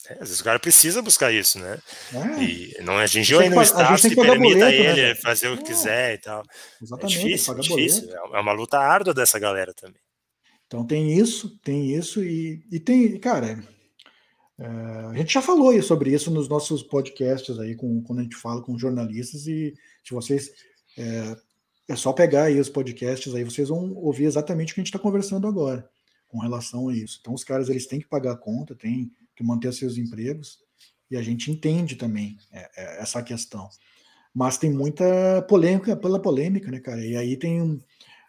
[0.08, 1.78] É, às vezes o cara precisa buscar isso, né?
[2.14, 2.42] É.
[2.42, 5.66] E não atingiu ainda um status que permita boleto, ele né, fazer o que é.
[5.66, 6.42] quiser e tal.
[6.82, 8.14] Exatamente, é difícil, é difícil.
[8.14, 10.00] É uma luta árdua dessa galera também.
[10.66, 13.62] Então tem isso, tem isso e, e tem, cara,
[14.58, 18.36] é, a gente já falou sobre isso nos nossos podcasts aí, com, quando a gente
[18.36, 20.50] fala com jornalistas e se vocês
[20.98, 21.36] é,
[21.88, 24.88] é só pegar aí os podcasts aí, vocês vão ouvir exatamente o que a gente
[24.88, 25.88] está conversando agora
[26.28, 27.18] com relação a isso.
[27.20, 30.58] Então os caras eles têm que pagar a conta, tem que manter seus empregos,
[31.10, 33.68] e a gente entende também é, é, essa questão.
[34.34, 37.04] Mas tem muita polêmica pela polêmica, né, cara?
[37.04, 37.80] E aí tem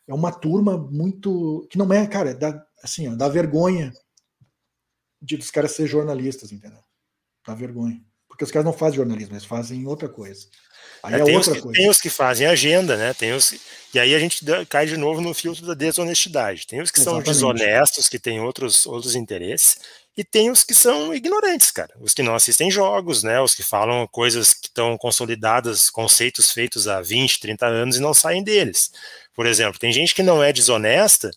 [0.07, 3.91] é uma turma muito que não é, cara, dá, assim, ó, dá vergonha
[5.21, 6.79] de os caras ser jornalistas, entendeu?
[7.45, 8.01] Dá vergonha.
[8.27, 10.47] Porque os caras não fazem jornalismo, eles fazem outra coisa.
[11.03, 13.13] É, tem, os que, tem, os que, fazem agenda, né?
[13.13, 13.53] Tem os,
[13.93, 16.67] e aí a gente cai de novo no filtro da desonestidade.
[16.67, 17.25] Tem os que Exatamente.
[17.25, 19.79] são desonestos, que têm outros, outros interesses,
[20.17, 21.93] e tem os que são ignorantes, cara.
[22.01, 23.39] Os que não assistem jogos, né?
[23.39, 28.15] Os que falam coisas que estão consolidadas, conceitos feitos há 20, 30 anos e não
[28.15, 28.91] saem deles.
[29.35, 31.29] Por exemplo, tem gente que não é desonesta,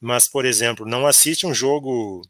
[0.00, 2.22] mas, por exemplo, não assiste um jogo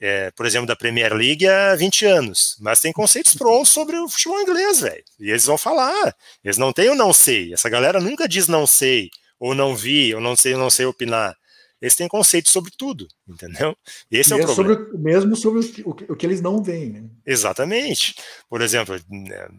[0.00, 4.08] é, por exemplo, da Premier League há 20 anos, mas tem conceitos prontos sobre o
[4.08, 5.02] futebol inglês, velho.
[5.18, 6.14] E eles vão falar.
[6.44, 7.52] Eles não têm o não sei.
[7.54, 9.10] Essa galera nunca diz não sei,
[9.40, 11.34] ou não vi, ou não sei, não sei opinar
[11.80, 13.76] eles têm conceito sobre tudo, entendeu?
[14.10, 14.84] Esse mesmo é o problema.
[14.84, 16.90] Sobre, mesmo sobre o que, o que, eles não veem.
[16.90, 17.04] Né?
[17.24, 18.16] Exatamente.
[18.48, 18.96] Por exemplo,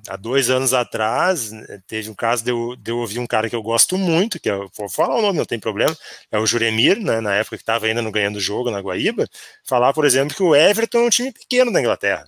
[0.08, 1.52] há dois anos atrás,
[1.88, 4.50] teve um caso de eu, de eu ouvir um cara que eu gosto muito, que
[4.50, 5.96] é, vou falar o nome, não tem problema,
[6.30, 9.28] é o Juremir, né, na época que estava ainda no ganhando jogo na Guaíba,
[9.64, 12.28] falar, por exemplo, que o Everton é um time pequeno da Inglaterra.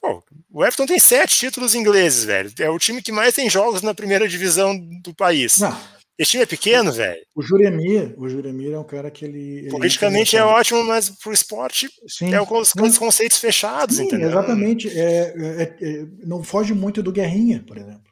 [0.00, 2.52] Pô, o Everton tem sete títulos ingleses, velho.
[2.58, 5.60] É o time que mais tem jogos na primeira divisão do país.
[5.60, 5.93] Não.
[6.16, 7.20] Esse time é pequeno, velho.
[7.34, 9.58] O Juremir, o Juremir é um cara que ele.
[9.58, 14.28] ele Politicamente é ótimo, mas pro esporte sim, é os, os conceitos fechados, sim, entendeu?
[14.28, 14.88] Exatamente.
[14.88, 18.02] É, é, é, não foge muito do Guerrinha, por exemplo.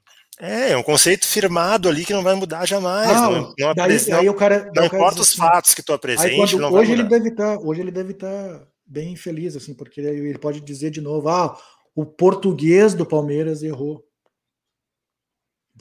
[0.40, 3.08] É, é um conceito firmado ali que não vai mudar jamais.
[3.08, 6.56] Ah, não, não, daí, daí o cara, não importa os assim, fatos que tu apresente.
[6.56, 10.00] Quando, hoje ele deve estar, tá, hoje ele deve estar tá bem feliz, assim, porque
[10.00, 11.56] ele pode dizer de novo: ah,
[11.94, 14.04] o português do Palmeiras errou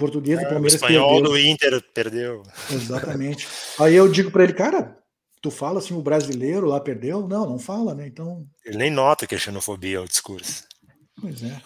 [0.01, 0.73] português do é, Palmeiras.
[0.73, 1.31] O espanhol perdeu.
[1.31, 2.43] do Inter perdeu.
[2.71, 3.47] Exatamente.
[3.79, 4.97] Aí eu digo para ele, cara,
[5.41, 7.27] tu fala assim, o brasileiro lá perdeu?
[7.27, 8.07] Não, não fala, né?
[8.07, 8.45] Então.
[8.65, 10.63] Ele nem nota que é xenofobia o discurso.
[11.19, 11.61] Pois é.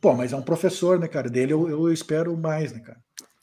[0.00, 1.28] Pô, mas é um professor, né, cara?
[1.28, 2.98] Dele eu, eu espero mais, né, cara?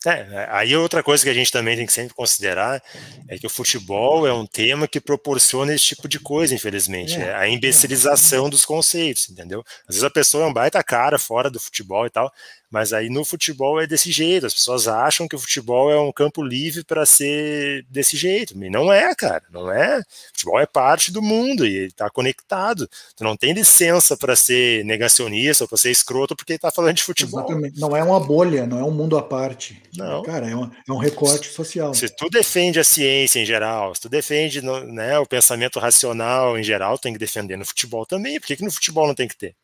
[0.06, 2.82] É, aí outra coisa que a gente também tem que sempre considerar
[3.28, 7.18] é que o futebol é um tema que proporciona esse tipo de coisa, infelizmente.
[7.18, 8.50] É, é a imbecilização é.
[8.50, 9.62] dos conceitos, entendeu?
[9.82, 12.32] Às vezes a pessoa é um baita cara fora do futebol e tal,
[12.70, 14.46] mas aí no futebol é desse jeito.
[14.46, 18.54] As pessoas acham que o futebol é um campo livre para ser desse jeito.
[18.64, 19.44] E não é, cara.
[19.52, 20.00] Não é.
[20.00, 22.88] O futebol é parte do mundo e está conectado.
[23.16, 27.04] Tu não tem licença para ser negacionista ou para ser escroto porque está falando de
[27.04, 27.40] futebol.
[27.40, 27.80] Exatamente.
[27.80, 29.82] Não é uma bolha, não é um mundo à parte.
[29.98, 30.22] Não.
[30.24, 31.94] Cara, é um, é um recorte social.
[31.94, 36.64] Se tu defende a ciência em geral, se tu defende né, o pensamento racional em
[36.64, 38.40] geral, tem que defender no futebol também.
[38.40, 39.56] Por que, que no futebol não tem que ter?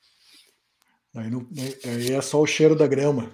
[1.16, 1.48] Aí, não,
[1.86, 3.32] aí é só o cheiro da grama.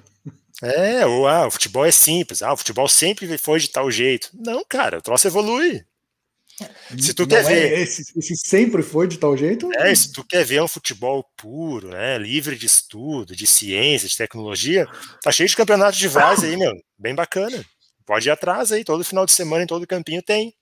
[0.61, 4.29] É, ou ah, o futebol é simples, ah, o futebol sempre foi de tal jeito.
[4.33, 5.83] Não, cara, o troço evolui.
[6.99, 7.79] Se tu não quer é ver.
[7.79, 9.69] Esse, esse, sempre foi de tal jeito?
[9.73, 12.17] É, se tu quer ver um futebol puro, né?
[12.19, 14.87] Livre de estudo, de ciência, de tecnologia,
[15.23, 16.73] tá cheio de campeonatos de várzea aí, meu.
[16.97, 17.65] Bem bacana.
[18.05, 20.53] Pode ir atrás aí, todo final de semana em todo campinho tem.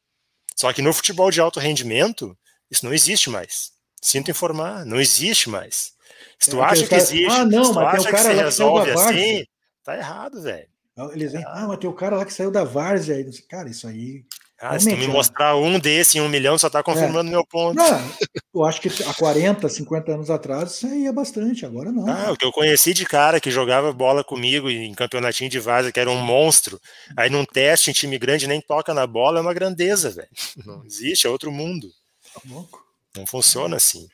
[0.56, 2.38] Só que no futebol de alto rendimento,
[2.70, 3.72] isso não existe mais.
[4.02, 5.94] Sinto informar, não existe mais.
[6.38, 7.02] Se tu é, acha que cara...
[7.02, 9.46] existe, ah, não, mas tem o cara lá que resolve assim,
[9.84, 10.68] tá errado, velho.
[11.14, 13.16] Eles dizem, ah, mas tem o cara lá que saiu da várzea.
[13.50, 14.26] Cara, isso aí.
[14.62, 17.32] Ah, se tu me mostrar um desse em um milhão, só tá confirmando é.
[17.32, 17.78] meu ponto.
[17.78, 18.12] Não,
[18.54, 22.06] eu acho que há 40, 50 anos atrás isso aí é bastante, agora não.
[22.10, 25.94] Ah, o que eu conheci de cara que jogava bola comigo em campeonatinho de várzea,
[25.94, 26.78] que era um monstro.
[27.16, 30.28] Aí num teste em time grande nem toca na bola, é uma grandeza, velho.
[30.66, 31.88] Não existe, é outro mundo.
[32.34, 32.84] Tá louco.
[33.16, 34.10] Não funciona assim.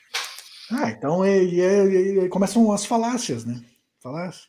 [0.72, 3.62] Ah, então é, é, é, começam as falácias, né?
[4.02, 4.48] Falácias.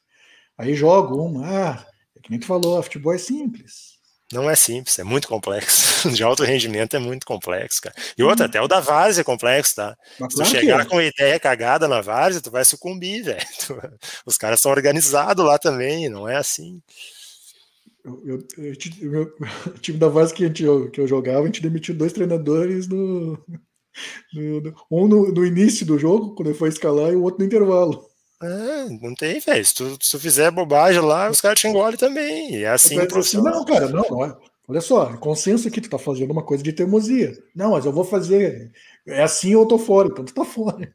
[0.56, 1.86] Aí jogo uma, ah,
[2.16, 3.96] é que nem tu falou, futebol é simples.
[4.32, 6.10] Não é simples, é muito complexo.
[6.10, 7.94] De alto rendimento é muito complexo, cara.
[8.18, 8.48] E outra, hum.
[8.48, 9.96] até o da várzea é complexo, tá?
[10.18, 10.84] Mas Se tu chegar é.
[10.84, 13.46] com ideia cagada na várzea, tu vai sucumbir, velho.
[14.24, 16.82] Os caras são organizados lá também, não é assim.
[18.04, 18.22] Eu,
[18.56, 19.34] eu, eu,
[19.74, 20.50] o time da Várzea que,
[20.90, 23.36] que eu jogava, a gente demitiu dois treinadores no,
[24.90, 28.06] um no, no, início do jogo, quando ele foi escalar, e o outro no intervalo.
[28.42, 29.64] É, não tem, velho.
[29.64, 32.54] Se tu, se tu fizer bobagem lá, os caras te engolem também.
[32.54, 34.36] E é assim, assim Não, cara, não, não é.
[34.68, 37.32] Olha só, é consenso aqui, tu tá fazendo uma coisa de teimosia.
[37.54, 38.72] Não, mas eu vou fazer.
[39.06, 40.92] É assim ou eu tô fora, então tu tá fora.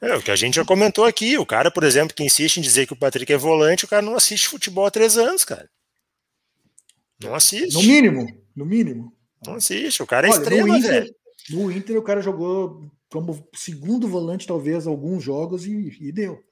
[0.00, 1.36] É, o que a gente já comentou aqui.
[1.38, 4.02] O cara, por exemplo, que insiste em dizer que o Patrick é volante, o cara
[4.02, 5.68] não assiste futebol há três anos, cara.
[7.22, 7.74] Não assiste.
[7.74, 9.12] No mínimo, no mínimo.
[9.46, 10.02] Não assiste.
[10.02, 11.14] O cara é Olha, extremo, velho.
[11.50, 16.42] No Inter, o cara jogou como segundo volante, talvez, alguns jogos e, e deu.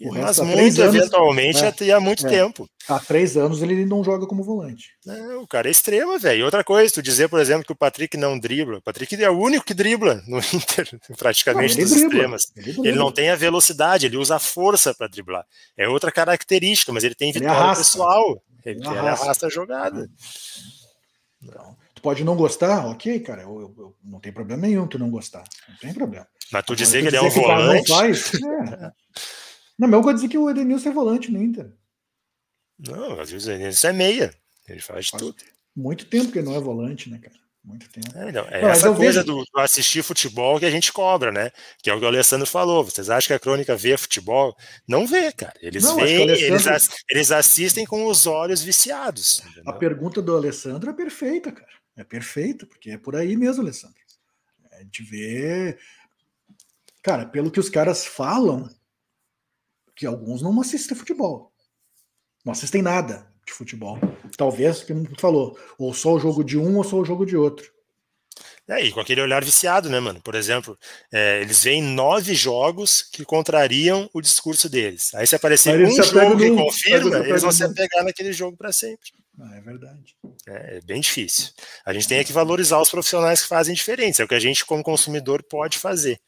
[0.00, 2.68] O Mas muito anos, eventualmente é, há muito é, tempo.
[2.88, 4.90] Há três anos ele não joga como volante.
[5.06, 6.44] É, o cara é extremo, velho.
[6.44, 8.78] Outra coisa, tu dizer, por exemplo, que o Patrick não dribla.
[8.78, 12.52] O Patrick é o único que dribla no Inter, praticamente, não, dos dribla, extremas.
[12.56, 15.46] Ele, ele, não tem a velocidade, ele usa a força para driblar.
[15.76, 18.42] É outra característica, mas ele tem vitória ele pessoal.
[18.64, 19.24] Ele, ele arrasta.
[19.24, 20.10] arrasta a jogada.
[21.40, 25.42] Então, pode não gostar, ok, cara, eu, eu, não tem problema nenhum tu não gostar,
[25.66, 26.28] não tem problema.
[26.52, 27.88] Mas tu dizer que ele é um volante.
[27.88, 28.92] Não, faz, é.
[29.78, 31.72] não, mas eu vou dizer que o Edenilson é volante no Inter.
[32.78, 34.34] Não, às vezes isso é meia.
[34.68, 35.34] Ele faz, faz tudo.
[35.74, 37.34] Muito tempo que ele não é volante, né, cara?
[37.64, 38.06] Muito tempo.
[38.14, 39.24] É, não, é não, essa coisa vejo...
[39.24, 41.50] do, do, assistir futebol que a gente cobra, né?
[41.82, 42.84] Que é o que o Alessandro falou.
[42.84, 44.54] Vocês acham que a crônica vê futebol?
[44.86, 45.54] Não vê, cara.
[45.62, 46.54] Eles não, veem, Alessandro...
[46.54, 49.40] eles, eles assistem com os olhos viciados.
[49.40, 49.62] Entendeu?
[49.66, 51.72] A pergunta do Alessandro é perfeita, cara.
[51.96, 53.98] É perfeita, porque é por aí mesmo, Alessandro.
[54.72, 55.78] A gente vê.
[57.02, 58.68] Cara, pelo que os caras falam,
[59.94, 61.52] que alguns não assistem futebol.
[62.44, 63.98] Não assistem nada de futebol.
[64.36, 67.36] Talvez, como tu falou, ou só o jogo de um ou só o jogo de
[67.36, 67.72] outro.
[68.66, 70.20] É, e com aquele olhar viciado, né, mano?
[70.22, 70.76] Por exemplo,
[71.12, 75.14] é, eles veem nove jogos que contrariam o discurso deles.
[75.14, 79.10] Aí se aparecer um jogo que confirma, eles vão se apegar naquele jogo para sempre.
[79.40, 80.16] Ah, é verdade.
[80.46, 81.50] É, é, bem difícil.
[81.84, 84.22] A gente tem que valorizar os profissionais que fazem diferença.
[84.22, 86.20] É o que a gente, como consumidor, pode fazer.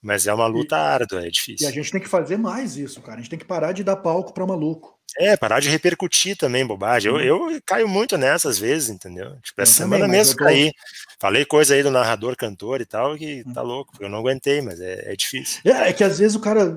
[0.00, 1.66] Mas é uma luta e, árdua, é difícil.
[1.66, 3.18] E a gente tem que fazer mais isso, cara.
[3.18, 4.98] A gente tem que parar de dar palco para maluco.
[5.18, 7.10] É, parar de repercutir também bobagem.
[7.10, 9.36] Eu, eu caio muito nessas vezes, entendeu?
[9.42, 10.44] Tipo, essa eu semana também, mesmo tô...
[10.44, 10.72] caí.
[11.20, 14.80] Falei coisa aí do narrador, cantor e tal, que tá louco, eu não aguentei, mas
[14.80, 15.60] é, é difícil.
[15.64, 16.76] É, é, que às vezes o cara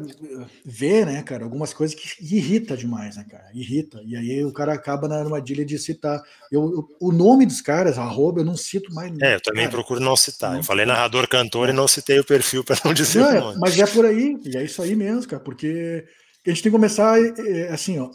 [0.63, 3.45] vê, né, cara, algumas coisas que irrita demais, né, cara?
[3.53, 3.99] Irrita.
[4.05, 6.21] E aí o cara acaba na armadilha de citar.
[6.51, 9.11] Eu, eu o nome dos caras, arroba, eu não cito mais.
[9.19, 10.51] É, eu também cara, procuro não citar.
[10.51, 11.71] Não eu falei narrador, cantor é.
[11.71, 13.59] e não citei o perfil para não dizer não, o é, nome.
[13.59, 16.05] Mas é por aí, e é isso aí mesmo, cara, porque
[16.49, 18.10] a gente tem que começar é, é, assim, ó,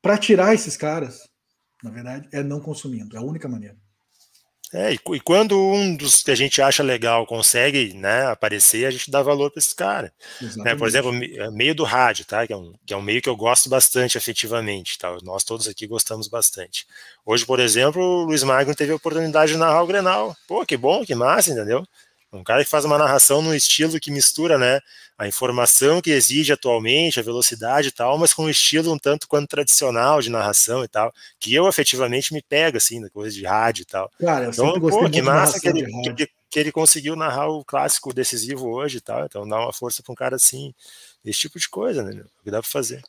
[0.00, 1.20] para tirar esses caras,
[1.82, 3.76] na verdade, é não consumindo, é a única maneira.
[4.72, 8.90] É, e, e, quando um dos que a gente acha legal consegue né, aparecer, a
[8.90, 10.12] gente dá valor para esse cara.
[10.56, 12.44] Né, por exemplo, é, meio do rádio, tá?
[12.44, 14.98] Que é, um, que é um meio que eu gosto bastante afetivamente.
[14.98, 15.16] Tá?
[15.22, 16.84] Nós todos aqui gostamos bastante.
[17.24, 20.36] Hoje, por exemplo, o Luiz Magno teve a oportunidade de narrar o Grenal.
[20.48, 21.86] Pô, que bom, que massa, entendeu?
[22.32, 24.80] Um cara que faz uma narração num estilo que mistura, né,
[25.16, 29.26] a informação que exige atualmente, a velocidade e tal, mas com um estilo um tanto
[29.26, 33.44] quanto tradicional de narração e tal, que eu efetivamente me pego, assim, na coisa de
[33.44, 34.10] rádio e tal.
[34.20, 38.12] Cara, eu então, pô, que massa que ele, que, que, ele conseguiu narrar o clássico
[38.12, 40.74] decisivo hoje e tal, então dá uma força para um cara assim,
[41.24, 43.02] esse tipo de coisa, né, o que dá para fazer.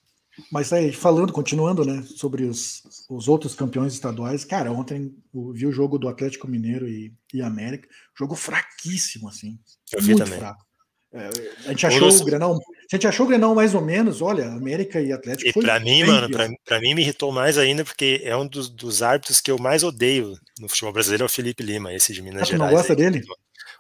[0.51, 5.65] Mas aí, falando, continuando, né, sobre os, os outros campeões estaduais, cara, ontem eu vi
[5.65, 7.88] o jogo do Atlético Mineiro e, e América,
[8.18, 9.59] jogo fraquíssimo, assim.
[9.91, 10.39] Eu vi também.
[10.39, 10.68] Fraco.
[11.14, 11.30] É,
[11.65, 12.53] a gente achou o Grenal.
[12.55, 15.59] A gente achou o Grenal mais ou menos, olha, América e Atlético.
[15.59, 19.01] E para mim, mano, para mim me irritou mais ainda, porque é um dos, dos
[19.01, 22.43] árbitros que eu mais odeio no futebol brasileiro, é o Felipe Lima, esse de Minas
[22.43, 22.59] ah, Gerais.
[22.59, 23.26] Você não gosta aí, dele?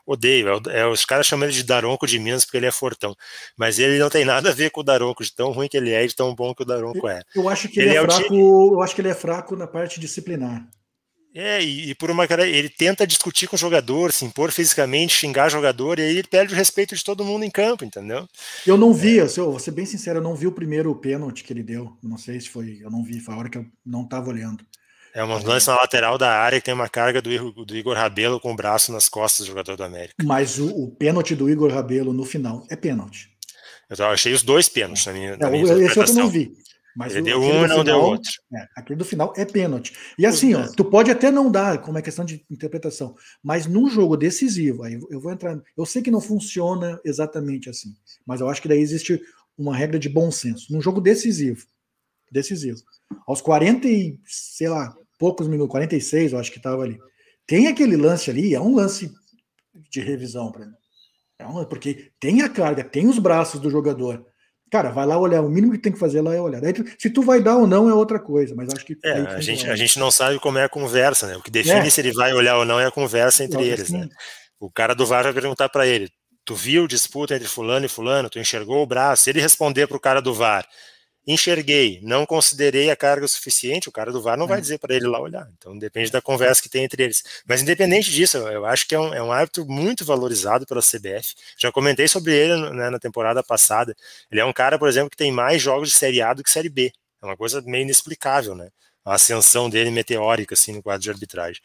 [0.07, 0.47] Odeio.
[0.69, 3.13] É, é, os caras chamam ele de Daronco de Minas porque ele é fortão.
[3.57, 5.91] Mas ele não tem nada a ver com o Daronco, de tão ruim que ele
[5.91, 7.21] é e de tão bom que o Daronco é.
[7.35, 8.23] Eu acho que ele, ele é, é fraco.
[8.23, 8.39] Time...
[8.39, 10.65] Eu acho que ele é fraco na parte disciplinar.
[11.35, 15.13] É, e, e, por uma cara, ele tenta discutir com o jogador, se impor fisicamente,
[15.13, 18.27] xingar o jogador, e aí ele perde o respeito de todo mundo em campo, entendeu?
[18.65, 19.27] Eu não vi, é.
[19.37, 21.95] eu vou ser bem sincero, eu não vi o primeiro pênalti que ele deu.
[22.01, 24.65] Não sei se foi, eu não vi, foi a hora que eu não estava olhando.
[25.17, 28.39] É um lance na lateral da área que tem uma carga do, do Igor Rabelo
[28.39, 30.13] com o braço nas costas do jogador do América.
[30.23, 33.31] Mas o, o pênalti do Igor Rabelo no final é pênalti.
[33.89, 36.51] Eu achei os dois pênaltis na minha, é, na minha Esse eu não vi.
[36.95, 38.29] Mas ele deu um e não deu outro.
[38.53, 39.91] É, aquele do final é pênalti.
[40.19, 43.89] E assim, ó, tu pode até não dar, como é questão de interpretação, mas num
[43.89, 45.59] jogo decisivo, aí eu vou entrar.
[45.75, 47.89] Eu sei que não funciona exatamente assim,
[48.23, 49.19] mas eu acho que daí existe
[49.57, 50.71] uma regra de bom senso.
[50.71, 51.65] Num jogo decisivo,
[52.31, 52.83] decisivo,
[53.25, 56.97] aos 40 e, sei lá, poucos minutos, 46, eu acho que estava ali.
[57.45, 59.11] Tem aquele lance ali, é um lance
[59.89, 60.73] de revisão para mim.
[61.39, 64.25] É um, porque tem a carga, tem os braços do jogador.
[64.69, 65.41] Cara, vai lá olhar.
[65.41, 66.59] O mínimo que tem que fazer lá é olhar.
[66.59, 68.97] Daí, se tu vai dar ou não é outra coisa, mas acho que.
[69.03, 71.37] É, a, gente, a gente não sabe como é a conversa, né?
[71.37, 71.89] O que define é.
[71.89, 74.09] se ele vai olhar ou não é a conversa entre eles, né?
[74.59, 76.09] O cara do VAR vai perguntar para ele:
[76.43, 78.29] tu viu disputa entre fulano e fulano?
[78.29, 79.23] Tu enxergou o braço?
[79.23, 80.67] Se ele responder para o cara do VAR,
[81.27, 84.49] enxerguei, não considerei a carga suficiente, o cara do VAR não é.
[84.49, 85.47] vai dizer para ele lá olhar.
[85.57, 87.21] Então depende da conversa que tem entre eles.
[87.45, 91.35] Mas independente disso, eu acho que é um, é um árbitro muito valorizado pela CBF.
[91.57, 93.93] Já comentei sobre ele né, na temporada passada.
[94.31, 96.49] Ele é um cara, por exemplo, que tem mais jogos de Série A do que
[96.49, 96.93] Série B.
[97.21, 98.69] É uma coisa meio inexplicável, né?
[99.03, 101.61] A ascensão dele meteórica assim no quadro de arbitragem.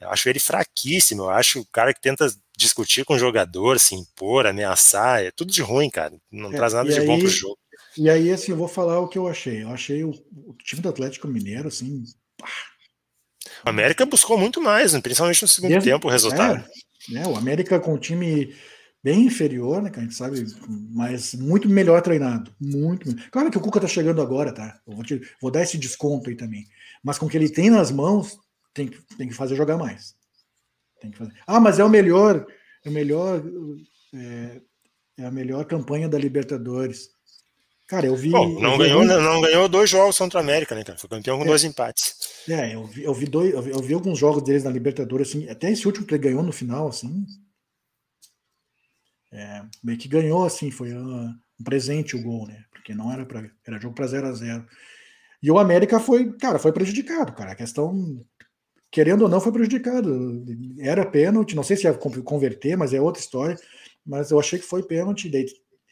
[0.00, 1.22] Eu acho ele fraquíssimo.
[1.22, 5.52] Eu acho o cara que tenta discutir com o jogador, se impor, ameaçar, é tudo
[5.52, 6.14] de ruim, cara.
[6.30, 7.58] Não é, traz nada de aí, bom pro jogo.
[7.98, 9.62] E aí, assim, eu vou falar o que eu achei.
[9.64, 12.04] Eu achei o, o time do Atlético Mineiro, assim.
[12.36, 12.48] Pá.
[13.66, 15.00] O América buscou muito mais, né?
[15.00, 16.64] principalmente no segundo tempo, o resultado.
[17.12, 18.54] É, é, o América com um time
[19.02, 20.44] bem inferior, né, que a gente sabe,
[20.90, 22.54] mas muito melhor treinado.
[22.60, 23.14] Muito.
[23.30, 24.80] Claro que o Cuca tá chegando agora, tá?
[24.86, 26.64] Eu vou, te, vou dar esse desconto aí também.
[27.02, 28.38] Mas com o que ele tem nas mãos,
[28.74, 30.14] tem que, tem que fazer jogar mais.
[31.00, 31.32] Tem que fazer.
[31.46, 32.46] Ah, mas é o melhor,
[32.84, 33.42] é o melhor,
[34.14, 34.60] é,
[35.18, 37.10] é a melhor campanha da Libertadores.
[37.88, 38.28] Cara, eu vi.
[38.28, 40.98] Bom, não, eu ganhou, vi, não ganhou dois jogos contra a América, né, cara?
[40.98, 42.14] Foi campeão com é, dois empates.
[42.46, 45.30] É, eu vi, eu vi dois, eu vi, eu vi, alguns jogos deles na Libertadores,
[45.30, 47.24] assim, até esse último que ele ganhou no final, assim.
[49.32, 52.62] É, meio que ganhou, assim, foi uh, um presente o gol, né?
[52.70, 54.66] Porque não era para era jogo para 0 a 0
[55.42, 57.52] E o América foi, cara, foi prejudicado, cara.
[57.52, 58.22] A questão,
[58.90, 60.44] querendo ou não, foi prejudicado.
[60.78, 63.56] Era pênalti, não sei se ia converter, mas é outra história.
[64.04, 65.30] Mas eu achei que foi pênalti.
[65.30, 65.46] Daí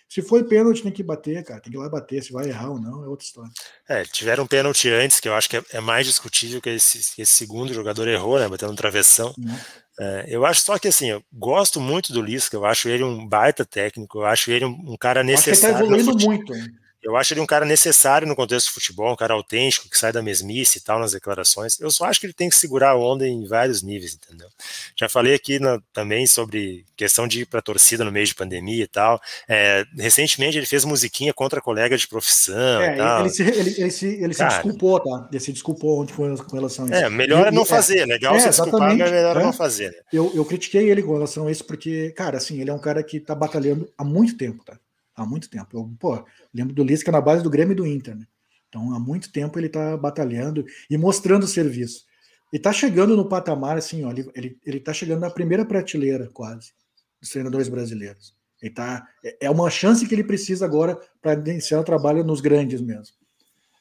[0.09, 1.61] se foi pênalti, tem que bater, cara.
[1.61, 2.23] Tem que ir lá bater.
[2.23, 3.51] Se vai errar ou não, é outra história.
[3.89, 6.99] É, tiveram um pênalti antes, que eu acho que é, é mais discutível que esse,
[6.99, 8.49] esse segundo jogador errou, né?
[8.49, 9.35] Batendo no travessão.
[9.37, 9.57] Uhum.
[9.99, 13.27] É, eu acho só que assim, eu gosto muito do Lisca, eu acho ele um
[13.27, 15.77] baita técnico, eu acho ele um, um cara necessário.
[15.77, 16.53] Acho que ele tá evoluindo muito.
[17.07, 20.13] Eu acho ele um cara necessário no contexto do futebol, um cara autêntico, que sai
[20.13, 21.79] da mesmice e tal nas declarações.
[21.79, 24.49] Eu só acho que ele tem que segurar a onda em vários níveis, entendeu?
[24.97, 28.35] Já falei aqui na, também sobre questão de ir para a torcida no meio de
[28.35, 29.21] pandemia e tal.
[29.49, 33.21] É, recentemente ele fez musiquinha contra colega de profissão é.
[33.21, 35.29] Ele se, ele, ele se, ele se desculpou, tá?
[35.31, 36.97] Ele se desculpou ontem com, com relação a isso.
[36.97, 38.05] É, melhor é não fazer.
[38.05, 39.91] Legal é, se desculpar, mas melhor é não fazer.
[39.91, 39.99] Né?
[40.13, 43.01] Eu, eu critiquei ele com relação a isso porque, cara, assim, ele é um cara
[43.05, 44.77] que tá batalhando há muito tempo, tá?
[45.17, 45.69] Há muito tempo.
[45.73, 48.27] Eu, pô, lembro do Lisca na base do Grêmio e do Inter, né?
[48.69, 52.05] Então, há muito tempo ele está batalhando e mostrando serviço.
[52.53, 56.29] E está chegando no patamar, assim, ó, ele, ele, ele tá chegando na primeira prateleira,
[56.33, 56.73] quase,
[57.21, 58.35] dos treinadores brasileiros.
[58.61, 62.41] Ele tá, é, é uma chance que ele precisa agora para iniciar o trabalho nos
[62.41, 63.15] grandes mesmo.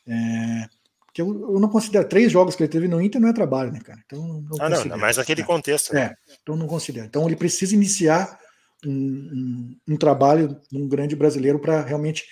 [0.07, 0.67] É,
[1.13, 3.71] que eu, eu, não considero três jogos que ele teve no Inter não é trabalho,
[3.71, 3.99] né, cara?
[4.05, 5.93] Então não, ah, não, não, mas naquele contexto.
[5.93, 6.01] Né?
[6.01, 7.05] É, então não considero.
[7.05, 8.37] Então ele precisa iniciar
[8.85, 12.25] um, um, um trabalho um grande brasileiro para realmente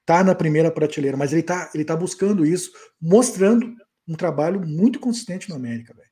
[0.00, 2.70] estar tá na primeira prateleira, mas ele está ele tá buscando isso,
[3.00, 3.74] mostrando
[4.08, 6.06] um trabalho muito consistente no América, velho.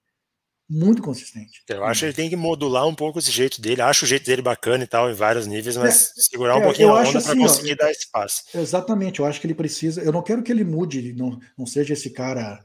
[0.68, 1.62] Muito consistente.
[1.68, 3.82] Eu acho que ele tem que modular um pouco esse jeito dele.
[3.82, 6.64] Acho o jeito dele bacana e tal, em vários níveis, mas é, segurar um é,
[6.64, 8.44] pouquinho a onda para assim, conseguir ó, dar espaço.
[8.54, 10.02] Exatamente, eu acho que ele precisa.
[10.02, 12.64] Eu não quero que ele mude, não, não seja esse cara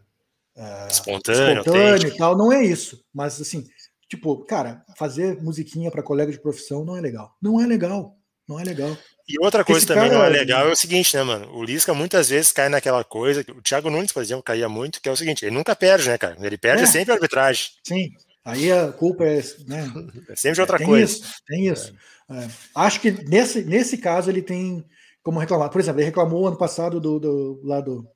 [0.55, 2.37] uh, espontâneo, espontâneo e tal.
[2.37, 3.03] Não é isso.
[3.13, 3.67] Mas assim,
[4.09, 7.35] Tipo, cara, fazer musiquinha para colega de profissão não é legal.
[7.41, 8.15] Não é legal.
[8.47, 8.97] Não é legal.
[9.27, 11.55] E outra coisa Esse também não é legal é o seguinte, né, mano?
[11.55, 15.07] O Lisca muitas vezes cai naquela coisa, o Thiago Nunes, por exemplo, caía muito, que
[15.07, 16.35] é o seguinte, ele nunca perde, né, cara?
[16.41, 16.87] Ele perde é.
[16.87, 17.67] sempre a arbitragem.
[17.87, 18.09] Sim.
[18.43, 19.93] Aí a culpa é, né?
[20.29, 21.13] É sempre outra tem coisa.
[21.13, 21.93] Isso, tem isso.
[22.31, 22.45] É.
[22.45, 22.47] É.
[22.73, 24.83] Acho que nesse, nesse caso ele tem
[25.21, 25.69] como reclamar.
[25.69, 28.07] Por exemplo, ele reclamou ano passado do, do lado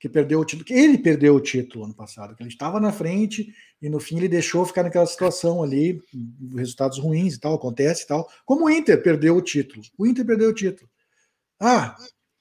[0.00, 2.90] que perdeu o título, que ele perdeu o título ano passado, que ele estava na
[2.90, 6.02] frente e no fim ele deixou ficar naquela situação ali,
[6.56, 8.26] resultados ruins e tal, acontece e tal.
[8.46, 9.82] Como o Inter perdeu o título.
[9.98, 10.88] O Inter perdeu o título.
[11.60, 11.94] Ah,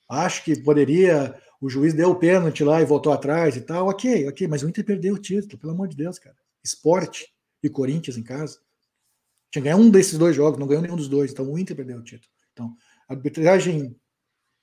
[0.10, 3.90] acho que poderia, o juiz deu o pênalti lá e voltou atrás e tal.
[3.90, 6.38] OK, OK, mas o Inter perdeu o título, pelo amor de Deus, cara.
[6.64, 7.28] Esporte
[7.62, 8.58] e Corinthians em casa.
[9.52, 11.98] Tinha ganhar um desses dois jogos, não ganhou nenhum dos dois, então o Inter perdeu
[11.98, 12.32] o título.
[12.54, 12.74] Então,
[13.10, 13.94] arbitragem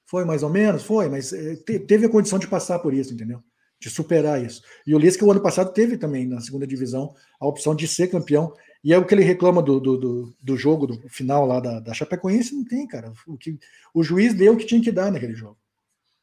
[0.07, 0.83] foi mais ou menos?
[0.83, 1.57] Foi, mas eh,
[1.87, 3.43] teve a condição de passar por isso, entendeu?
[3.79, 4.63] De superar isso.
[4.87, 8.09] E o Lisca, o ano passado, teve também na segunda divisão a opção de ser
[8.09, 8.55] campeão.
[8.83, 11.81] E é o que ele reclama do, do, do, do jogo, do final lá da,
[11.81, 13.13] da Chapecoense, não tem, cara.
[13.27, 13.59] O, que,
[13.93, 15.59] o juiz deu o que tinha que dar naquele jogo.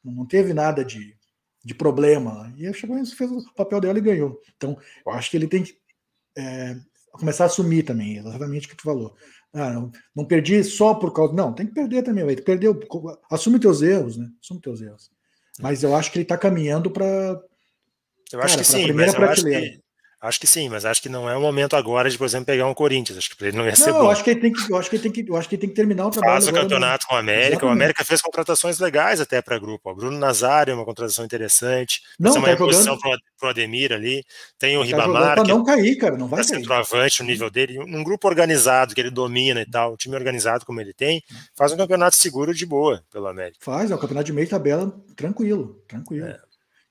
[0.02, 1.16] Não teve nada de,
[1.64, 2.52] de problema.
[2.56, 4.40] E a Chapecoense fez o papel dela e ganhou.
[4.56, 5.76] Então, eu acho que ele tem que
[6.36, 6.76] é,
[7.18, 9.14] começar a assumir também, exatamente o que tu falou.
[9.52, 11.32] Ah, não, não, perdi só por causa.
[11.32, 12.34] Não, tem que perder também, vai.
[12.34, 12.78] Perdeu.
[13.30, 14.28] Assume teus erros, né?
[14.42, 15.12] Assume teus erros.
[15.60, 17.06] Mas eu acho que ele está caminhando para.
[18.32, 19.80] Eu acho cara, que sim, mas eu acho que,
[20.24, 22.66] Acho que sim, mas acho que não é o momento agora de, por exemplo, pegar
[22.66, 23.18] um Corinthians.
[23.18, 24.04] Acho que ele não ia ser não, bom.
[24.04, 25.58] Eu acho que ele tem que, eu acho que ele tem que, eu acho que
[25.58, 26.32] tem que terminar o trabalho.
[26.32, 27.48] Faz o campeonato com o América.
[27.48, 27.70] Exatamente.
[27.70, 29.90] O América fez contratações legais até para grupo.
[29.90, 32.00] O Bruno Nazário é uma contratação interessante.
[32.18, 34.24] Não, é uma tá reposição para o Ademir ali.
[34.58, 35.34] Tem o tá Ribamar.
[35.34, 37.78] Para não cair, cara, não vai é centroavante o nível dele.
[37.78, 41.22] Um grupo organizado que ele domina e tal, um time organizado como ele tem,
[41.54, 43.58] faz um campeonato seguro de boa pelo América.
[43.60, 46.28] Faz, é um campeonato de meio tabela tranquilo, tranquilo.
[46.28, 46.40] É.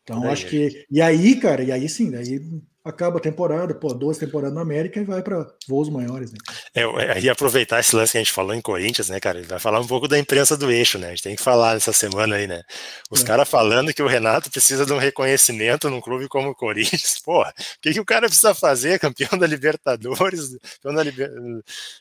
[0.04, 0.86] Então, acho que.
[0.92, 2.40] E aí, cara, e aí sim, aí
[2.84, 6.38] acaba a temporada, pô, duas temporadas na América e vai para voos maiores, né?
[6.76, 9.38] É, e aproveitar esse lance que a gente falou em Corinthians, né, cara?
[9.38, 11.08] Ele vai falar um pouco da imprensa do eixo, né?
[11.08, 12.62] A gente tem que falar nessa semana aí, né?
[13.10, 13.26] Os é.
[13.26, 17.20] caras falando que o Renato precisa de um reconhecimento num clube como o Corinthians.
[17.24, 19.00] Porra, o que, que o cara precisa fazer?
[19.00, 21.32] Campeão da Libertadores, campeão da, Liber...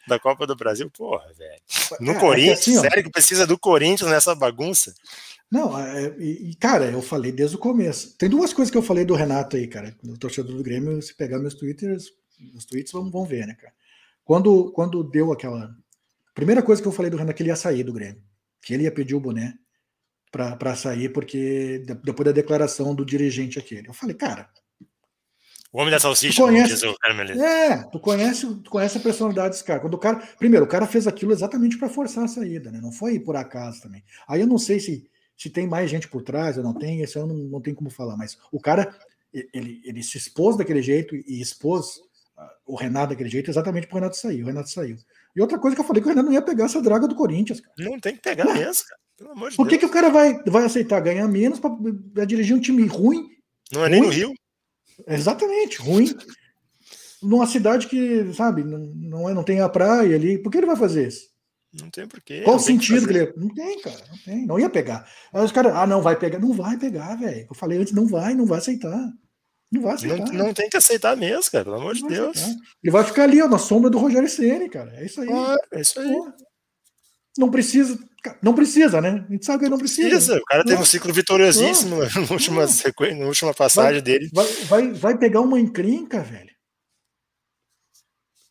[0.08, 0.90] da Copa do Brasil?
[0.90, 1.60] Porra, velho.
[2.00, 4.92] No é, é Corinthians, assim, sério que precisa do Corinthians nessa bagunça?
[5.52, 8.16] Não, é, e, cara, eu falei desde o começo.
[8.16, 9.94] Tem duas coisas que eu falei do Renato aí, cara.
[10.02, 12.06] Do torcedor do Grêmio, se pegar meus twitters,
[12.56, 13.74] os tweets vão, vão ver, né, cara?
[14.24, 15.76] Quando, quando deu aquela.
[16.34, 18.22] Primeira coisa que eu falei do Renato é que ele ia sair do Grêmio.
[18.62, 19.52] Que ele ia pedir o boné
[20.30, 23.88] para sair, porque depois da declaração do dirigente aquele.
[23.88, 24.48] Eu falei, cara.
[25.70, 26.96] O homem da salsicha, conhece, diz o
[27.42, 29.80] É, tu conhece, tu conhece a personalidade desse cara.
[29.80, 30.16] Quando o cara.
[30.38, 32.80] Primeiro, o cara fez aquilo exatamente para forçar a saída, né?
[32.80, 34.02] Não foi por acaso também.
[34.26, 37.16] Aí eu não sei se se tem mais gente por trás ou não tem, esse
[37.16, 38.16] eu não, não tem como falar.
[38.16, 38.96] Mas o cara,
[39.32, 41.96] ele, ele se expôs daquele jeito e expôs
[42.36, 44.42] uh, o Renato daquele jeito exatamente o Renato sair.
[44.42, 44.96] O Renato saiu.
[45.34, 47.14] E outra coisa que eu falei que o Renato não ia pegar essa draga do
[47.14, 47.60] Corinthians.
[47.60, 47.74] Cara.
[47.78, 49.02] Não tem que pegar mesmo, cara.
[49.16, 52.56] Pelo amor de Por que, que o cara vai, vai aceitar ganhar menos para dirigir
[52.56, 53.28] um time ruim?
[53.72, 54.32] Não é nem no Rio.
[55.06, 56.14] Exatamente, ruim.
[57.22, 60.38] Numa cidade que, sabe, não, não, é, não tem a praia ali.
[60.38, 61.31] Por que ele vai fazer isso?
[61.80, 62.42] Não tem porquê.
[62.42, 63.32] Qual o sentido ele.
[63.36, 64.04] Não tem, cara.
[64.10, 64.46] Não tem.
[64.46, 65.08] Não ia pegar.
[65.32, 66.38] Aí os caras, ah, não vai pegar.
[66.38, 67.46] Não vai pegar, velho.
[67.48, 69.10] Eu falei antes, não vai, não vai aceitar.
[69.70, 70.32] Não vai aceitar.
[70.32, 71.64] Não, não tem que aceitar mesmo, cara.
[71.64, 72.36] Pelo amor de Deus.
[72.36, 72.60] Aceitar.
[72.82, 74.92] Ele vai ficar ali, ó, na sombra do Rogério Ceni, cara.
[74.96, 75.28] É isso aí.
[75.32, 76.12] Ah, é isso aí.
[76.12, 76.32] Pô.
[77.38, 77.98] Não precisa.
[78.42, 79.24] Não precisa, né?
[79.26, 80.08] A gente sabe que ele não precisa.
[80.10, 80.38] precisa.
[80.38, 82.66] O cara teve um ciclo vitoriosíssimo na última,
[83.16, 84.28] na última passagem vai, dele.
[84.32, 86.51] Vai, vai, vai pegar uma encrenca, velho.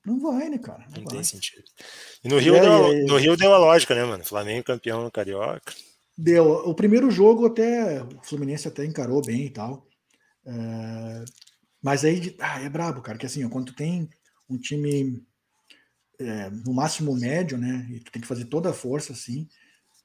[0.06, 0.86] Não vai, né, cara?
[0.90, 1.64] Não, não tem sentido.
[2.24, 4.26] E no Rio, é, deu, é, no Rio deu a lógica, né, mano?
[4.26, 5.74] Flamengo campeão no Carioca.
[6.18, 6.46] Deu.
[6.46, 8.02] O primeiro jogo até.
[8.04, 9.88] O Fluminense até encarou bem e tal.
[10.46, 11.24] É,
[11.82, 14.10] mas aí ah, é brabo, cara, que assim, ó, quando tu tem
[14.50, 15.24] um time
[16.20, 17.88] é, no máximo médio, né?
[17.92, 19.48] E tu tem que fazer toda a força, assim.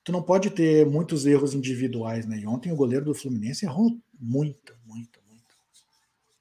[0.05, 2.39] Tu não pode ter muitos erros individuais, né?
[2.39, 5.56] E ontem o goleiro do Fluminense errou muito, muito, muito.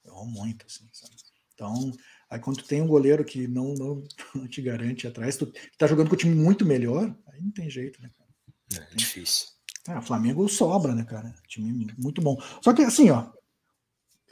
[0.05, 1.15] Errou muito, assim, sabe?
[1.55, 1.91] Então,
[2.29, 4.03] aí quando tu tem um goleiro que não, não,
[4.35, 7.69] não te garante atrás, tu tá jogando com o time muito melhor, aí não tem
[7.69, 8.85] jeito, né, cara?
[8.91, 9.47] É difícil.
[9.87, 11.33] É, o Flamengo sobra, né, cara?
[11.47, 12.37] Time muito bom.
[12.61, 13.31] Só que assim, ó,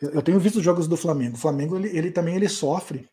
[0.02, 1.36] eu tenho visto os jogos do Flamengo.
[1.36, 3.08] O Flamengo ele, ele também ele sofre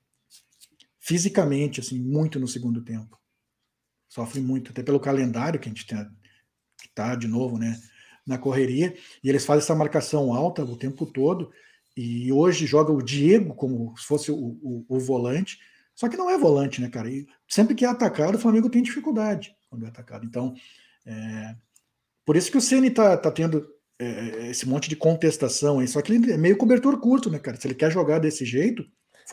[0.99, 3.19] fisicamente assim muito no segundo tempo.
[4.09, 6.05] Sofre muito, até pelo calendário que a gente tem,
[6.79, 7.81] que tá de novo, né,
[8.27, 11.53] na correria, e eles fazem essa marcação alta o tempo todo.
[11.97, 15.59] E hoje joga o Diego como se fosse o, o, o volante,
[15.95, 17.11] só que não é volante, né, cara?
[17.11, 20.25] E sempre que é atacado, o Flamengo tem dificuldade quando é atacado.
[20.25, 20.55] Então,
[21.07, 21.55] é,
[22.25, 23.67] por isso que o Ceni tá, tá tendo
[23.99, 25.87] é, é, esse monte de contestação aí.
[25.87, 27.61] Só que ele é meio cobertor curto, né, cara?
[27.61, 28.85] Se ele quer jogar desse jeito.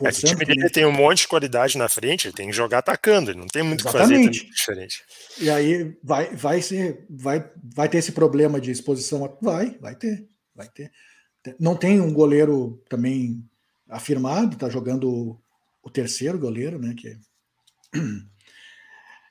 [0.02, 2.52] É que o time dele tem um monte de qualidade na frente, ele tem que
[2.52, 5.02] jogar atacando, ele não tem muito o que fazer diferente.
[5.40, 9.38] E aí vai, vai, ser, vai, vai ter esse problema de exposição.
[9.42, 10.92] Vai, vai ter, vai ter.
[11.58, 13.44] Não tem um goleiro também
[13.88, 15.40] afirmado, tá jogando
[15.82, 16.94] o terceiro goleiro, né?
[16.96, 17.16] Que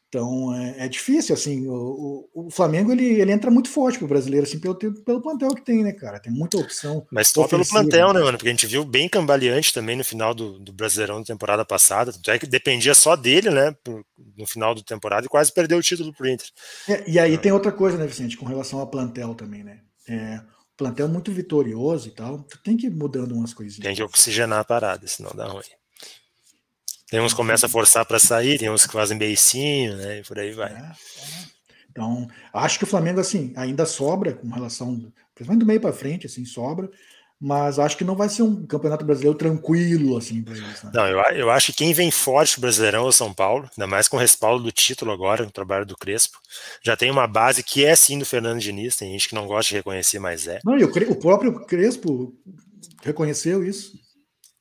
[0.09, 1.67] Então é, é difícil, assim.
[1.67, 5.53] O, o, o, Flamengo ele, ele entra muito forte pro brasileiro, assim, pelo, pelo plantel
[5.53, 6.19] que tem, né, cara?
[6.19, 7.05] Tem muita opção.
[7.11, 8.37] Mas só pelo plantel, né, mano?
[8.37, 12.13] Porque a gente viu bem cambaleante também no final do, do Brasileirão da temporada passada.
[12.13, 13.75] Tanto é que dependia só dele, né,
[14.37, 16.47] no final da temporada e quase perdeu o título pro Inter.
[16.87, 19.81] É, e aí tem outra coisa, né, Vicente, com relação ao plantel também, né?
[20.07, 20.39] É,
[20.77, 23.83] plantel muito vitorioso e tal, tu tem que ir mudando umas coisinhas.
[23.83, 25.63] Tem que oxigenar a parada, senão dá ruim.
[27.09, 30.19] Tem uns que começam a forçar para sair, tem uns que fazem beicinho, né?
[30.19, 30.71] E por aí vai.
[30.71, 30.93] É, é.
[31.89, 36.27] Então, acho que o Flamengo, assim, ainda sobra com relação, principalmente do meio para frente,
[36.27, 36.91] assim, sobra,
[37.39, 40.83] mas acho que não vai ser um campeonato brasileiro tranquilo, assim, para eles.
[40.83, 40.91] Né?
[40.93, 43.85] Não, eu, eu acho que quem vem forte o Brasileirão é o São Paulo, ainda
[43.85, 46.39] mais com o respaldo do título agora, no trabalho do Crespo.
[46.83, 49.69] Já tem uma base que é sim do Fernando Diniz, tem gente que não gosta
[49.69, 50.59] de reconhecer, mas é.
[50.65, 52.33] Não, e o, o próprio Crespo
[53.03, 53.93] reconheceu isso.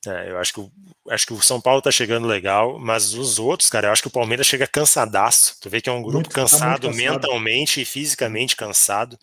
[0.06, 0.70] É, eu acho que,
[1.10, 4.08] acho que o São Paulo tá chegando legal, mas os outros, cara, eu acho que
[4.08, 5.56] o Palmeiras chega cansadaço.
[5.60, 9.18] Tu vê que é um grupo muito, cansado, tá cansado, mentalmente e fisicamente cansado.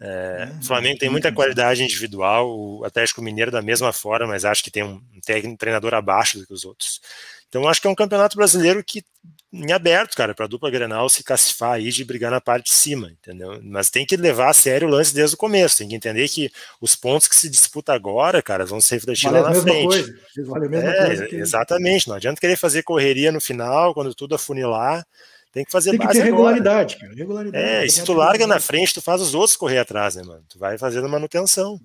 [0.00, 4.64] É, o Flamengo tem muita qualidade individual, o Atlético Mineiro da mesma forma, mas acho
[4.64, 5.02] que tem um,
[5.44, 7.00] um treinador abaixo do que os outros.
[7.48, 9.04] Então acho que é um campeonato brasileiro que
[9.52, 12.72] em aberto, cara, para a dupla Grenal se cacifar aí de brigar na parte de
[12.72, 13.60] cima, entendeu?
[13.64, 16.52] Mas tem que levar a sério o lance desde o começo, tem que entender que
[16.80, 20.14] os pontos que se disputa agora, cara, vão se refletir vale lá na frente.
[20.46, 21.36] Vale é, que...
[21.36, 25.04] Exatamente, não adianta querer fazer correria no final, quando tudo afunilar,
[25.52, 27.64] tem que fazer tem que ter regularidade, cara, regularidade.
[27.64, 30.44] É, e se tu larga na frente, tu faz os outros correr atrás, né, mano?
[30.48, 31.80] Tu vai fazendo manutenção.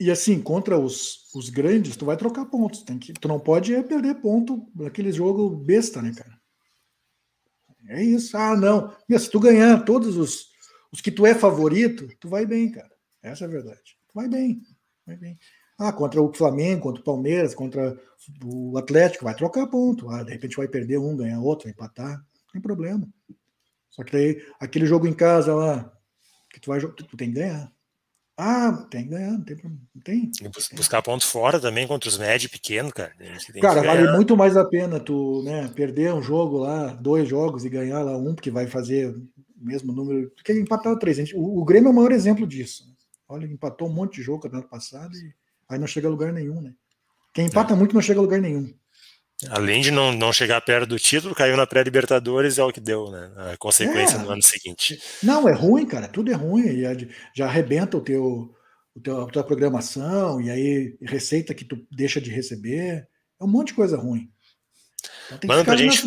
[0.00, 2.82] E assim, contra os, os grandes, tu vai trocar pontos.
[2.82, 6.40] Tem que, tu não pode perder ponto naquele jogo besta, né, cara?
[7.88, 8.36] É isso.
[8.36, 8.92] Ah, não.
[9.18, 10.46] se tu ganhar todos os,
[10.90, 12.90] os que tu é favorito, tu vai bem, cara.
[13.22, 13.96] Essa é a verdade.
[14.08, 14.62] Tu vai bem.
[15.06, 15.38] Vai bem.
[15.78, 17.98] Ah, contra o Flamengo, contra o Palmeiras, contra
[18.44, 20.08] o Atlético, vai trocar ponto.
[20.10, 22.24] Ah, de repente vai perder um, ganhar outro, vai empatar.
[22.52, 23.08] Não tem problema.
[23.88, 25.90] Só que daí, aquele jogo em casa lá,
[26.50, 27.72] que tu vai tu tem que ganhar.
[28.36, 29.82] Ah, tem que ganhar, não tem problema.
[29.94, 30.30] Não tem.
[30.74, 33.12] buscar pontos fora também contra os médios pequenos, cara.
[33.60, 37.70] cara, vale muito mais a pena tu né, perder um jogo lá, dois jogos e
[37.70, 40.30] ganhar lá um, porque vai fazer o mesmo número.
[40.30, 41.32] Porque empatar três.
[41.34, 42.84] O, o Grêmio é o maior exemplo disso.
[43.28, 45.34] Olha, empatou um monte de jogo no ano passado e
[45.68, 46.74] aí não chega a lugar nenhum, né?
[47.32, 47.76] Quem empata é.
[47.76, 48.72] muito não chega a lugar nenhum.
[49.50, 53.10] Além de não, não chegar perto do título, caiu na pré-Libertadores, é o que deu,
[53.10, 53.30] né?
[53.52, 54.18] A consequência é.
[54.18, 55.00] no ano seguinte.
[55.22, 58.54] Não, é ruim, cara, tudo é ruim, e já arrebenta o teu,
[58.94, 63.06] o teu, a tua programação, e aí receita que tu deixa de receber,
[63.40, 64.30] é um monte de coisa ruim.
[65.32, 66.02] Então, Mano, pra gente,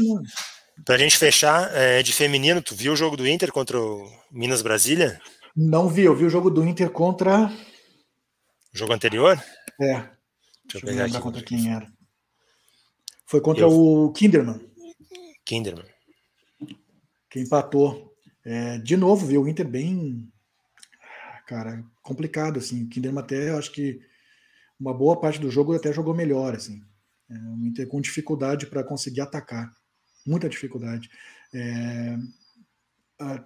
[0.86, 4.62] pra gente fechar, é, de feminino, tu viu o jogo do Inter contra o Minas
[4.62, 5.20] Brasília?
[5.56, 7.52] Não vi, eu vi o jogo do Inter contra.
[8.74, 9.42] O jogo anterior?
[9.82, 9.94] É.
[9.94, 10.10] Deixa,
[10.66, 11.20] Deixa eu pegar aqui.
[11.20, 11.95] contra quem era.
[13.26, 13.72] Foi contra eu...
[13.72, 14.60] o Kinderman.
[15.44, 15.86] Kinderman.
[17.30, 18.14] Que empatou.
[18.44, 20.32] É, de novo, viu o Inter bem.
[21.48, 22.84] Cara, complicado, assim.
[22.84, 24.00] O Kinderman até, acho que
[24.80, 26.82] uma boa parte do jogo até jogou melhor, assim.
[27.30, 29.74] É, o Inter com dificuldade para conseguir atacar.
[30.26, 31.10] Muita dificuldade.
[31.54, 32.18] É,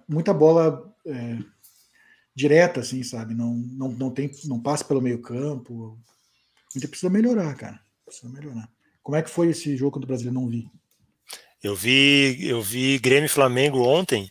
[0.08, 1.38] muita bola é,
[2.34, 3.34] direta, assim, sabe?
[3.34, 5.98] Não, não, não, tem, não passa pelo meio campo.
[6.74, 7.80] A gente precisa melhorar, cara.
[8.04, 8.68] Precisa melhorar.
[9.02, 10.32] Como é que foi esse jogo contra o Brasil?
[10.32, 10.68] Não vi.
[11.62, 14.30] Eu vi, eu vi Grêmio e Flamengo ontem.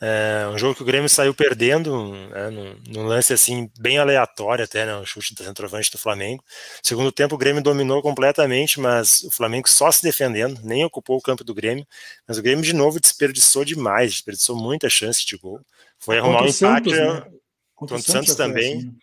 [0.00, 4.64] É, um jogo que o Grêmio saiu perdendo, né, num, num, lance assim bem aleatório
[4.64, 6.44] até, né, um chute do centroavante do Flamengo.
[6.82, 11.22] Segundo tempo o Grêmio dominou completamente, mas o Flamengo só se defendendo, nem ocupou o
[11.22, 11.86] campo do Grêmio.
[12.26, 15.60] Mas o Grêmio de novo desperdiçou demais, desperdiçou muita chance de gol.
[15.98, 16.54] Foi arrumar um empate.
[16.54, 17.26] Santos, né?
[17.74, 18.78] Contra o Santos, Santos também.
[18.78, 18.96] Assim.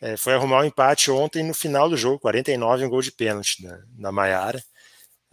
[0.00, 3.62] É, foi arrumar um empate ontem no final do jogo, 49, um gol de pênalti
[3.62, 4.62] da, da Maiara.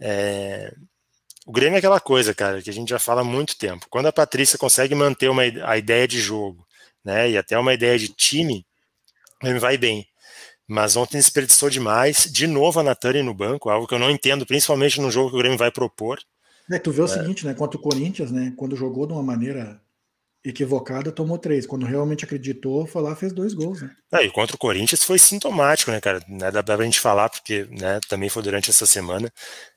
[0.00, 0.74] É,
[1.46, 3.86] o Grêmio é aquela coisa, cara, que a gente já fala há muito tempo.
[3.88, 6.66] Quando a Patrícia consegue manter uma, a ideia de jogo,
[7.04, 8.66] né, e até uma ideia de time,
[9.36, 10.06] o Grêmio vai bem.
[10.66, 12.28] Mas ontem desperdiçou demais.
[12.30, 15.36] De novo a Natani no banco, algo que eu não entendo, principalmente no jogo que
[15.36, 16.18] o Grêmio vai propor.
[16.68, 17.08] É, tu vê o é.
[17.08, 17.54] seguinte, né?
[17.54, 18.52] Contra o Corinthians, né?
[18.56, 19.80] Quando jogou de uma maneira
[20.48, 21.66] equivocada, tomou três.
[21.66, 23.90] Quando realmente acreditou, foi lá fez dois gols, né?
[24.12, 26.20] É, e contra o Corinthians foi sintomático, né, cara?
[26.28, 29.30] Né, dá pra gente falar, porque né, também foi durante essa semana.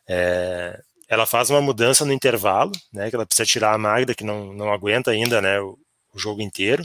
[0.08, 3.10] É, ela faz uma mudança no intervalo, né?
[3.10, 5.78] Que ela precisa tirar a Magda, que não, não aguenta ainda né, o,
[6.14, 6.84] o jogo inteiro.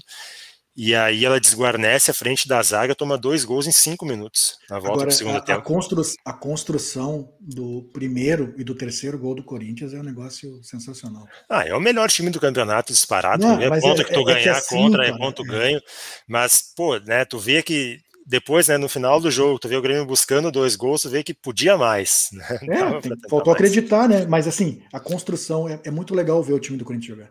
[0.77, 4.79] E aí ela desguarnece a frente da zaga, toma dois gols em cinco minutos na
[4.79, 5.61] volta Agora, do segundo a, tempo.
[5.61, 10.61] A, constru, a construção do primeiro e do terceiro gol do Corinthians é um negócio
[10.65, 11.29] sensacional.
[11.49, 13.47] Ah, é o melhor time do campeonato disparado.
[13.47, 15.47] Não, é ponto é, que tu é, ganhar é assim, contra, cara, é ponto é.
[15.47, 15.81] ganho.
[16.27, 19.83] Mas, pô, né, tu vê que depois, né, no final do jogo, tu vê o
[19.83, 22.31] Grêmio buscando dois gols, tu vê que podia mais.
[22.65, 22.81] Né?
[22.81, 23.57] É, tem, faltou mais.
[23.57, 24.27] acreditar, né?
[24.27, 27.31] Mas assim, a construção é, é muito legal ver o time do Corinthians jogar.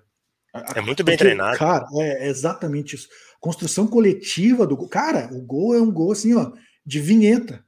[0.76, 1.58] É muito bem Porque, treinado.
[1.58, 3.08] Cara, é exatamente isso.
[3.44, 4.88] Construção coletiva do gol.
[4.88, 6.54] Cara, o gol é um gol assim, ó,
[6.86, 7.62] de vinheta.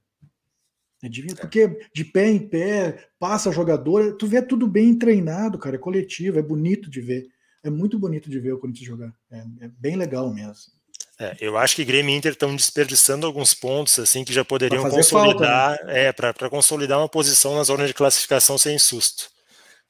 [1.03, 4.97] É de vinheta, porque de pé em pé, passa a jogador, tu vê tudo bem
[4.97, 7.27] treinado, cara, é coletivo, é bonito de ver.
[7.61, 9.13] É muito bonito de ver o Corinthians jogar.
[9.29, 10.71] É, é bem legal mesmo.
[11.19, 14.89] É, eu acho que Grêmio e Inter estão desperdiçando alguns pontos assim que já poderiam
[14.89, 16.05] consolidar, falta, né?
[16.05, 19.29] é, para consolidar uma posição na zona de classificação sem susto.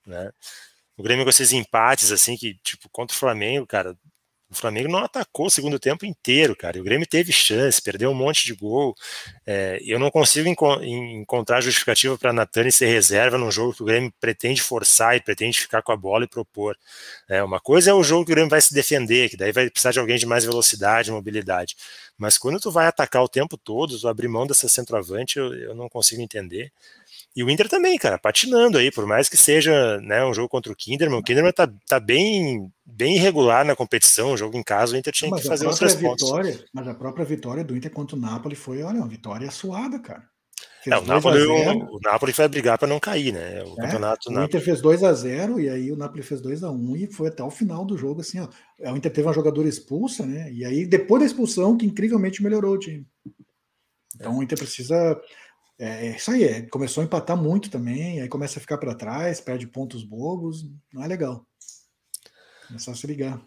[0.03, 0.31] Né?
[0.97, 3.95] O Grêmio com esses empates, assim, que, tipo, contra o Flamengo, cara,
[4.55, 6.77] o Flamengo não atacou o segundo tempo inteiro, cara.
[6.77, 8.95] E o Grêmio teve chance, perdeu um monte de gol.
[9.45, 13.85] É, eu não consigo enco encontrar justificativa para Natani ser reserva num jogo que o
[13.85, 16.77] Grêmio pretende forçar e pretende ficar com a bola e propor.
[17.27, 19.69] É, uma coisa é o jogo que o Grêmio vai se defender, que daí vai
[19.69, 21.75] precisar de alguém de mais velocidade, mobilidade.
[22.17, 25.75] Mas quando tu vai atacar o tempo todo, tu abrir mão dessa centroavante, eu, eu
[25.75, 26.71] não consigo entender.
[27.35, 30.71] E o Inter também, cara, patinando aí, por mais que seja né, um jogo contra
[30.71, 34.95] o Kinderman, o Kinderman tá, tá bem, bem irregular na competição, o jogo em casa,
[34.95, 36.69] o Inter tinha mas que fazer os três vitória, pontos.
[36.73, 40.23] Mas a própria vitória do Inter contra o Napoli foi, olha, uma vitória suada, cara.
[40.87, 43.63] É, o, Napoli, o, o, Napoli vai brigar para não cair, né?
[43.63, 44.29] O é, campeonato.
[44.29, 47.07] O Inter fez 2 a 0 e aí o Napoli fez 2 a 1 e
[47.07, 48.47] foi até o final do jogo, assim, ó.
[48.91, 50.51] O Inter teve uma jogadora expulsa, né?
[50.53, 53.05] E aí, depois da expulsão, que incrivelmente melhorou o time.
[54.15, 55.19] Então o Inter precisa
[55.77, 58.95] é, é, isso aí, é, começou a empatar muito também, aí começa a ficar para
[58.95, 60.63] trás, perde pontos bobos,
[60.93, 61.45] não é legal.
[62.73, 63.39] É só se ligar.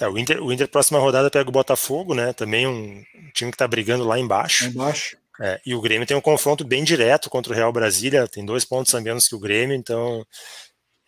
[0.00, 2.32] É, o, Inter, o Inter, próxima rodada, pega o Botafogo, né?
[2.32, 3.02] Também um
[3.32, 4.64] time que está brigando lá embaixo.
[4.64, 5.16] Lá embaixo.
[5.40, 8.64] É, e o Grêmio tem um confronto bem direto contra o Real Brasília, tem dois
[8.64, 10.26] pontos a menos que o Grêmio, então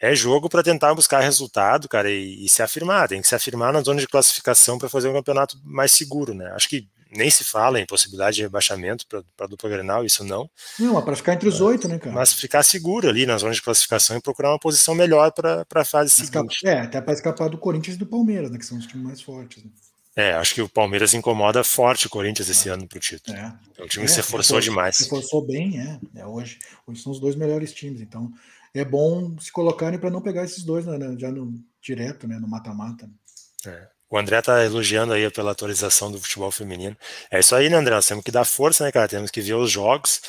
[0.01, 3.09] é jogo para tentar buscar resultado, cara, e, e, se afirmar.
[3.09, 6.51] Tem que se afirmar na zona de classificação para fazer um campeonato mais seguro, né?
[6.55, 10.51] Acho que nem se fala em possibilidade de rebaixamento para a dupla Grenal, isso não.
[10.79, 12.15] Não, é para ficar entre os oito, né, cara?
[12.15, 15.85] Mas ficar seguro ali na zona de classificação e procurar uma posição melhor para a
[15.85, 16.67] fase seguinte.
[16.67, 19.21] É, até para escapar do Corinthians e do Palmeiras, né, que são os times mais
[19.21, 19.65] fortes.
[19.65, 19.71] Né?
[20.17, 22.73] É, acho que o Palmeiras incomoda forte o Corinthians esse é.
[22.73, 23.37] ano para o título.
[23.37, 23.57] É.
[23.79, 24.97] O time é, se reforçou demais.
[24.97, 26.01] Se reforçou bem, é.
[26.17, 26.27] é.
[26.27, 28.31] hoje, hoje são os dois melhores times, então
[28.75, 32.39] é bom se colocarem para não pegar esses dois né, né, já no direto, né,
[32.39, 33.09] no mata-mata.
[33.65, 33.89] É.
[34.11, 36.97] O André tá elogiando aí pela atualização do futebol feminino.
[37.31, 37.95] É isso aí, né, André?
[37.95, 39.07] Nós temos que dar força, né, cara?
[39.07, 40.21] Temos que ver os jogos.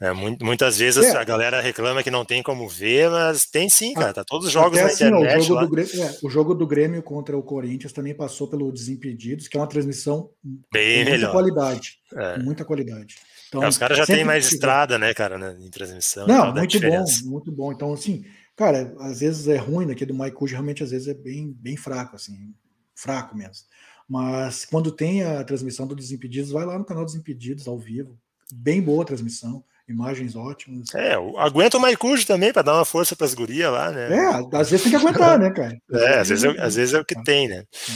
[0.00, 1.16] É, muitas vezes é.
[1.16, 4.12] a galera reclama que não tem como ver, mas tem sim, cara.
[4.12, 5.38] Tá todos os jogos Até na assim, internet.
[5.38, 9.46] o, jogo Grêmio, é, o, jogo do Grêmio, contra o Corinthians também passou pelo Desimpedidos,
[9.46, 10.28] que é uma transmissão
[10.72, 11.18] Bem melhor.
[11.18, 11.98] muita qualidade.
[12.16, 12.38] É.
[12.40, 13.14] Muita qualidade.
[13.46, 16.26] Então, É, os caras já têm mais estrada, né, cara, né, em transmissão.
[16.26, 17.72] Não, dá muito bom, muito bom.
[17.72, 18.24] Então, assim,
[18.56, 19.94] cara, às vezes é ruim, né?
[19.94, 22.52] Que do Mike realmente às vezes é bem, bem fraco, assim,
[23.02, 23.66] fraco mesmo.
[24.08, 28.18] Mas quando tem a transmissão do Desimpedidos, vai lá no canal Desimpedidos ao vivo.
[28.52, 30.94] Bem boa a transmissão, imagens ótimas.
[30.94, 34.14] É, aguenta o Maicujo também para dar uma força para as gurias lá, né?
[34.14, 35.76] É, às vezes tem que aguentar, né, cara?
[35.92, 37.64] É, às vezes, é, às vezes é o que tem, né?
[37.88, 37.94] Uhum.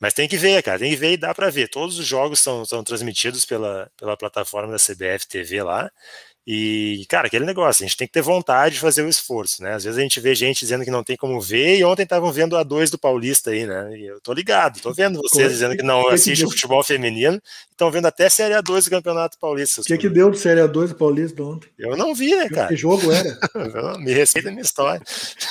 [0.00, 1.68] Mas tem que ver, cara, tem que ver e dá para ver.
[1.68, 5.90] Todos os jogos são, são transmitidos pela, pela plataforma da CBF TV lá.
[6.46, 9.74] E, cara, aquele negócio, a gente tem que ter vontade de fazer o esforço, né?
[9.74, 12.30] Às vezes a gente vê gente dizendo que não tem como ver, e ontem estavam
[12.30, 13.96] vendo a 2 do Paulista aí, né?
[13.96, 17.40] E eu tô ligado, tô vendo vocês dizendo que não assistem futebol feminino,
[17.70, 19.80] estão vendo até Série A2 do Campeonato Paulista.
[19.80, 21.70] O que, que deu do Série A2 do Paulista ontem?
[21.78, 22.68] Eu não vi, né, cara?
[22.68, 23.38] Que jogo era?
[24.00, 25.02] Me receita a minha história.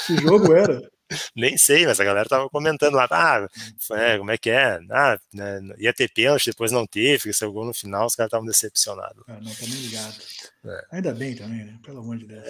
[0.05, 0.79] Que jogo era?
[1.35, 3.47] Nem sei, mas a galera tava comentando lá, ah,
[3.91, 4.79] é, como é que é?
[4.91, 8.27] Ah, né, ia ter pênalti, depois não teve, que saiu gol no final, os caras
[8.27, 9.23] estavam decepcionados.
[9.27, 10.15] Ah, não, tá nem ligado.
[10.65, 10.85] É.
[10.91, 11.77] Ainda bem também, né?
[11.83, 12.43] Pelo amor de Deus.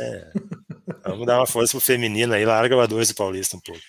[1.05, 3.81] Vamos dar uma força pro feminino aí, larga o A2 do Paulista um pouco.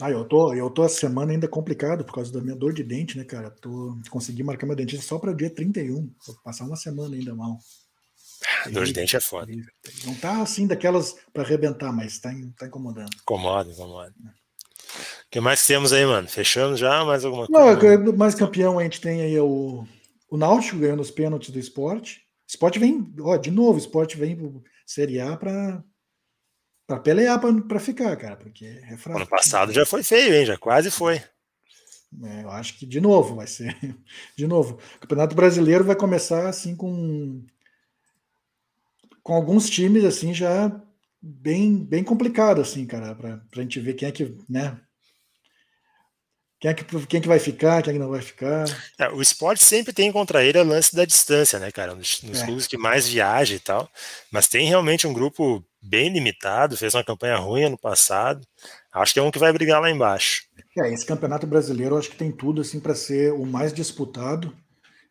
[0.00, 2.82] Ah, eu tô, eu tô essa semana ainda complicado por causa da minha dor de
[2.82, 3.50] dente, né, cara?
[3.50, 6.12] Tô, consegui marcar meu dentista só para dia 31.
[6.26, 7.58] Vou passar uma semana ainda mal.
[8.70, 9.52] Dor de dente é foda.
[10.04, 13.10] Não tá assim daquelas para arrebentar, mas tá, tá incomodando.
[13.22, 14.14] Incomoda, incomoda.
[14.16, 16.28] O que mais temos aí, mano?
[16.28, 17.04] Fechamos já?
[17.04, 17.94] Mais alguma Não, coisa?
[17.94, 19.86] é mais campeão a gente tem aí o,
[20.28, 22.22] o Náutico ganhando os pênaltis do esporte.
[22.46, 25.82] Esporte vem, ó, de novo, esporte vem pro Série A para
[26.86, 29.20] para pelear para ficar, cara, porque é fraco.
[29.20, 30.44] Ano passado já foi feio, hein?
[30.44, 31.22] Já quase foi.
[32.24, 33.74] É, eu acho que de novo vai ser.
[34.36, 34.78] De novo.
[34.96, 37.42] O Campeonato Brasileiro vai começar assim com.
[39.22, 40.70] Com alguns times assim já
[41.20, 44.36] bem, bem complicado, assim, cara, para a gente ver quem é que.
[44.48, 44.78] né?
[46.60, 48.64] Quem é, que, quem é que vai ficar, quem é que não vai ficar.
[48.96, 51.92] É, o esporte sempre tem contra ele o lance da distância, né, cara?
[51.92, 52.44] Nos, nos É.
[52.44, 53.90] clubes que mais viaja e tal.
[54.30, 58.46] Mas tem realmente um grupo bem limitado, fez uma campanha ruim ano passado.
[58.92, 60.44] Acho que é um que vai brigar lá embaixo.
[60.78, 64.56] É, esse campeonato brasileiro acho que tem tudo assim para ser o mais disputado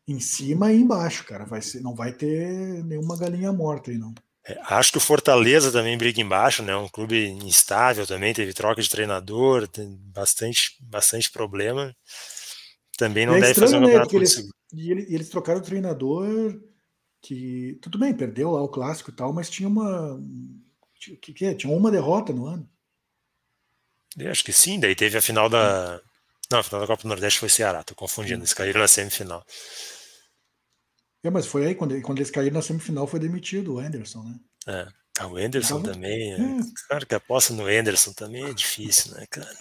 [0.08, 1.46] em cima e embaixo, cara.
[1.46, 4.14] Vai ser, não vai ter nenhuma galinha morta aí, não.
[4.46, 6.76] É, acho que o Fortaleza também briga embaixo, né?
[6.76, 11.96] Um clube instável também, teve troca de treinador, tem bastante, bastante problema.
[12.98, 13.94] Também não é deve fazer um estranho, né?
[13.94, 16.60] campeonato eles, e ele- e eles trocaram o treinador
[17.22, 20.22] que tudo bem, perdeu lá o clássico e tal, mas tinha uma
[21.22, 21.56] que, que é?
[21.56, 22.70] tinha uma derrota no ano.
[24.18, 26.02] Eu acho que sim, daí teve a final da.
[26.52, 29.44] Não, a final da Copa do Nordeste foi Ceará, tô confundindo, eles caíram na semifinal.
[31.24, 34.40] É, mas foi aí quando, quando eles caíram na semifinal foi demitido o Anderson, né?
[34.68, 34.88] É.
[35.20, 36.34] Ah, o Enderson Tava- também.
[36.34, 36.38] É.
[36.90, 39.56] Cara, que aposta no Enderson também é difícil, né, cara?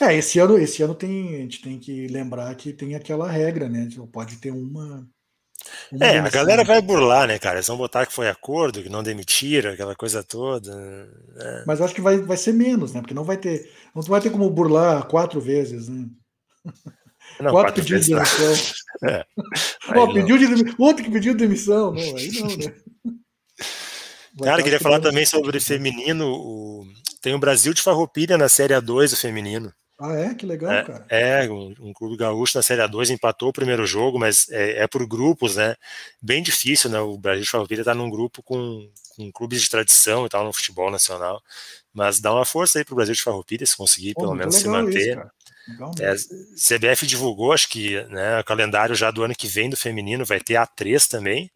[0.00, 3.68] É, esse ano, esse ano tem, a gente tem que lembrar que tem aquela regra,
[3.68, 3.88] né?
[3.88, 5.06] Tipo, Pode ter uma.
[6.00, 7.56] É, a galera vai burlar, né, cara?
[7.56, 10.74] Eles vão botar que foi acordo, que não demitiram, aquela coisa toda.
[10.74, 11.64] né?
[11.66, 13.00] Mas eu acho que vai, vai ser menos, né?
[13.00, 13.70] Porque não vai ter.
[13.94, 16.06] Não vai ter como burlar quatro vezes, né?
[17.40, 18.54] Não, quatro pedidos de demissão.
[19.02, 19.24] É.
[19.92, 20.12] Não.
[20.14, 21.92] pediu de outro que pediu demissão.
[21.92, 22.74] Não, aí não, né?
[24.36, 26.26] Vai Cara, tá queria falar também sobre feminino.
[26.32, 26.86] o-
[27.20, 29.72] Tem o Brasil de Farroupilha na Série A2, o feminino.
[29.98, 30.34] Ah, é?
[30.34, 31.06] Que legal, É, cara.
[31.08, 35.06] é, um, clube gaúcho na Série A2 empatou o primeiro jogo, mas é, é por
[35.06, 35.76] grupos, né?
[36.20, 36.98] Bem difícil, né?
[37.00, 40.52] O Brasil de Farroupilha tá num grupo com, com clubes de tradição e tal no
[40.52, 41.40] futebol nacional.
[41.92, 44.66] Mas dá uma força aí pro Brasil de Farroupilha se conseguir Pô, pelo menos se
[44.66, 45.16] manter.
[45.16, 45.30] isso.
[45.68, 46.14] Legal É.
[46.56, 50.40] CBF divulgou, acho que né, o calendário já do ano que vem do feminino vai
[50.40, 51.50] ter A3 também.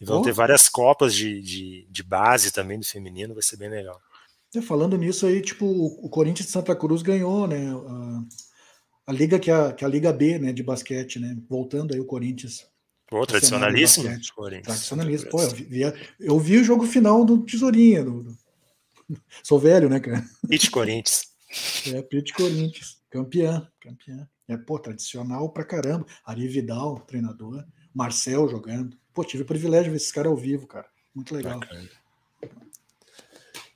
[0.00, 0.22] E vão Oh.
[0.22, 4.00] ter várias copas de, de, de base também do feminino, vai ser bem legal.
[4.54, 7.70] É, falando nisso aí, tipo, o Corinthians de Santa Cruz ganhou, né?
[7.70, 8.24] A,
[9.08, 10.52] a liga que é a, que a Liga B, né?
[10.52, 11.36] De basquete, né?
[11.48, 12.66] Voltando aí o Corinthians.
[13.06, 14.04] Pô, tradicionalíssimo.
[14.64, 15.28] Tradicionalista.
[15.30, 15.68] Pô, eu vi,
[16.20, 18.04] eu vi o jogo final do Tesourinha.
[18.04, 18.38] do- do-
[19.42, 20.22] Sou velho, né, cara?
[20.50, 21.22] It Corinthians.
[21.86, 24.28] É, Pete Corinthians, campeã, campeã.
[24.46, 26.04] É, pô, tradicional pra caramba.
[26.24, 27.64] Ari Vidal, treinador.
[27.94, 28.96] Marcel jogando.
[29.14, 30.86] Pô, tive o privilégio de ver esses caras ao vivo, cara.
[31.14, 31.58] Muito legal.
[31.58, 31.88] Bacana.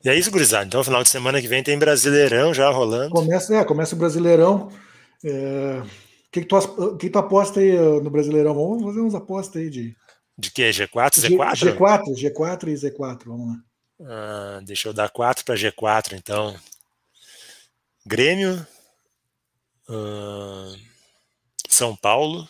[0.05, 0.65] E é isso, gurizada.
[0.67, 3.11] Então, final de semana que vem tem Brasileirão já rolando.
[3.11, 4.71] Começa, é, começa o Brasileirão.
[5.25, 8.55] É, O que, que, tu, que tu aposta aí eh, no Brasileirão?
[8.55, 9.97] Vamos fazer uns apostas aí de
[10.37, 10.71] De quê?
[10.71, 11.77] G4, G- Z4?
[11.77, 13.23] G4, G4 e Z4.
[13.27, 13.63] Vamos lá.
[14.05, 16.57] Ah, deixa eu dar 4 para G4, então.
[18.05, 18.67] Grêmio.
[19.89, 20.75] ah,
[21.69, 22.49] São Paulo.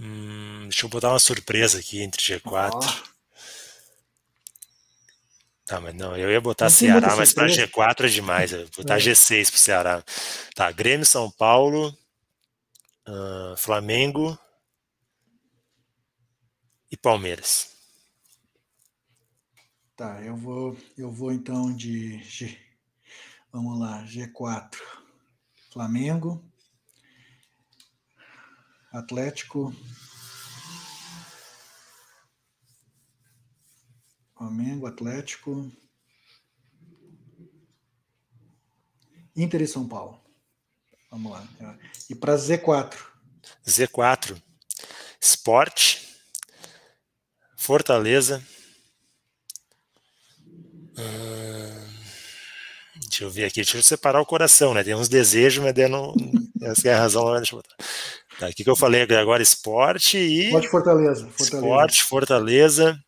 [0.00, 3.07] Hum, deixa eu botar uma surpresa aqui entre G4.
[5.68, 8.52] Tá, mas não, eu ia botar não Ceará, mas para G4 é demais.
[8.52, 8.98] Eu ia botar é.
[8.98, 10.02] G6 pro Ceará.
[10.54, 11.94] Tá, Grêmio, São Paulo,
[13.06, 14.38] uh, Flamengo
[16.90, 17.68] e Palmeiras.
[19.94, 22.58] Tá, eu vou, eu vou então de G.
[23.52, 24.78] Vamos lá, G4.
[25.70, 26.42] Flamengo,
[28.90, 29.70] Atlético,
[34.38, 35.70] Flamengo, Atlético,
[39.36, 40.20] Inter e São Paulo.
[41.10, 41.46] Vamos lá.
[42.08, 42.96] E para Z4.
[43.66, 44.40] Z4.
[45.20, 46.06] Esporte,
[47.56, 48.40] Fortaleza,
[53.18, 54.84] deixa eu ver aqui, deixa eu separar o coração, né?
[54.84, 56.14] Tem uns desejos, mas não.
[56.62, 57.34] Essa é a razão.
[57.34, 57.76] Deixa eu botar.
[58.38, 59.42] Tá, o que, que eu falei agora?
[59.42, 60.46] Esporte e.
[60.46, 61.26] Esporte Fortaleza.
[61.26, 61.56] Fortaleza.
[61.56, 63.04] Esporte, Fortaleza.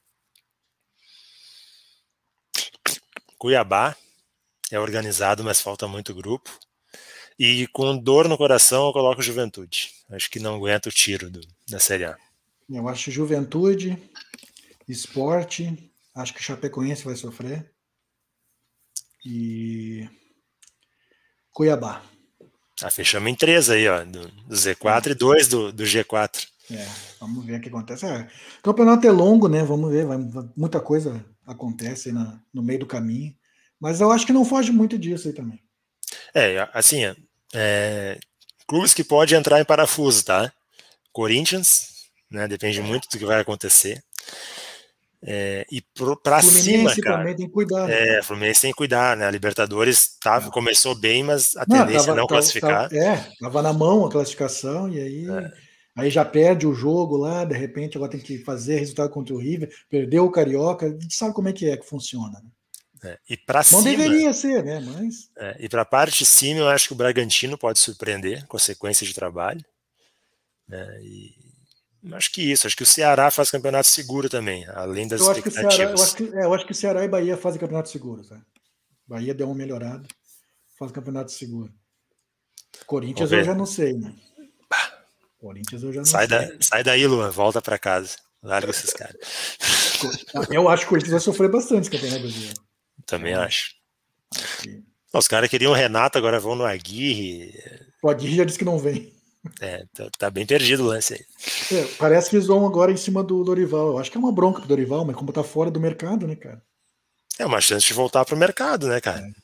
[3.40, 3.96] Cuiabá.
[4.70, 6.50] É organizado, mas falta muito grupo.
[7.38, 9.90] E com dor no coração, eu coloco Juventude.
[10.10, 12.16] Acho que não aguenta o tiro do, da Série A.
[12.68, 13.98] Eu acho Juventude,
[14.86, 15.90] Esporte.
[16.14, 17.72] Acho que Chapecoense vai sofrer
[19.24, 20.06] e
[21.50, 22.02] Cuiabá.
[22.82, 25.10] Ah, fechamos em três aí, ó, do, do Z4 é.
[25.10, 26.46] e dois do, do G4.
[26.70, 26.86] É,
[27.18, 28.06] vamos ver o que acontece.
[28.06, 29.64] É, o campeonato é longo, né?
[29.64, 30.18] Vamos ver, vai,
[30.56, 33.34] muita coisa acontece na, no meio do caminho.
[33.78, 35.60] Mas eu acho que não foge muito disso aí também.
[36.34, 37.02] É, assim,
[37.54, 38.18] é,
[38.66, 40.52] clubes que podem entrar em parafuso, tá?
[41.12, 41.88] Corinthians,
[42.30, 42.46] né?
[42.46, 44.02] Depende muito do que vai acontecer.
[45.22, 45.82] É, e
[46.22, 47.18] para cima, cara.
[47.18, 47.86] também tem que cuidar.
[47.86, 48.18] Né?
[48.18, 49.26] É, Fluminense tem que cuidar, né?
[49.26, 50.50] A Libertadores tava, é.
[50.50, 52.88] começou bem, mas a tendência não, tava, é não tava, classificar.
[52.88, 55.52] Tava, é, tava na mão a classificação e aí, é.
[55.96, 59.38] Aí já perde o jogo lá, de repente agora tem que fazer resultado contra o
[59.38, 62.40] River, perdeu o Carioca, a gente sabe como é que é que funciona.
[62.40, 62.50] Né?
[63.02, 63.78] É, e para cima.
[63.78, 64.80] Não deveria ser, né?
[64.80, 65.30] Mas.
[65.36, 68.56] É, e para a parte de cima, eu acho que o Bragantino pode surpreender com
[68.56, 69.64] a sequência de trabalho.
[70.68, 71.00] Né?
[71.02, 71.40] E,
[72.12, 75.74] Acho que isso, acho que o Ceará faz campeonato seguro também, além das eu expectativas.
[75.74, 78.24] Ceará, eu, acho que, é, eu acho que o Ceará e Bahia fazem campeonato seguro.
[78.24, 78.40] Tá?
[79.06, 80.06] Bahia deu uma melhorada,
[80.78, 81.70] faz campeonato seguro.
[82.86, 84.14] Corinthians eu já não sei, né?
[85.40, 86.38] Corinthians eu já não sai sei.
[86.38, 88.16] Da, sai daí, Luan, volta para casa.
[88.42, 89.16] Larga esses caras.
[90.50, 92.60] Eu acho que o Corinthians vai sofrer bastante esse campeonato brasileiro.
[93.04, 93.74] Também acho.
[94.34, 97.52] acho Os caras queriam o Renato, agora vão no Aguirre.
[98.02, 99.12] O Aguirre já disse que não vem.
[99.60, 101.78] É, tá, tá, bem perdido o lance aí.
[101.78, 103.88] É, parece que eles vão agora em cima do Dorival.
[103.88, 106.36] Eu acho que é uma bronca pro Dorival, mas como tá fora do mercado, né,
[106.36, 106.62] cara?
[107.38, 109.20] É uma chance de voltar pro mercado, né, cara?
[109.20, 109.39] É.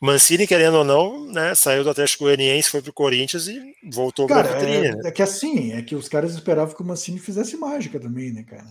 [0.00, 3.60] Mancini, querendo ou não, né, saiu do Atlético Goianiense, foi pro Corinthians e
[3.92, 5.00] voltou cara, pra vitrine, é, né?
[5.04, 8.42] é que assim, é que os caras esperavam que o Mancini fizesse mágica também, né,
[8.42, 8.64] cara?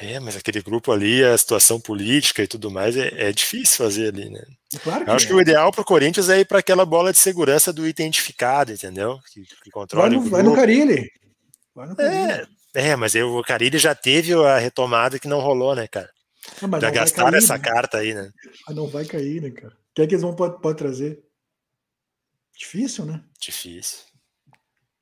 [0.00, 4.14] É, mas aquele grupo ali, a situação política e tudo mais, é, é difícil fazer
[4.14, 4.40] ali, né?
[4.84, 5.28] Claro que Eu acho é.
[5.28, 9.18] que o ideal pro Corinthians é ir para aquela bola de segurança do identificado, entendeu?
[9.32, 11.10] Que, que controla vai no, vai no Carilli.
[11.74, 12.46] Vai no Carilli.
[12.76, 16.10] É, é, mas o Carilli já teve a retomada que não rolou, né, cara?
[16.62, 17.60] Ah, já gastaram cair, essa né?
[17.60, 18.30] carta aí, né?
[18.68, 19.74] Ah, não vai cair, né, cara?
[19.96, 21.24] Quem é que eles vão pode, pode trazer?
[22.54, 23.24] Difícil, né?
[23.40, 24.00] Difícil.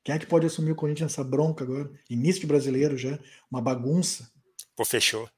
[0.01, 1.91] Quem é que pode assumir o Corinthians nessa bronca agora?
[2.09, 3.19] Início de brasileiro já,
[3.51, 4.31] uma bagunça.
[4.73, 5.29] Pô, fechou.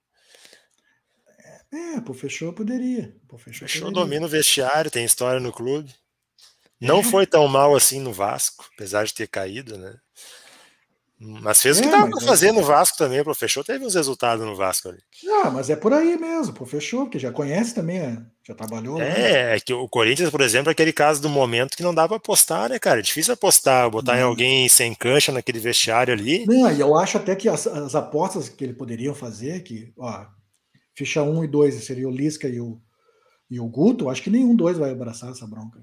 [1.71, 3.15] É, é pô, fechou poderia.
[3.27, 5.91] Pô, fechou, fechou domina o vestiário, tem história no clube.
[6.79, 7.03] Não é.
[7.03, 9.99] foi tão mal assim no Vasco, apesar de ter caído, né?
[11.19, 12.51] Mas fez o que é, dava para fazer é...
[12.51, 15.01] no Vasco também, o Fechou teve uns resultados no Vasco ali.
[15.43, 19.01] Ah, mas é por aí mesmo, o Fechou, porque já conhece também, é, já trabalhou.
[19.01, 22.07] É, é que o Corinthians, por exemplo, é aquele caso do momento que não dá
[22.07, 22.99] para apostar, né, cara?
[22.99, 24.19] É difícil apostar, botar não.
[24.19, 26.45] em alguém sem cancha naquele vestiário ali.
[26.45, 30.25] Não, e eu acho até que as, as apostas que ele poderiam fazer, que, ó,
[30.95, 32.81] ficha 1 um e 2 seria o Lisca e o,
[33.49, 35.81] e o Guto, acho que nenhum dois vai abraçar essa bronca.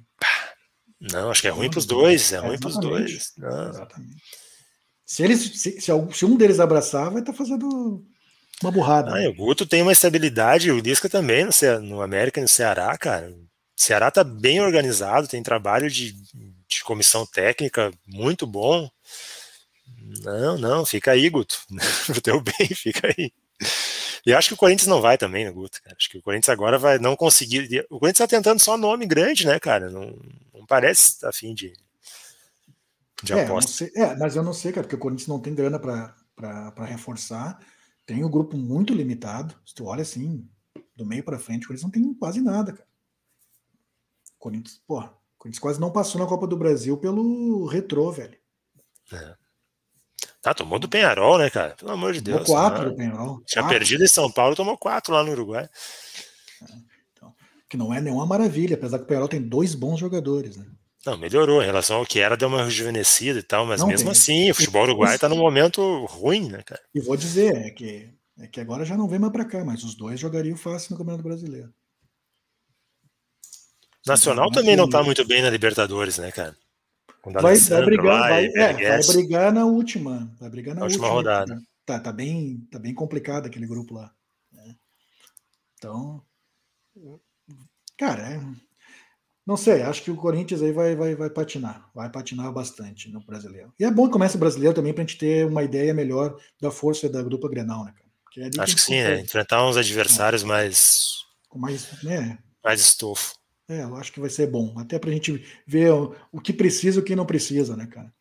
[1.13, 3.33] Não, acho que é ruim para os dois, é, é ruim para os dois.
[3.37, 3.69] Não.
[3.69, 4.23] Exatamente.
[5.05, 8.03] Se, eles, se, se, um deles abraçar, vai estar tá fazendo
[8.63, 9.11] uma burrada.
[9.15, 12.97] Ah, o Guto tem uma estabilidade, o Lisca também no, no América e no Ceará,
[12.97, 13.31] cara.
[13.31, 18.89] O Ceará tá bem organizado, tem trabalho de, de comissão técnica muito bom.
[20.23, 21.59] Não, não, fica aí, Guto.
[22.07, 23.33] Pro teu bem, fica aí.
[24.27, 25.83] E acho que o Corinthians não vai também, né, Guto?
[25.83, 25.97] Cara.
[25.99, 27.87] Acho que o Corinthians agora vai não conseguir.
[27.91, 29.91] O Corinthians tá tentando só nome grande, né, cara?
[29.91, 30.17] Não,
[30.55, 31.75] não parece a fim de,
[33.23, 33.71] de é, aposta.
[33.71, 37.59] Sei, é, mas eu não sei, cara, porque o Corinthians não tem grana para reforçar.
[38.07, 39.55] Tem um grupo muito limitado.
[39.65, 40.49] Se tu olha assim,
[40.95, 42.89] do meio para frente, o Corinthians não tem quase nada, cara.
[44.37, 48.37] O Corinthians, porra, o Corinthians quase não passou na Copa do Brasil pelo retrô, velho.
[49.13, 49.37] É.
[50.43, 51.75] Tá, tomou do Penharol, né, cara?
[51.75, 52.49] Pelo amor de Tomou Deus.
[52.51, 52.91] quatro né?
[52.91, 53.43] do Penharol.
[53.47, 53.79] Tinha Quatro.
[53.79, 55.69] perdido em São Paulo, tomou quatro lá no Uruguai.
[57.69, 60.67] Que não é nenhuma maravilha, apesar que o Penharol tem dois bons jogadores, né?
[61.07, 64.05] Não, melhorou em relação ao que era, deu uma rejuvenescida e tal, mas Não, mesmo
[64.05, 66.81] tem- assim, o futebol uruguai tá num momento ruim, né, cara?
[66.95, 68.09] E vou dizer, é que,
[68.39, 70.99] é que agora já não vem mais pra cá, mas os dois jogariam fácil no
[70.99, 71.73] Campeonato Brasileiro.
[74.07, 76.57] Nacional Então, também não assim, tá muito bem na Libertadores, né, cara?
[77.25, 80.31] Vai, vai brigar, lá vai, é, vai brigar na última.
[80.39, 81.63] Vai brigar na, Na última última, rodada.
[81.87, 84.15] Tá, tá, bem, tá bem complicado aquele grupo lá.
[84.53, 84.77] né?
[85.79, 86.23] Então,
[87.97, 88.41] cara, é-
[89.47, 93.21] não sei, acho que o Corinthians aí vai, vai, vai patinar, vai patinar bastante no
[93.21, 93.73] brasileiro.
[93.79, 96.71] E é bom que comece o brasileiro também pra gente ter uma ideia melhor da
[96.71, 98.05] força da dupla Grenal, né, cara?
[98.37, 101.05] É Acho que a sim, consegue Enfrentar uns adversários mais,
[101.49, 102.39] Com mais, né?
[102.65, 103.35] mais estofo.
[103.69, 104.75] É, eu acho que vai ser bom.
[104.79, 108.13] Até pra gente ver o, o que precisa e o que não precisa, né, cara?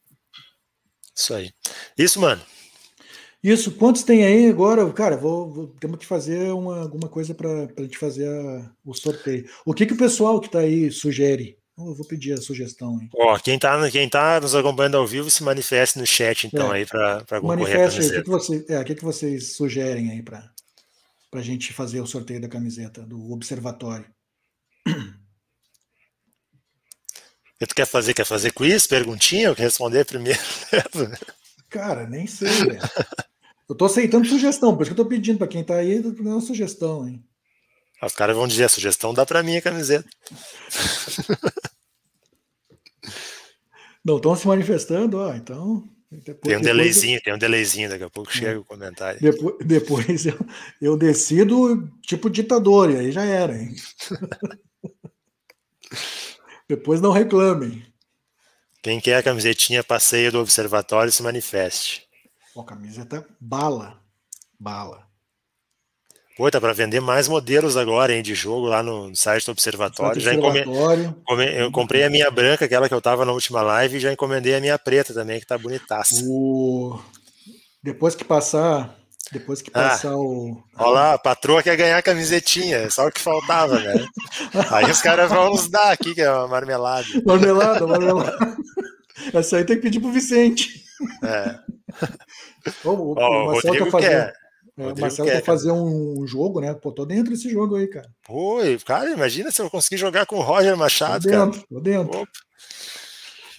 [1.15, 1.51] Isso aí.
[1.97, 2.41] Isso, mano.
[3.43, 4.89] Isso, quantos tem aí agora?
[4.93, 8.93] Cara, vou, vou- temos que fazer uma, alguma coisa para a gente fazer a- o
[8.93, 9.45] sorteio.
[9.65, 11.57] O que, que o pessoal que está aí sugere?
[11.77, 13.01] Eu vou pedir a sugestão.
[13.01, 13.09] Hein?
[13.15, 16.77] Ó, quem tá, quem tá nos acompanhando ao vivo se manifeste no chat, então, É.
[16.77, 18.23] aí, pra concorrer à Manifeste aí, o que, camiseta.
[18.23, 20.49] que, você, é, que, que vocês sugerem aí para
[21.33, 24.05] a gente fazer o sorteio da camiseta do Observatório?
[27.59, 28.13] Que tu quer fazer?
[28.13, 29.47] Quer fazer quiz, perguntinha?
[29.47, 30.39] Eu quero responder primeiro.
[31.69, 32.79] Cara, nem sei, velho.
[33.73, 36.09] Eu tô aceitando sugestão, por isso que eu tô pedindo para quem está aí, dar
[36.21, 37.23] uma sugestão, hein?
[38.03, 40.07] Os caras vão dizer, a sugestão dá pra mim a camiseta.
[44.05, 45.89] Não estão se manifestando, ó, então.
[46.11, 49.19] Depois, Tem um eu- delayzinho, tem um delayzinho, daqui a pouco chega o comentário.
[49.19, 50.37] Depois, depois eu,
[50.79, 53.73] eu decido tipo ditador, e aí já era, hein?
[56.69, 57.83] depois não reclamem.
[58.83, 62.02] Quem quer a camisetinha passeio do observatório se manifeste.
[62.55, 63.99] Ó, camiseta bala.
[64.59, 65.03] Bala.
[66.35, 70.19] Pô, tá pra vender mais modelos agora, hein, de jogo lá no site do observatório.
[70.19, 71.15] Já Observatório.
[71.55, 74.55] Eu comprei a minha branca, aquela que eu tava na última live, e já encomendei
[74.55, 76.23] a minha preta também, que tá bonitaça.
[76.25, 76.99] O...
[77.83, 78.95] Depois que passar.
[79.31, 79.89] Depois que Ah.
[79.89, 80.63] passar o.
[80.75, 84.05] Olha lá, a patroa quer ganhar a camisetinha, é só o que faltava, né?
[84.71, 87.07] Aí os caras vão nos dar aqui, que é uma marmelada.
[87.25, 88.57] Marmelada, marmelada.
[89.33, 90.83] Essa aí tem que pedir pro Vicente.
[91.23, 91.59] É.
[92.83, 94.33] O, Ó, o Marcelo Rodrigo quer é,
[94.77, 96.73] o Rodrigo Marcelo quer, quer fazer um jogo, né?
[96.73, 98.09] Pô, tô dentro desse jogo aí, cara.
[98.23, 101.45] Pô, cara, imagina se eu conseguir jogar com o Roger Tô Machado, cara.
[101.45, 102.19] dentro, tô dentro.
[102.21, 102.31] Opa.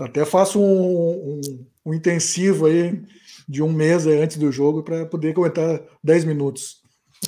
[0.00, 3.00] Até faço um, um- um intensivo aí
[3.48, 6.82] de um mês antes do jogo para poder comentar 10 minutos.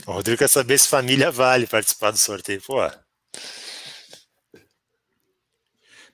[0.07, 2.61] O Rodrigo quer saber se família vale participar do sorteio.
[2.63, 2.77] Pô,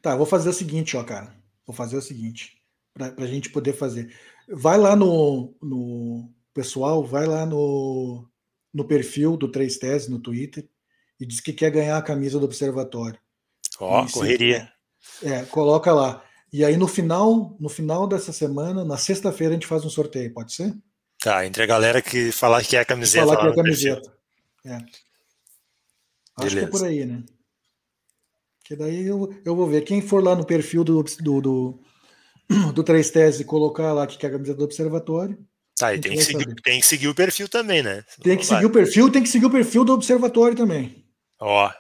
[0.01, 1.33] Tá, vou fazer o seguinte, ó, cara.
[1.67, 2.57] Vou fazer o seguinte,
[2.93, 4.13] para a gente poder fazer.
[4.49, 8.29] Vai lá no, no pessoal, vai lá no,
[8.73, 10.69] no perfil do Três Teses no Twitter
[11.21, 13.19] e diz que quer ganhar a camisa do Observatório.
[13.79, 14.71] ó, se- correria.
[15.23, 16.25] É, coloca lá.
[16.53, 20.33] E aí no final, no final dessa semana, na sexta-feira a gente faz um sorteio,
[20.35, 20.75] pode ser?
[21.19, 23.95] Tá, entre a galera que falar que quer a camiseta Falar que é perfil.
[23.97, 24.17] camiseta.
[24.65, 24.75] É.
[24.75, 24.87] Acho
[26.37, 26.67] que Beleza.
[26.67, 27.23] é por aí, né?
[28.65, 29.83] Que daí eu, eu vou ver.
[29.83, 31.81] Quem for lá no perfil do, do, do,
[32.73, 35.39] do Três Teses e colocar lá que quer a camiseta do Observatório,
[35.79, 38.05] Tá, e gente tem que, seguir, tem que seguir o perfil também, né?
[38.23, 38.57] tem que Vai.
[38.57, 41.03] seguir o perfil, tem que seguir o perfil do Observatório também.
[41.41, 41.71] Ó,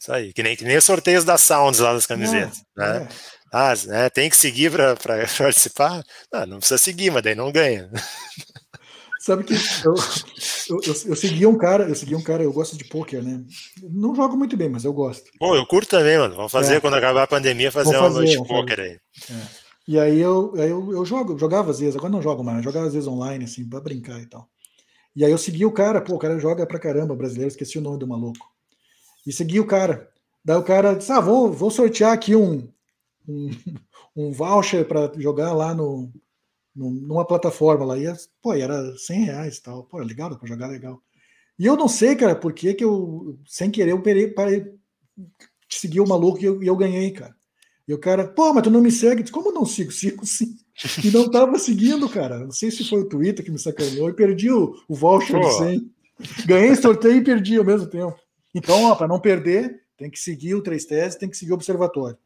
[0.00, 0.32] isso aí.
[0.32, 2.62] Que nem, que nem os sorteios da Sounds lá das camisetas.
[2.78, 3.08] É, né?
[3.10, 3.34] é.
[3.52, 4.94] Ah, né, tem que seguir para
[5.36, 6.02] participar?
[6.32, 7.90] Não, não precisa seguir, mas daí não ganha.
[9.20, 9.94] Sabe que eu,
[10.68, 13.42] eu, eu, eu segui um cara, eu segui um cara, eu gosto de pôquer, né?
[13.82, 15.24] Não jogo muito bem, mas eu gosto.
[15.38, 16.36] Pô, eu curto também, mano.
[16.36, 16.80] Vamos fazer, É.
[16.80, 18.98] quando acabar a pandemia, fazer Vamos uma fazer, noite de pôquer aí.
[19.86, 22.86] E aí eu, aí eu, eu jogo, jogava às vezes, agora não jogo mais, jogava
[22.86, 24.48] às vezes online, assim, pra brincar e tal.
[25.14, 27.82] E aí eu segui o cara, pô, o cara joga pra caramba, brasileiro, esqueci o
[27.82, 28.52] nome do maluco.
[29.26, 30.10] E segui o cara.
[30.44, 32.68] Daí o cara disse, ah, vou, vou sortear aqui um,
[33.28, 33.50] um,
[34.16, 36.12] um voucher para jogar lá no,
[36.74, 37.98] numa plataforma lá.
[37.98, 38.04] E,
[38.42, 39.84] pô, era 100 reais e tal.
[39.84, 41.00] Pô, legal, dá pra jogar legal.
[41.58, 45.78] E eu não sei, cara, por que que eu, sem querer, eu parei, parei de
[45.78, 47.34] seguir o maluco e eu, e eu ganhei, cara.
[47.86, 49.30] E o cara, pô, mas tu não me segue?
[49.30, 49.92] Como eu não sigo?
[49.92, 50.56] Sigo sim.
[51.04, 52.38] E não tava seguindo, cara.
[52.40, 55.46] Não sei se foi o Twitter que me sacaneou e perdi o, o voucher Pô.
[55.46, 55.90] de 100.
[56.46, 58.16] Ganhei sorteio e perdi ao mesmo tempo.
[58.54, 61.56] Então, ó, para não perder, tem que seguir o Três Teses, tem que seguir o
[61.56, 62.16] Observatório.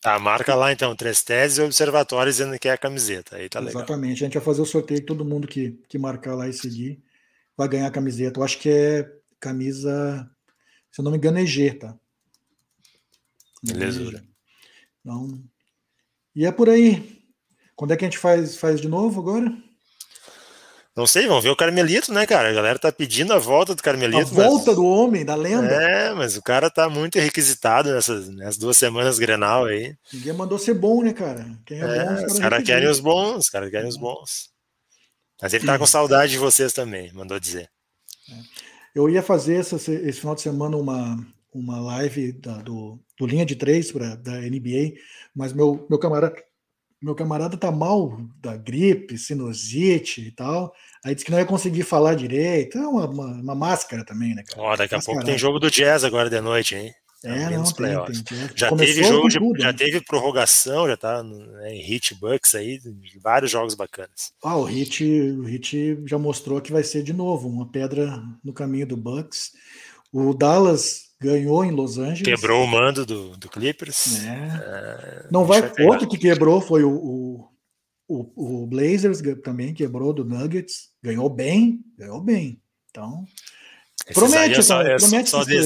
[0.00, 3.36] Tá, marca lá então, três teses e observatório dizendo que quer a camiseta.
[3.36, 3.82] Aí tá legal.
[3.82, 4.22] Exatamente.
[4.22, 7.02] A gente vai fazer o sorteio, todo mundo que, que marcar lá e seguir
[7.56, 8.38] vai ganhar a camiseta.
[8.38, 9.10] Eu acho que é
[9.40, 10.30] camisa,
[10.92, 11.96] se eu não me engano, é G, tá?
[13.62, 14.22] Belezura.
[15.06, 15.40] Então,
[16.34, 17.22] e é por aí.
[17.76, 19.56] Quando é que a gente faz, faz de novo agora?
[20.96, 22.48] Não sei, vamos ver o Carmelito, né, cara?
[22.48, 24.18] A galera tá pedindo a volta do Carmelito.
[24.18, 24.76] A volta mas...
[24.76, 25.68] do homem, da lenda.
[25.68, 29.94] É, mas o cara tá muito requisitado nessas, nessas duas semanas Grenal aí.
[30.12, 31.46] Ninguém mandou ser bom, né, cara?
[31.64, 34.50] Quem é, é bom, os caras cara querem os bons, os caras querem os bons.
[35.40, 37.70] Mas ele tá com saudade de vocês também, mandou dizer.
[38.28, 38.34] É.
[38.92, 41.24] Eu ia fazer essa, esse final de semana uma,
[41.58, 44.94] uma live da, do, do Linha de Três pra, da NBA,
[45.34, 46.34] mas meu, meu camarada
[47.02, 50.72] meu camarada tá mal da gripe, sinusite e tal.
[51.04, 52.78] Aí disse que não ia conseguir falar direito.
[52.78, 54.62] É uma, uma, uma máscara também, né, cara?
[54.62, 56.94] Ó, daqui a pouco tem jogo do Jazz agora de noite, hein?
[57.24, 59.78] É, não, tem, tem, já teve jogo de, tudo, já né?
[59.78, 62.78] teve prorrogação, já tá né, em Hit Bucks aí,
[63.20, 64.32] vários jogos bacanas.
[64.44, 68.52] Ah, o Hit, o Hit já mostrou que vai ser de novo uma pedra no
[68.52, 69.52] caminho do Bucks.
[70.12, 72.22] O Dallas ganhou em Los Angeles.
[72.22, 74.24] Quebrou o mando do, do Clippers.
[74.24, 74.28] É.
[74.28, 75.60] É, não vai.
[75.80, 77.48] Outro que quebrou foi o, o,
[78.08, 80.90] o, o, Blazers também quebrou do Nuggets.
[81.02, 82.60] Ganhou bem, ganhou bem.
[82.90, 83.24] Então.
[84.06, 85.58] Esses promete, é só, é promete só de,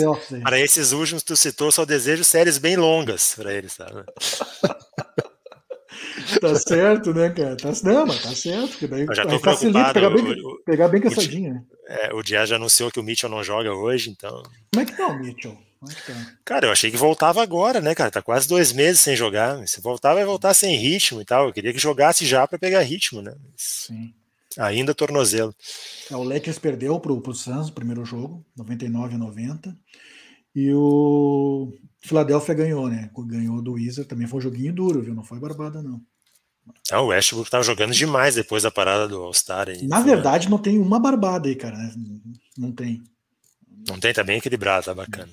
[0.42, 4.04] Para esses últimos, tu citou, só desejo séries bem longas para eles, sabe?
[6.40, 7.56] tá certo, né, cara?
[7.56, 8.78] Tá, não, mas tá certo.
[8.78, 9.94] Que daí, eu já tô preocupado.
[9.94, 11.66] Pegar bem, o, pegar bem cansadinho?
[11.86, 14.42] É, o Dias já anunciou que o Mitchell não joga hoje, então.
[14.72, 15.56] Como é que tá o Mitchell?
[15.88, 16.32] É tá?
[16.44, 18.10] Cara, eu achei que voltava agora, né, cara?
[18.10, 19.66] Tá quase dois meses sem jogar.
[19.66, 21.46] Se voltar, vai voltar sem ritmo e tal.
[21.46, 23.34] Eu queria que jogasse já para pegar ritmo, né?
[23.56, 24.12] Sim.
[24.58, 25.54] Ainda tornozelo.
[26.10, 29.76] É, o Lakers perdeu pro, pro Suns no primeiro jogo, 99 a 90.
[30.54, 33.10] E o Philadelphia ganhou, né?
[33.26, 34.08] Ganhou do Wizard.
[34.08, 35.14] Também foi um joguinho duro, viu?
[35.14, 36.00] Não foi barbada, não.
[36.90, 39.66] Ah, o Westbrook tava jogando demais depois da parada do All-Star.
[39.82, 41.76] Na verdade, não tem uma barbada aí, cara.
[41.76, 41.92] Né?
[42.56, 43.02] Não tem.
[43.88, 45.30] Não tem, tá bem equilibrado, tá bacana.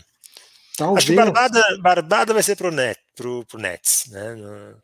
[0.77, 0.97] Talvez...
[0.97, 4.75] Acho que barbada, barbada vai ser pro, Net, pro, pro Nets, né?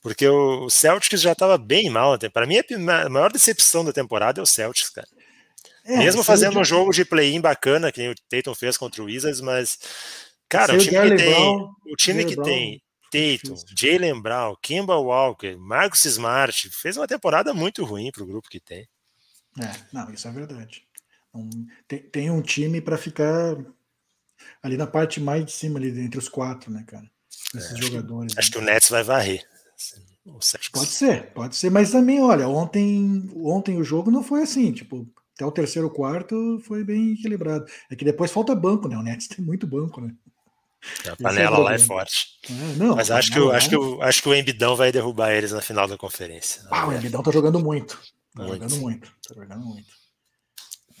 [0.00, 2.18] Porque o Celtics já estava bem mal.
[2.32, 5.08] Para mim, a maior decepção da temporada é o Celtics, cara.
[5.86, 9.40] É, Mesmo fazendo um jogo de play-in bacana, que o Tatum fez contra o Wizards,
[9.40, 9.78] mas,
[10.48, 16.04] cara, o time que tem, o time que tem Tatum, Jalen Brown, Kimba Walker, Marcus
[16.04, 18.88] Smart, fez uma temporada muito ruim para o grupo que tem.
[19.60, 20.84] É, não, isso é verdade.
[21.32, 21.48] Um,
[21.86, 23.56] tem, tem, um time para ficar
[24.62, 27.08] ali na parte mais de cima, ali entre os quatro, né, cara?
[27.54, 28.36] Esses é, jogadores.
[28.36, 28.52] Acho, né?
[28.52, 29.46] que o Nets vai varrer.
[30.72, 35.06] Pode ser, pode ser, mas também, olha, ontem, ontem o jogo não foi assim, tipo,
[35.34, 37.66] até o terceiro quarto foi bem equilibrado.
[37.90, 38.96] É que depois falta banco, né?
[38.96, 40.14] O Nets tem muito banco, né?
[41.06, 42.26] A é panela é lá é forte.
[42.48, 45.32] É, não, Mas acho que, eu, acho, que eu, acho que o Embidão vai derrubar
[45.32, 46.62] eles na final da conferência.
[46.70, 47.98] Ah, o Embidão tá jogando muito.
[48.34, 48.54] Tá muito.
[48.54, 49.08] jogando muito.
[49.28, 49.88] Tá jogando muito.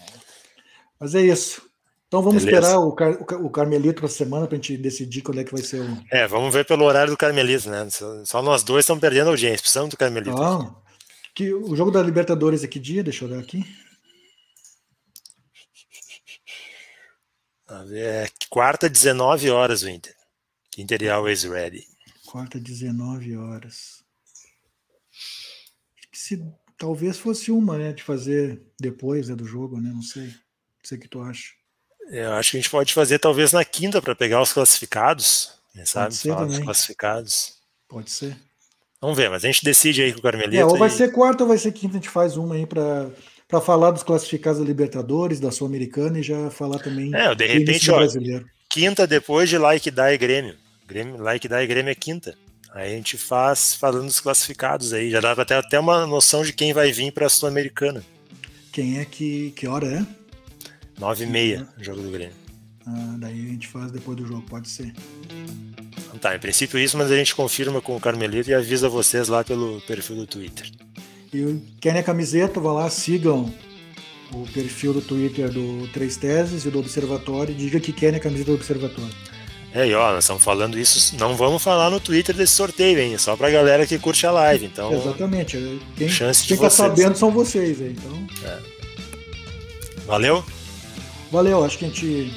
[0.00, 0.04] É.
[1.00, 1.62] Mas é isso.
[2.14, 2.68] Então vamos Beleza.
[2.68, 5.62] esperar o, Car o Carmelito para semana para a gente decidir quando é que vai
[5.62, 5.98] ser o.
[6.12, 7.88] É, vamos ver pelo horário do Carmelito, né?
[8.24, 10.40] Só nós dois estamos perdendo audiência, precisamos do Carmelito.
[10.40, 10.74] Ah,
[11.34, 13.02] que, o jogo da Libertadores é que dia?
[13.02, 13.66] Deixa eu olhar aqui.
[17.92, 20.14] É quarta, 19 horas o Inter.
[20.76, 21.86] Inter e Always Ready.
[22.26, 24.02] Quarta, 19 horas.
[25.96, 26.44] Acho que se
[26.76, 29.90] talvez fosse uma, né, de fazer depois né, do jogo, né?
[29.92, 30.26] Não sei.
[30.26, 31.52] Não sei o que tu acha.
[32.08, 35.52] Eu acho que a gente pode fazer talvez na quinta para pegar os classificados.
[35.72, 36.06] Quem sabe?
[36.06, 36.56] Pode ser Falar também.
[36.56, 37.54] dos classificados.
[37.88, 38.36] Pode ser.
[39.00, 40.56] Vamos ver, mas a gente decide aí com o Carmelito.
[40.56, 40.92] É, ou vai e...
[40.92, 43.10] ser quarta ou vai ser quinta, a gente faz uma aí para
[43.48, 47.90] para falar dos classificados da Libertadores, da Sul-Americana e já falar também é, de repente,
[47.90, 48.46] ó, brasileiro.
[48.68, 50.56] Quinta depois de Like e Grêmio.
[50.86, 51.16] Grêmio.
[51.18, 52.34] Like e Grêmio é quinta.
[52.72, 55.10] Aí a gente faz falando dos classificados aí.
[55.10, 58.02] Já dá para ter até uma noção de quem vai vir para a Sul-Americana.
[58.72, 59.52] Quem é que.
[59.52, 60.06] Que hora é?
[60.98, 62.34] Nove e meia, jogo do Grêmio.
[62.86, 64.92] Ah, daí a gente faz depois do jogo, pode ser.
[66.06, 69.28] Então tá, em princípio isso, mas a gente confirma com o Carmelito e avisa vocês
[69.28, 70.70] lá pelo perfil do Twitter.
[71.34, 73.52] E querem a camiseta, vão lá, sigam
[74.32, 78.22] o perfil do Twitter do Três Teses e do Observatório e diga que querem a
[78.22, 79.14] camiseta do Observatório.
[79.74, 83.14] É, e ó, nós estamos falando isso, não vamos falar no Twitter desse sorteio, hein?
[83.14, 84.92] É só pra galera que curte a live, então...
[84.92, 88.28] Exatamente, quem, chance quem tá sabendo são vocês, aí, então...
[88.44, 88.58] É.
[90.06, 90.44] Valeu?
[91.32, 92.32] Valeu, acho que a gente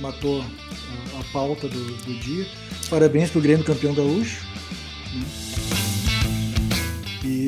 [0.00, 2.46] matou a, a pauta do, do, dia.
[2.88, 4.42] Parabéns pro Grêmio campeão gaúcho.
[5.12, 5.26] Né?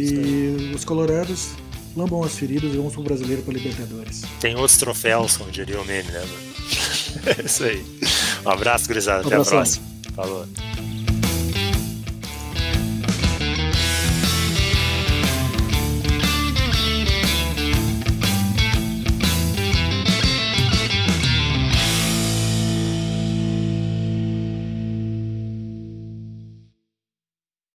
[0.00, 1.50] E os colorados
[1.96, 4.22] lambam as feridas e vamos pro brasileiro para Libertadores.
[4.40, 6.50] Tem outros troféus, como diria o meme, né, mano?
[7.38, 7.84] é isso aí.
[8.44, 9.26] Um abraço, gurizada.
[9.26, 9.84] Até a próxima.
[10.14, 10.46] Falou.